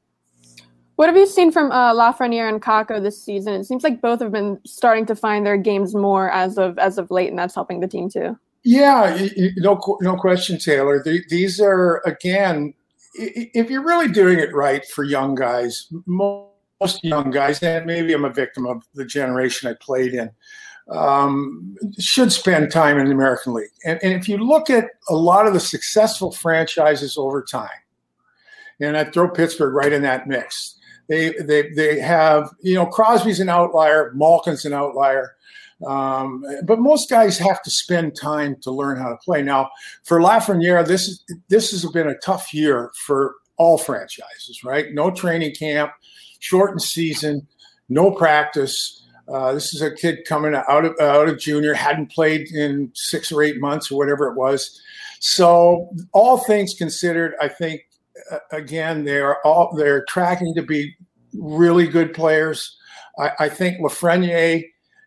What 0.96 1.08
have 1.08 1.16
you 1.16 1.26
seen 1.26 1.50
from 1.50 1.72
uh, 1.72 1.94
Lafreniere 1.94 2.50
and 2.50 2.60
Kakko 2.60 3.02
this 3.02 3.20
season? 3.20 3.54
It 3.54 3.64
seems 3.64 3.82
like 3.82 4.02
both 4.02 4.20
have 4.20 4.30
been 4.30 4.60
starting 4.66 5.06
to 5.06 5.16
find 5.16 5.46
their 5.46 5.56
games 5.56 5.94
more 5.94 6.30
as 6.30 6.58
of 6.58 6.78
as 6.78 6.98
of 6.98 7.10
late, 7.10 7.30
and 7.30 7.38
that's 7.38 7.54
helping 7.54 7.80
the 7.80 7.88
team 7.88 8.10
too. 8.10 8.38
Yeah, 8.64 9.28
no, 9.56 9.98
no 10.00 10.16
question, 10.16 10.58
Taylor. 10.58 11.04
These 11.28 11.60
are 11.60 12.02
again, 12.06 12.72
if 13.14 13.70
you're 13.70 13.84
really 13.84 14.08
doing 14.08 14.38
it 14.38 14.54
right 14.54 14.84
for 14.86 15.04
young 15.04 15.34
guys, 15.34 15.92
most 16.06 17.04
young 17.04 17.30
guys, 17.30 17.62
and 17.62 17.84
maybe 17.84 18.14
I'm 18.14 18.24
a 18.24 18.32
victim 18.32 18.66
of 18.66 18.82
the 18.94 19.04
generation 19.04 19.70
I 19.70 19.74
played 19.80 20.14
in, 20.14 20.30
um, 20.90 21.76
should 21.98 22.32
spend 22.32 22.72
time 22.72 22.98
in 22.98 23.06
the 23.06 23.12
American 23.12 23.52
League. 23.52 23.70
And, 23.84 23.98
and 24.02 24.14
if 24.14 24.28
you 24.28 24.38
look 24.38 24.70
at 24.70 24.86
a 25.10 25.14
lot 25.14 25.46
of 25.46 25.52
the 25.52 25.60
successful 25.60 26.32
franchises 26.32 27.18
over 27.18 27.42
time, 27.42 27.68
and 28.80 28.96
I 28.96 29.04
throw 29.04 29.28
Pittsburgh 29.28 29.74
right 29.74 29.92
in 29.92 30.02
that 30.02 30.26
mix. 30.26 30.76
They 31.08 31.30
they 31.32 31.70
they 31.70 31.98
have 32.00 32.50
you 32.62 32.74
know 32.74 32.86
Crosby's 32.86 33.40
an 33.40 33.48
outlier, 33.48 34.12
Malkin's 34.14 34.64
an 34.64 34.72
outlier. 34.72 35.34
Um, 35.86 36.44
but 36.64 36.78
most 36.78 37.10
guys 37.10 37.36
have 37.38 37.62
to 37.62 37.70
spend 37.70 38.16
time 38.16 38.56
to 38.62 38.70
learn 38.70 38.98
how 38.98 39.10
to 39.10 39.16
play. 39.16 39.42
Now, 39.42 39.70
for 40.04 40.20
Lafreniere, 40.20 40.86
this 40.86 41.08
is 41.08 41.24
this 41.48 41.70
has 41.72 41.84
been 41.90 42.08
a 42.08 42.18
tough 42.18 42.54
year 42.54 42.90
for 43.06 43.34
all 43.56 43.78
franchises, 43.78 44.64
right? 44.64 44.92
No 44.92 45.10
training 45.10 45.54
camp, 45.54 45.92
shortened 46.40 46.82
season, 46.82 47.46
no 47.88 48.10
practice. 48.10 49.02
Uh, 49.32 49.52
this 49.52 49.72
is 49.74 49.80
a 49.80 49.94
kid 49.94 50.20
coming 50.26 50.54
out 50.54 50.84
of 50.84 50.98
out 51.00 51.28
of 51.28 51.38
junior, 51.38 51.74
hadn't 51.74 52.10
played 52.10 52.48
in 52.52 52.90
six 52.94 53.32
or 53.32 53.42
eight 53.42 53.60
months 53.60 53.90
or 53.90 53.98
whatever 53.98 54.26
it 54.28 54.36
was. 54.36 54.80
So, 55.20 55.88
all 56.12 56.38
things 56.38 56.74
considered, 56.74 57.34
I 57.40 57.48
think 57.48 57.82
uh, 58.30 58.38
again 58.52 59.04
they 59.04 59.18
are 59.18 59.38
all 59.44 59.74
they're 59.74 60.04
tracking 60.04 60.54
to 60.54 60.62
be 60.62 60.94
really 61.32 61.86
good 61.86 62.12
players. 62.12 62.76
I, 63.18 63.30
I 63.40 63.48
think 63.48 63.80
Lafreniere 63.80 64.64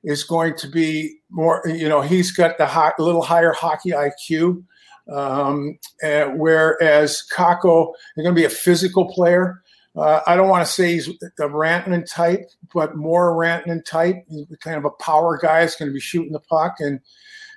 is 0.07 0.23
going 0.23 0.55
to 0.55 0.69
be 0.69 1.19
more, 1.29 1.61
you 1.65 1.89
know, 1.89 1.99
he's 1.99 2.31
got 2.31 2.57
the 2.57 2.65
hot, 2.65 2.97
little 2.97 3.21
higher 3.21 3.51
hockey 3.51 3.91
IQ. 3.91 4.63
Um, 5.11 5.77
whereas 6.01 7.23
Kakko 7.33 7.93
is 8.15 8.23
going 8.23 8.33
to 8.33 8.39
be 8.39 8.45
a 8.45 8.49
physical 8.49 9.05
player. 9.05 9.61
Uh, 9.97 10.21
I 10.25 10.37
don't 10.37 10.47
want 10.47 10.65
to 10.65 10.71
say 10.71 10.93
he's 10.93 11.09
a 11.09 11.49
Rantanen 11.49 12.09
type, 12.09 12.49
but 12.73 12.95
more 12.95 13.33
Rantanen 13.35 13.83
type. 13.83 14.15
He's 14.29 14.45
kind 14.61 14.77
of 14.77 14.85
a 14.85 14.91
power 14.91 15.37
guy. 15.37 15.63
He's 15.63 15.75
going 15.75 15.89
to 15.89 15.93
be 15.93 15.99
shooting 15.99 16.31
the 16.31 16.39
puck, 16.39 16.75
and, 16.79 16.99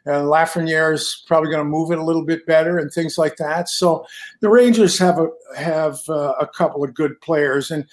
and 0.07 0.25
Lafreniere 0.25 0.95
is 0.95 1.23
probably 1.29 1.51
going 1.51 1.65
to 1.65 1.71
move 1.71 1.93
it 1.93 1.99
a 1.99 2.05
little 2.05 2.25
bit 2.25 2.47
better 2.47 2.79
and 2.79 2.91
things 2.91 3.19
like 3.19 3.37
that. 3.37 3.69
So 3.69 4.07
the 4.41 4.49
Rangers 4.49 4.99
have 4.99 5.19
a 5.19 5.29
have 5.57 6.01
uh, 6.09 6.35
a 6.41 6.47
couple 6.47 6.83
of 6.83 6.95
good 6.95 7.21
players, 7.21 7.71
and 7.71 7.85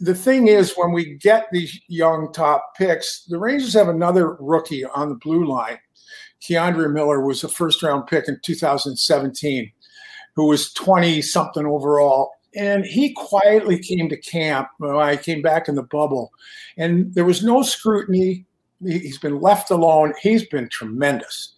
the 0.00 0.14
thing 0.14 0.48
is, 0.48 0.74
when 0.76 0.92
we 0.92 1.16
get 1.16 1.46
these 1.52 1.80
young 1.88 2.32
top 2.32 2.74
picks, 2.76 3.24
the 3.24 3.38
Rangers 3.38 3.74
have 3.74 3.88
another 3.88 4.34
rookie 4.40 4.84
on 4.84 5.08
the 5.08 5.14
blue 5.16 5.46
line. 5.46 5.78
K'Andre 6.42 6.92
Miller 6.92 7.20
was 7.24 7.42
a 7.44 7.48
first 7.48 7.82
round 7.82 8.06
pick 8.06 8.28
in 8.28 8.38
2017, 8.42 9.72
who 10.34 10.46
was 10.46 10.72
20 10.72 11.22
something 11.22 11.66
overall. 11.66 12.30
And 12.54 12.84
he 12.84 13.12
quietly 13.12 13.78
came 13.78 14.08
to 14.08 14.16
camp 14.16 14.68
when 14.78 14.96
I 14.96 15.16
came 15.16 15.42
back 15.42 15.68
in 15.68 15.74
the 15.74 15.82
bubble. 15.82 16.30
And 16.76 17.14
there 17.14 17.24
was 17.24 17.44
no 17.44 17.62
scrutiny. 17.62 18.46
He's 18.80 19.18
been 19.18 19.40
left 19.40 19.70
alone. 19.70 20.14
He's 20.22 20.46
been 20.46 20.68
tremendous 20.68 21.54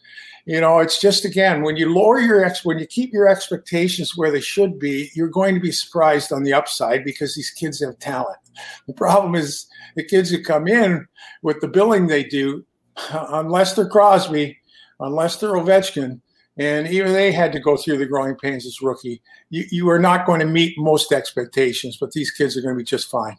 you 0.50 0.60
know 0.60 0.78
it's 0.78 1.00
just 1.00 1.24
again 1.24 1.62
when 1.62 1.76
you 1.76 1.92
lower 1.92 2.18
your 2.18 2.44
ex 2.44 2.64
when 2.64 2.78
you 2.78 2.86
keep 2.86 3.12
your 3.12 3.28
expectations 3.28 4.16
where 4.16 4.30
they 4.30 4.40
should 4.40 4.78
be 4.78 5.10
you're 5.14 5.28
going 5.28 5.54
to 5.54 5.60
be 5.60 5.72
surprised 5.72 6.32
on 6.32 6.42
the 6.42 6.52
upside 6.52 7.04
because 7.04 7.34
these 7.34 7.50
kids 7.50 7.80
have 7.80 7.98
talent 7.98 8.38
the 8.86 8.94
problem 8.94 9.34
is 9.34 9.66
the 9.96 10.04
kids 10.04 10.30
who 10.30 10.42
come 10.42 10.66
in 10.66 11.06
with 11.42 11.60
the 11.60 11.68
billing 11.68 12.06
they 12.06 12.24
do 12.24 12.64
unless 13.12 13.74
they're 13.74 13.88
Crosby, 13.88 14.58
unless 15.00 15.36
they're 15.36 15.50
Ovechkin, 15.50 16.20
and 16.58 16.88
even 16.88 17.12
they 17.12 17.32
had 17.32 17.52
to 17.52 17.60
go 17.60 17.76
through 17.76 17.98
the 17.98 18.06
growing 18.06 18.36
pains 18.36 18.66
as 18.66 18.82
rookie. 18.82 19.22
You, 19.50 19.64
you 19.70 19.88
are 19.90 19.98
not 19.98 20.26
going 20.26 20.40
to 20.40 20.46
meet 20.46 20.74
most 20.78 21.12
expectations, 21.12 21.96
but 21.98 22.12
these 22.12 22.30
kids 22.30 22.56
are 22.56 22.62
going 22.62 22.74
to 22.74 22.78
be 22.78 22.84
just 22.84 23.10
fine. 23.10 23.36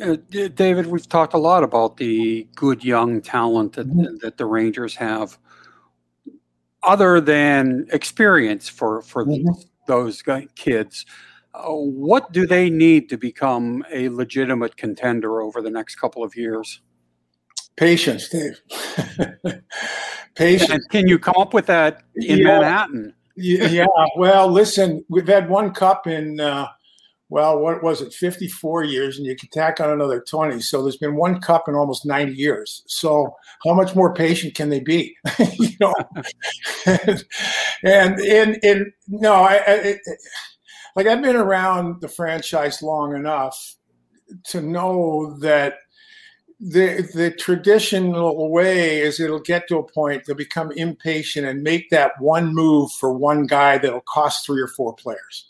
Uh, 0.00 0.16
David, 0.30 0.86
we've 0.86 1.08
talked 1.08 1.34
a 1.34 1.38
lot 1.38 1.62
about 1.62 1.96
the 1.96 2.48
good 2.54 2.84
young 2.84 3.20
talent 3.20 3.74
that, 3.74 3.86
mm-hmm. 3.86 4.16
that 4.22 4.36
the 4.36 4.46
Rangers 4.46 4.96
have. 4.96 5.38
Other 6.82 7.20
than 7.20 7.86
experience 7.92 8.68
for 8.68 9.02
for 9.02 9.24
mm-hmm. 9.24 9.48
those 9.86 10.22
kids, 10.56 11.06
uh, 11.54 11.68
what 11.68 12.32
do 12.32 12.46
they 12.46 12.70
need 12.70 13.08
to 13.10 13.16
become 13.16 13.84
a 13.92 14.08
legitimate 14.08 14.76
contender 14.76 15.42
over 15.42 15.62
the 15.62 15.70
next 15.70 15.96
couple 15.96 16.24
of 16.24 16.34
years? 16.34 16.80
Patience, 17.76 18.28
Dave. 18.28 18.60
Patience. 20.34 20.70
And 20.70 20.88
can 20.90 21.06
you 21.06 21.18
come 21.18 21.36
up 21.38 21.54
with 21.54 21.66
that 21.66 22.02
in 22.16 22.38
yeah. 22.38 22.44
Manhattan? 22.44 23.14
yeah. 23.36 23.86
Well, 24.16 24.48
listen, 24.50 25.04
we've 25.08 25.28
had 25.28 25.48
one 25.48 25.72
cup 25.72 26.06
in. 26.06 26.40
Uh, 26.40 26.66
well, 27.32 27.58
what 27.58 27.82
was 27.82 28.02
it, 28.02 28.12
54 28.12 28.84
years, 28.84 29.16
and 29.16 29.24
you 29.24 29.34
can 29.34 29.48
tack 29.48 29.80
on 29.80 29.88
another 29.88 30.20
20. 30.20 30.60
So 30.60 30.82
there's 30.82 30.98
been 30.98 31.16
one 31.16 31.40
cup 31.40 31.66
in 31.66 31.74
almost 31.74 32.04
90 32.04 32.34
years. 32.34 32.82
So 32.86 33.34
how 33.64 33.72
much 33.72 33.94
more 33.94 34.12
patient 34.12 34.54
can 34.54 34.68
they 34.68 34.80
be? 34.80 35.16
you 35.58 35.70
know, 35.80 35.94
and 36.86 37.24
and 37.84 38.20
in 38.20 38.54
in 38.56 38.92
no, 39.08 39.32
I, 39.32 39.54
I 39.54 39.62
it, 39.66 40.00
like 40.94 41.06
I've 41.06 41.22
been 41.22 41.36
around 41.36 42.02
the 42.02 42.08
franchise 42.08 42.82
long 42.82 43.16
enough 43.16 43.76
to 44.48 44.60
know 44.60 45.34
that 45.38 45.76
the 46.60 47.08
the 47.14 47.30
traditional 47.30 48.50
way 48.50 49.00
is 49.00 49.18
it'll 49.18 49.40
get 49.40 49.66
to 49.68 49.78
a 49.78 49.92
point 49.92 50.24
they'll 50.26 50.36
become 50.36 50.70
impatient 50.72 51.46
and 51.46 51.62
make 51.62 51.88
that 51.88 52.12
one 52.20 52.54
move 52.54 52.92
for 52.92 53.12
one 53.12 53.46
guy 53.46 53.78
that'll 53.78 54.02
cost 54.02 54.46
three 54.46 54.62
or 54.62 54.68
four 54.68 54.94
players 54.94 55.48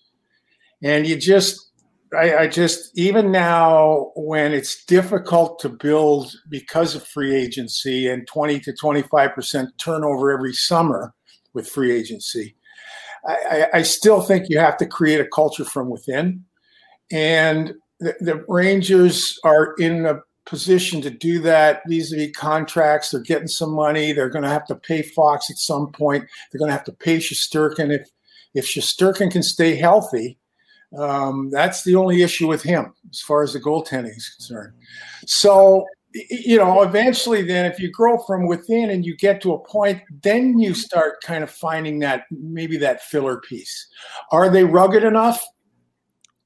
and 0.83 1.07
you 1.07 1.15
just 1.17 1.72
I, 2.17 2.37
I, 2.37 2.47
just 2.47 2.97
even 2.99 3.33
now 3.33 4.13
when 4.17 4.53
it's 4.53 4.85
difficult 4.85 5.59
to 5.61 5.69
build 5.69 6.33
because 6.49 6.95
of 6.95 7.07
free 7.07 7.35
agency 7.35 8.09
and 8.09 8.27
20 8.27 8.61
to 8.61 8.73
25 8.75 9.35
percent 9.35 9.71
turnover 9.79 10.31
every 10.31 10.53
summer 10.53 11.15
with 11.55 11.69
free 11.69 11.91
agency 11.91 12.55
I, 13.27 13.69
I, 13.75 13.83
still 13.83 14.21
think 14.21 14.49
you 14.49 14.59
have 14.59 14.77
to 14.79 14.87
create 14.87 15.21
a 15.21 15.27
culture 15.27 15.65
from 15.65 15.89
within. 15.89 16.45
And 17.11 17.75
the, 18.01 18.17
the 18.21 18.45
rangers 18.49 19.39
are 19.45 19.75
in 19.79 20.07
a 20.07 20.21
position 20.45 21.01
to 21.03 21.11
do 21.11 21.39
that. 21.41 21.83
Vis-a-vis 21.87 22.33
contracts. 22.37 23.11
They're 23.11 23.21
getting 23.21 23.49
some 23.49 23.71
money. 23.71 24.13
They're 24.13 24.29
going 24.29 24.43
to 24.43 24.49
have 24.49 24.67
to 24.67 24.75
pay 24.75 25.03
fox 25.03 25.51
at 25.51 25.59
some 25.59 25.93
point. 25.93 26.25
They're 26.51 26.59
going 26.59 26.71
to 26.71 26.77
have 26.77 26.85
to 26.85 26.93
pay 26.93 27.19
Shesterkin 27.19 27.93
if 27.93 28.09
if 28.55 28.67
Shesterkin 28.67 29.31
can 29.31 29.43
stay 29.43 29.77
healthy 29.77 30.39
um, 30.99 31.51
that's 31.51 31.85
the 31.85 31.95
only 31.95 32.23
issue 32.23 32.49
with 32.49 32.63
him 32.63 32.93
as 33.11 33.21
far 33.21 33.43
as 33.43 33.53
the 33.53 33.61
goaltending 33.61 34.17
is 34.17 34.29
concerned. 34.29 34.75
So, 35.27 35.87
you 36.13 36.59
know, 36.59 36.83
eventually, 36.83 37.43
then 37.43 37.65
if 37.65 37.79
you 37.79 37.91
grow 37.91 38.19
from 38.19 38.47
within 38.47 38.91
and 38.91 39.05
you 39.05 39.17
get 39.17 39.41
to 39.43 39.55
a 39.55 39.59
point, 39.59 40.03
then 40.23 40.59
you 40.59 40.75
start 40.75 41.23
kind 41.23 41.43
of 41.43 41.51
finding 41.51 41.99
that 42.01 42.25
maybe 42.31 42.77
that 42.79 43.03
filler 43.03 43.41
piece. 43.41 43.89
Are 44.31 44.51
they 44.51 44.65
rugged 44.65 45.05
enough? 45.05 45.43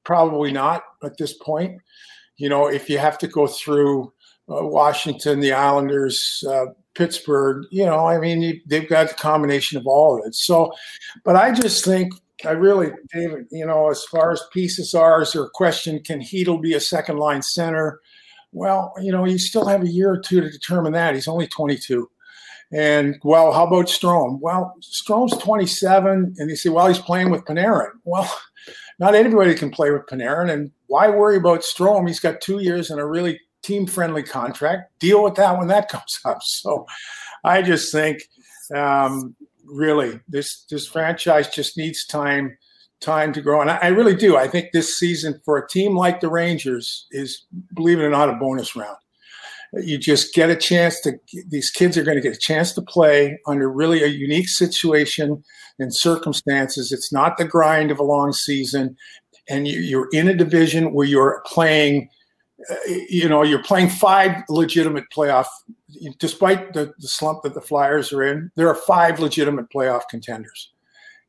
Probably 0.05 0.53
not 0.53 0.83
at 1.03 1.17
this 1.17 1.33
point. 1.33 1.81
You 2.37 2.47
know, 2.47 2.67
if 2.67 2.89
you 2.89 2.97
have 2.97 3.17
to 3.17 3.27
go 3.27 3.47
through 3.47 4.13
uh, 4.49 4.63
Washington, 4.63 5.41
the 5.41 5.51
Islanders, 5.51 6.43
uh, 6.49 6.67
Pittsburgh, 6.93 7.65
you 7.69 7.85
know, 7.85 8.07
I 8.07 8.17
mean, 8.19 8.61
they've 8.65 8.87
got 8.87 9.09
the 9.09 9.15
combination 9.15 9.77
of 9.77 9.85
all 9.85 10.17
of 10.17 10.25
it. 10.25 10.35
So, 10.35 10.71
but 11.25 11.35
I 11.35 11.51
just 11.51 11.83
think 11.83 12.13
I 12.45 12.51
really, 12.51 12.91
David, 13.13 13.47
you 13.51 13.65
know, 13.65 13.89
as 13.89 14.03
far 14.05 14.31
as 14.31 14.43
pieces 14.53 14.93
are, 14.93 15.21
is 15.21 15.33
there 15.33 15.43
a 15.43 15.49
question, 15.49 16.03
can 16.03 16.21
Chytil 16.21 16.61
be 16.61 16.73
a 16.73 16.79
second 16.79 17.17
line 17.17 17.41
center? 17.41 17.99
Well, 18.51 18.93
you 19.01 19.11
know, 19.11 19.25
you 19.25 19.37
still 19.37 19.65
have 19.65 19.83
a 19.83 19.89
year 19.89 20.11
or 20.11 20.19
two 20.19 20.41
to 20.41 20.49
determine 20.49 20.93
that. 20.93 21.15
He's 21.15 21.27
only 21.27 21.47
22. 21.47 22.09
And, 22.71 23.15
well, 23.23 23.53
how 23.53 23.65
about 23.65 23.85
Strome? 23.85 24.39
Well, 24.41 24.75
Strome's 24.81 25.37
27, 25.37 26.35
and 26.37 26.49
you 26.49 26.55
say, 26.55 26.69
well, 26.69 26.87
he's 26.87 26.99
playing 26.99 27.29
with 27.29 27.45
Panarin. 27.45 27.91
Well, 28.03 28.31
not 28.99 29.15
everybody 29.15 29.55
can 29.55 29.71
play 29.71 29.91
with 29.91 30.05
Panarin. 30.05 30.51
And 30.51 30.71
why 30.87 31.09
worry 31.09 31.37
about 31.37 31.61
Strome? 31.61 32.07
He's 32.07 32.19
got 32.19 32.41
two 32.41 32.59
years 32.59 32.89
and 32.89 32.99
a 32.99 33.05
really 33.05 33.39
team 33.63 33.87
friendly 33.87 34.23
contract. 34.23 34.97
Deal 34.99 35.23
with 35.23 35.35
that 35.35 35.57
when 35.57 35.67
that 35.67 35.89
comes 35.89 36.19
up. 36.25 36.41
So 36.43 36.85
I 37.43 37.61
just 37.61 37.91
think 37.91 38.23
um, 38.75 39.35
really 39.67 40.19
this 40.27 40.65
this 40.69 40.87
franchise 40.87 41.49
just 41.49 41.77
needs 41.77 42.05
time 42.05 42.57
time 42.99 43.31
to 43.33 43.41
grow. 43.41 43.61
And 43.61 43.69
I, 43.69 43.77
I, 43.77 43.87
really 43.87 44.15
do. 44.15 44.37
I 44.37 44.47
think 44.47 44.71
this 44.71 44.97
season 44.97 45.39
for 45.45 45.57
a 45.57 45.67
team 45.67 45.95
like 45.95 46.19
the 46.19 46.29
rangers 46.29 47.05
is 47.11 47.45
believe 47.75 47.99
it 47.99 48.03
or 48.03 48.09
not 48.09 48.29
a 48.29 48.33
bonus 48.33 48.75
round. 48.75 48.97
You 49.73 49.97
just 49.97 50.33
get 50.33 50.49
a 50.49 50.55
chance 50.55 50.99
to 51.01 51.13
these 51.47 51.69
kids 51.69 51.97
are 51.97 52.03
going 52.03 52.15
to 52.15 52.21
get 52.21 52.35
a 52.35 52.39
chance 52.39 52.73
to 52.73 52.81
play 52.81 53.37
under 53.45 53.69
really 53.69 54.01
a 54.01 54.07
unique 54.07 54.47
situation 54.47 55.43
and 55.77 55.93
circumstances. 55.93 56.91
It's 56.91 57.11
not 57.11 57.37
the 57.37 57.45
grind 57.45 57.91
of 57.91 57.99
a 57.99 58.03
long 58.03 58.31
season. 58.31 58.95
And 59.49 59.67
you, 59.67 59.79
you're 59.79 60.09
in 60.11 60.27
a 60.27 60.33
division 60.33 60.93
where 60.93 61.05
you're 61.05 61.43
playing 61.45 62.09
you 63.09 63.29
know 63.29 63.43
you're 63.43 63.63
playing 63.63 63.89
five 63.89 64.43
legitimate 64.49 65.05
playoff 65.15 65.47
despite 66.19 66.73
the, 66.73 66.93
the, 66.99 67.07
slump 67.07 67.43
that 67.43 67.53
the 67.53 67.61
Flyers 67.61 68.11
are 68.11 68.23
in, 68.23 68.51
there 68.55 68.67
are 68.67 68.75
five 68.75 69.19
legitimate 69.19 69.69
playoff 69.69 70.03
contenders. 70.09 70.71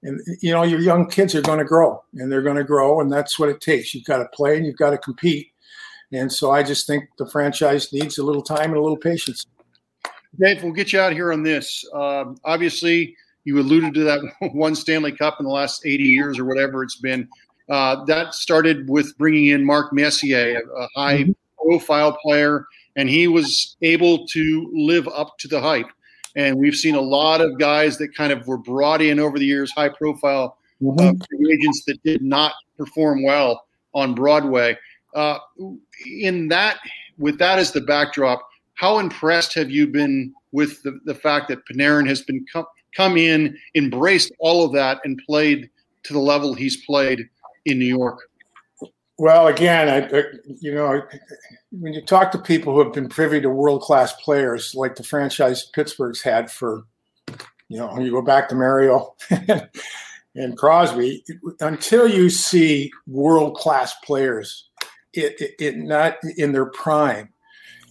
And 0.03 0.21
you 0.41 0.53
know, 0.53 0.63
your 0.63 0.81
young 0.81 1.09
kids 1.09 1.35
are 1.35 1.43
going 1.43 1.59
to 1.59 1.65
grow, 1.65 2.03
and 2.15 2.31
they're 2.31 2.43
going 2.43 2.57
to 2.57 2.65
grow, 2.65 3.01
and 3.01 3.11
that's 3.11 3.39
what 3.39 3.49
it 3.49 3.61
takes. 3.61 3.95
You've 3.95 4.05
got 4.05 4.19
to 4.19 4.29
play, 4.33 4.57
and 4.57 4.65
you've 4.65 4.77
got 4.77 4.91
to 4.91 4.99
compete. 4.99 5.49
And 6.13 6.33
so, 6.33 6.53
I 6.53 6.63
just 6.63 6.87
think 6.87 7.05
the 7.19 7.29
franchise 7.29 7.93
needs 7.93 8.19
a 8.19 8.23
little 8.23 8.43
time 8.43 8.71
and 8.71 8.77
a 8.77 8.81
little 8.81 8.97
patience. 8.97 9.45
Dave, 10.39 10.63
we'll 10.63 10.73
get 10.73 10.93
you 10.93 11.01
out 11.01 11.13
here 11.13 11.33
on 11.33 11.43
this. 11.43 11.85
Um, 11.93 12.39
obviously, 12.45 13.17
you 13.45 13.59
alluded 13.59 13.93
to 13.95 14.05
that 14.05 14.21
one 14.53 14.77
Stanley 14.77 15.13
Cup 15.13 15.37
in 15.41 15.47
the 15.47 15.53
last 15.53 15.85
80 15.85 16.05
years 16.05 16.39
or 16.39 16.45
whatever 16.45 16.85
it's 16.85 16.97
been. 16.97 17.29
Uh, 17.69 18.05
that 18.05 18.35
started 18.35 18.89
with 18.89 19.17
bringing 19.19 19.49
in 19.49 19.65
Mark 19.65 19.93
Messier, 19.93 20.63
a, 20.77 20.89
high 20.97 21.23
mm-hmm. 21.25 21.33
profile 21.63 22.17
player 22.23 22.67
and 22.99 23.09
he 23.09 23.29
was 23.29 23.77
able 23.81 24.27
to 24.27 24.71
live 24.75 25.09
up 25.09 25.39
to 25.39 25.47
the 25.47 25.61
hype. 25.61 25.89
And 26.35 26.59
we've 26.59 26.75
seen 26.75 26.97
a 26.97 27.01
lot 27.01 27.41
of 27.41 27.57
guys 27.59 27.97
that 27.99 28.15
kind 28.15 28.33
of 28.33 28.47
were 28.47 28.59
brought 28.59 29.01
in 29.01 29.21
over 29.21 29.39
the 29.39 29.47
years, 29.47 29.71
high 29.71 29.89
profile 29.89 30.59
mm-hmm. 30.83 30.99
uh, 31.01 31.51
agents 31.51 31.85
that 31.87 32.03
did 32.03 32.23
not 32.23 32.55
perform 32.77 33.23
well 33.23 33.67
on 33.95 34.15
Broadway. 34.15 34.77
Uh, 35.15 35.39
in 36.07 36.49
that, 36.49 36.79
with 37.19 37.39
that 37.39 37.61
as 37.61 37.71
the 37.71 37.81
backdrop, 37.81 38.47
how 38.75 38.99
impressed 38.99 39.55
have 39.55 39.71
you 39.71 39.87
been 39.87 40.35
with 40.51 40.83
the, 40.83 40.99
the 41.05 41.15
fact 41.15 41.49
that 41.49 41.65
Panarin 41.67 42.07
has 42.09 42.23
been 42.23 42.45
come, 42.53 42.67
come 42.97 43.17
in, 43.17 43.57
embraced 43.77 44.33
all 44.41 44.65
of 44.65 44.73
that, 44.73 45.01
and 45.05 45.21
played 45.25 45.71
to 46.03 46.13
the 46.13 46.19
level 46.19 46.53
he's 46.53 46.85
played 46.85 47.29
in 47.65 47.79
New 47.79 47.87
York? 47.87 48.29
Well, 49.19 49.49
again, 49.49 49.89
I, 49.89 50.17
I, 50.17 50.25
you 50.61 50.73
know, 50.73 51.03
when 51.73 51.93
you 51.93 52.03
talk 52.03 52.31
to 52.33 52.39
people 52.39 52.73
who 52.73 52.85
have 52.85 52.93
been 52.93 53.09
privy 53.09 53.41
to 53.41 53.51
world 53.51 53.83
class 53.83 54.13
players 54.13 54.75
like 54.77 54.95
the 54.95 55.03
franchise 55.03 55.65
Pittsburgh's 55.65 56.23
had 56.23 56.51
for, 56.51 56.85
you 57.69 57.79
know, 57.79 57.99
you 57.99 58.13
go 58.13 58.23
back 58.23 58.49
to 58.49 58.55
Mario 58.55 59.17
and 60.37 60.57
Crosby, 60.57 61.25
until 61.61 62.07
you 62.07 62.31
see 62.31 62.93
world 63.09 63.57
class 63.57 63.93
players, 64.05 64.69
it, 65.13 65.41
it, 65.41 65.55
it, 65.59 65.77
not 65.77 66.17
in 66.37 66.53
their 66.53 66.67
prime, 66.67 67.31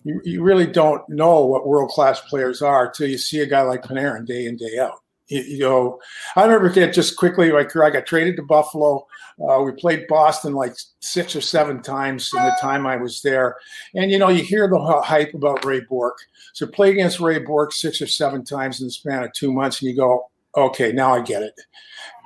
you, 0.06 0.22
you 0.24 0.44
really 0.44 0.68
don't 0.68 1.08
know 1.10 1.46
what 1.46 1.68
world 1.68 1.90
class 1.90 2.22
players 2.22 2.62
are 2.62 2.88
until 2.88 3.10
you 3.10 3.18
see 3.18 3.42
a 3.42 3.46
guy 3.46 3.64
like 3.64 3.84
Panarin 3.84 4.26
day 4.26 4.46
in 4.46 4.56
day 4.56 4.80
out. 4.80 5.02
You, 5.30 5.60
know, 5.60 6.00
I 6.36 6.44
remember 6.46 6.70
that 6.70 6.94
just 6.94 7.18
quickly, 7.18 7.52
like 7.52 7.76
I 7.76 7.90
got 7.90 8.06
traded 8.06 8.38
to 8.38 8.44
Buffalo. 8.44 9.06
Uh, 9.48 9.62
we 9.62 9.72
played 9.74 10.08
Boston 10.08 10.54
like 10.54 10.74
six 11.02 11.36
or 11.36 11.42
seven 11.42 11.82
times 11.82 12.32
in 12.36 12.44
the 12.44 12.56
time 12.62 12.88
I 12.88 12.96
was 12.96 13.22
there. 13.22 13.58
And, 13.94 14.10
you 14.10 14.18
know, 14.18 14.30
you 14.30 14.44
hear 14.44 14.68
the 14.68 14.80
hype 15.04 15.34
about 15.34 15.66
Ray 15.66 15.82
Bourque. 15.82 16.18
So 16.54 16.66
play 16.66 16.92
against 16.92 17.20
Ray 17.20 17.40
Bourque 17.40 17.74
six 17.74 18.02
or 18.02 18.08
seven 18.08 18.44
times 18.44 18.80
in 18.80 18.88
the 18.88 18.92
span 18.92 19.24
of 19.24 19.34
two 19.34 19.52
months, 19.52 19.82
and 19.82 19.90
you 19.92 19.98
go, 19.98 20.30
okay, 20.56 20.92
now 20.92 21.14
I 21.14 21.22
get 21.22 21.44
it. 21.44 21.54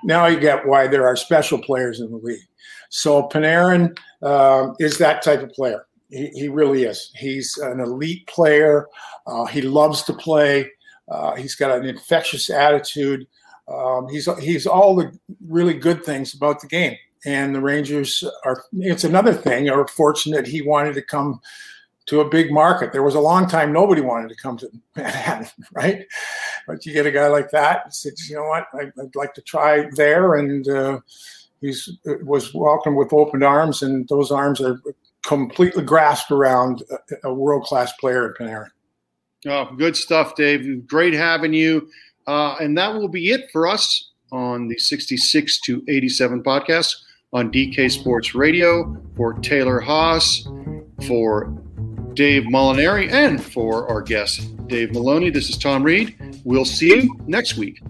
Now 0.04 0.28
you 0.28 0.40
get 0.40 0.66
why 0.66 0.88
there 0.88 1.06
are 1.06 1.16
special 1.16 1.60
players 1.60 2.00
in 2.00 2.12
the 2.12 2.18
league. 2.18 2.48
So 2.90 3.28
Panarin 3.30 3.98
um, 4.22 4.76
is 4.80 4.98
that 4.98 5.22
type 5.22 5.42
of 5.42 5.52
player. 5.52 5.86
He, 6.10 6.28
he, 6.28 6.48
really 6.50 6.84
is. 6.84 7.12
He's 7.16 7.58
an 7.58 7.80
elite 7.80 8.28
player. 8.28 8.88
Uh, 9.26 9.46
he 9.46 9.62
loves 9.62 10.04
to 10.04 10.14
play. 10.14 10.70
Uh, 11.10 11.36
he's 11.36 11.56
got 11.56 11.78
an 11.78 11.86
infectious 11.86 12.50
attitude. 12.50 13.28
Um, 13.68 14.08
he's 14.10 14.28
he's 14.40 14.68
all 14.68 14.96
the 14.96 15.18
really 15.48 15.74
good 15.74 16.04
things 16.04 16.34
about 16.34 16.62
the 16.62 16.68
game. 16.68 16.98
And 17.26 17.54
the 17.54 17.62
Rangers 17.62 18.24
are. 18.46 18.64
It's 18.74 19.04
another 19.04 19.34
thing. 19.34 19.70
Are 19.70 19.88
fortunate 19.88 20.48
he 20.48 20.62
wanted 20.62 20.96
to 20.96 21.02
come 21.02 21.40
to 22.08 22.20
a 22.22 22.30
big 22.30 22.52
market. 22.52 22.92
There 22.92 23.04
was 23.04 23.16
a 23.16 23.20
long 23.20 23.48
time 23.48 23.72
nobody 23.72 24.02
wanted 24.02 24.30
to 24.30 24.36
come 24.36 24.58
to 24.58 24.70
Manhattan, 24.96 25.48
right? 25.74 26.06
But 26.68 26.86
you 26.86 26.94
get 26.94 27.06
a 27.06 27.12
guy 27.12 27.28
like 27.28 27.52
that, 27.52 27.94
says, 27.94 28.30
you 28.30 28.36
know 28.36 28.48
what, 28.48 28.68
I, 28.74 28.92
would 28.96 29.16
like 29.16 29.34
to 29.36 29.42
try 29.42 29.86
there, 29.96 30.36
and 30.36 30.68
uh, 30.68 31.00
he's 31.62 31.90
uh, 32.08 32.16
was 32.24 32.54
welcomed 32.54 32.98
with 32.98 33.14
open 33.14 33.44
arms, 33.44 33.82
and 33.82 34.08
those 34.10 34.32
arms 34.32 34.62
are 34.62 34.82
completely 35.24 35.84
grasped 35.84 36.32
around 36.32 36.84
a, 36.92 37.30
a 37.30 37.34
world 37.34 37.64
class 37.64 37.92
player 38.00 38.30
at 38.30 38.38
Panarin. 38.38 38.70
Oh, 39.48 39.66
good 39.76 39.96
stuff, 39.96 40.36
Dave. 40.36 40.88
Great 40.88 41.14
having 41.14 41.54
you. 41.54 41.90
Uh, 42.28 42.56
and 42.60 42.78
that 42.78 42.94
will 42.94 43.08
be 43.08 43.32
it 43.32 43.50
for 43.52 43.68
us 43.68 44.12
on 44.32 44.68
the 44.68 44.78
66 44.78 45.60
to 45.62 45.84
87 45.88 46.44
podcast 46.44 46.96
on 47.34 47.52
DK 47.52 47.90
Sports 47.92 48.36
Radio 48.36 48.96
for 49.16 49.34
Taylor 49.34 49.82
Haase, 49.82 50.46
for 51.08 51.46
Dave 52.14 52.44
Molinari, 52.44 53.12
and 53.12 53.44
for 53.44 53.88
our 53.90 54.02
guest, 54.02 54.48
Dave 54.68 54.94
Maloney. 54.94 55.30
This 55.30 55.50
is 55.50 55.58
Tom 55.58 55.84
Reed. 55.84 56.16
We'll 56.44 56.66
see 56.66 56.90
you 56.90 57.16
next 57.26 57.58
week. 57.58 57.82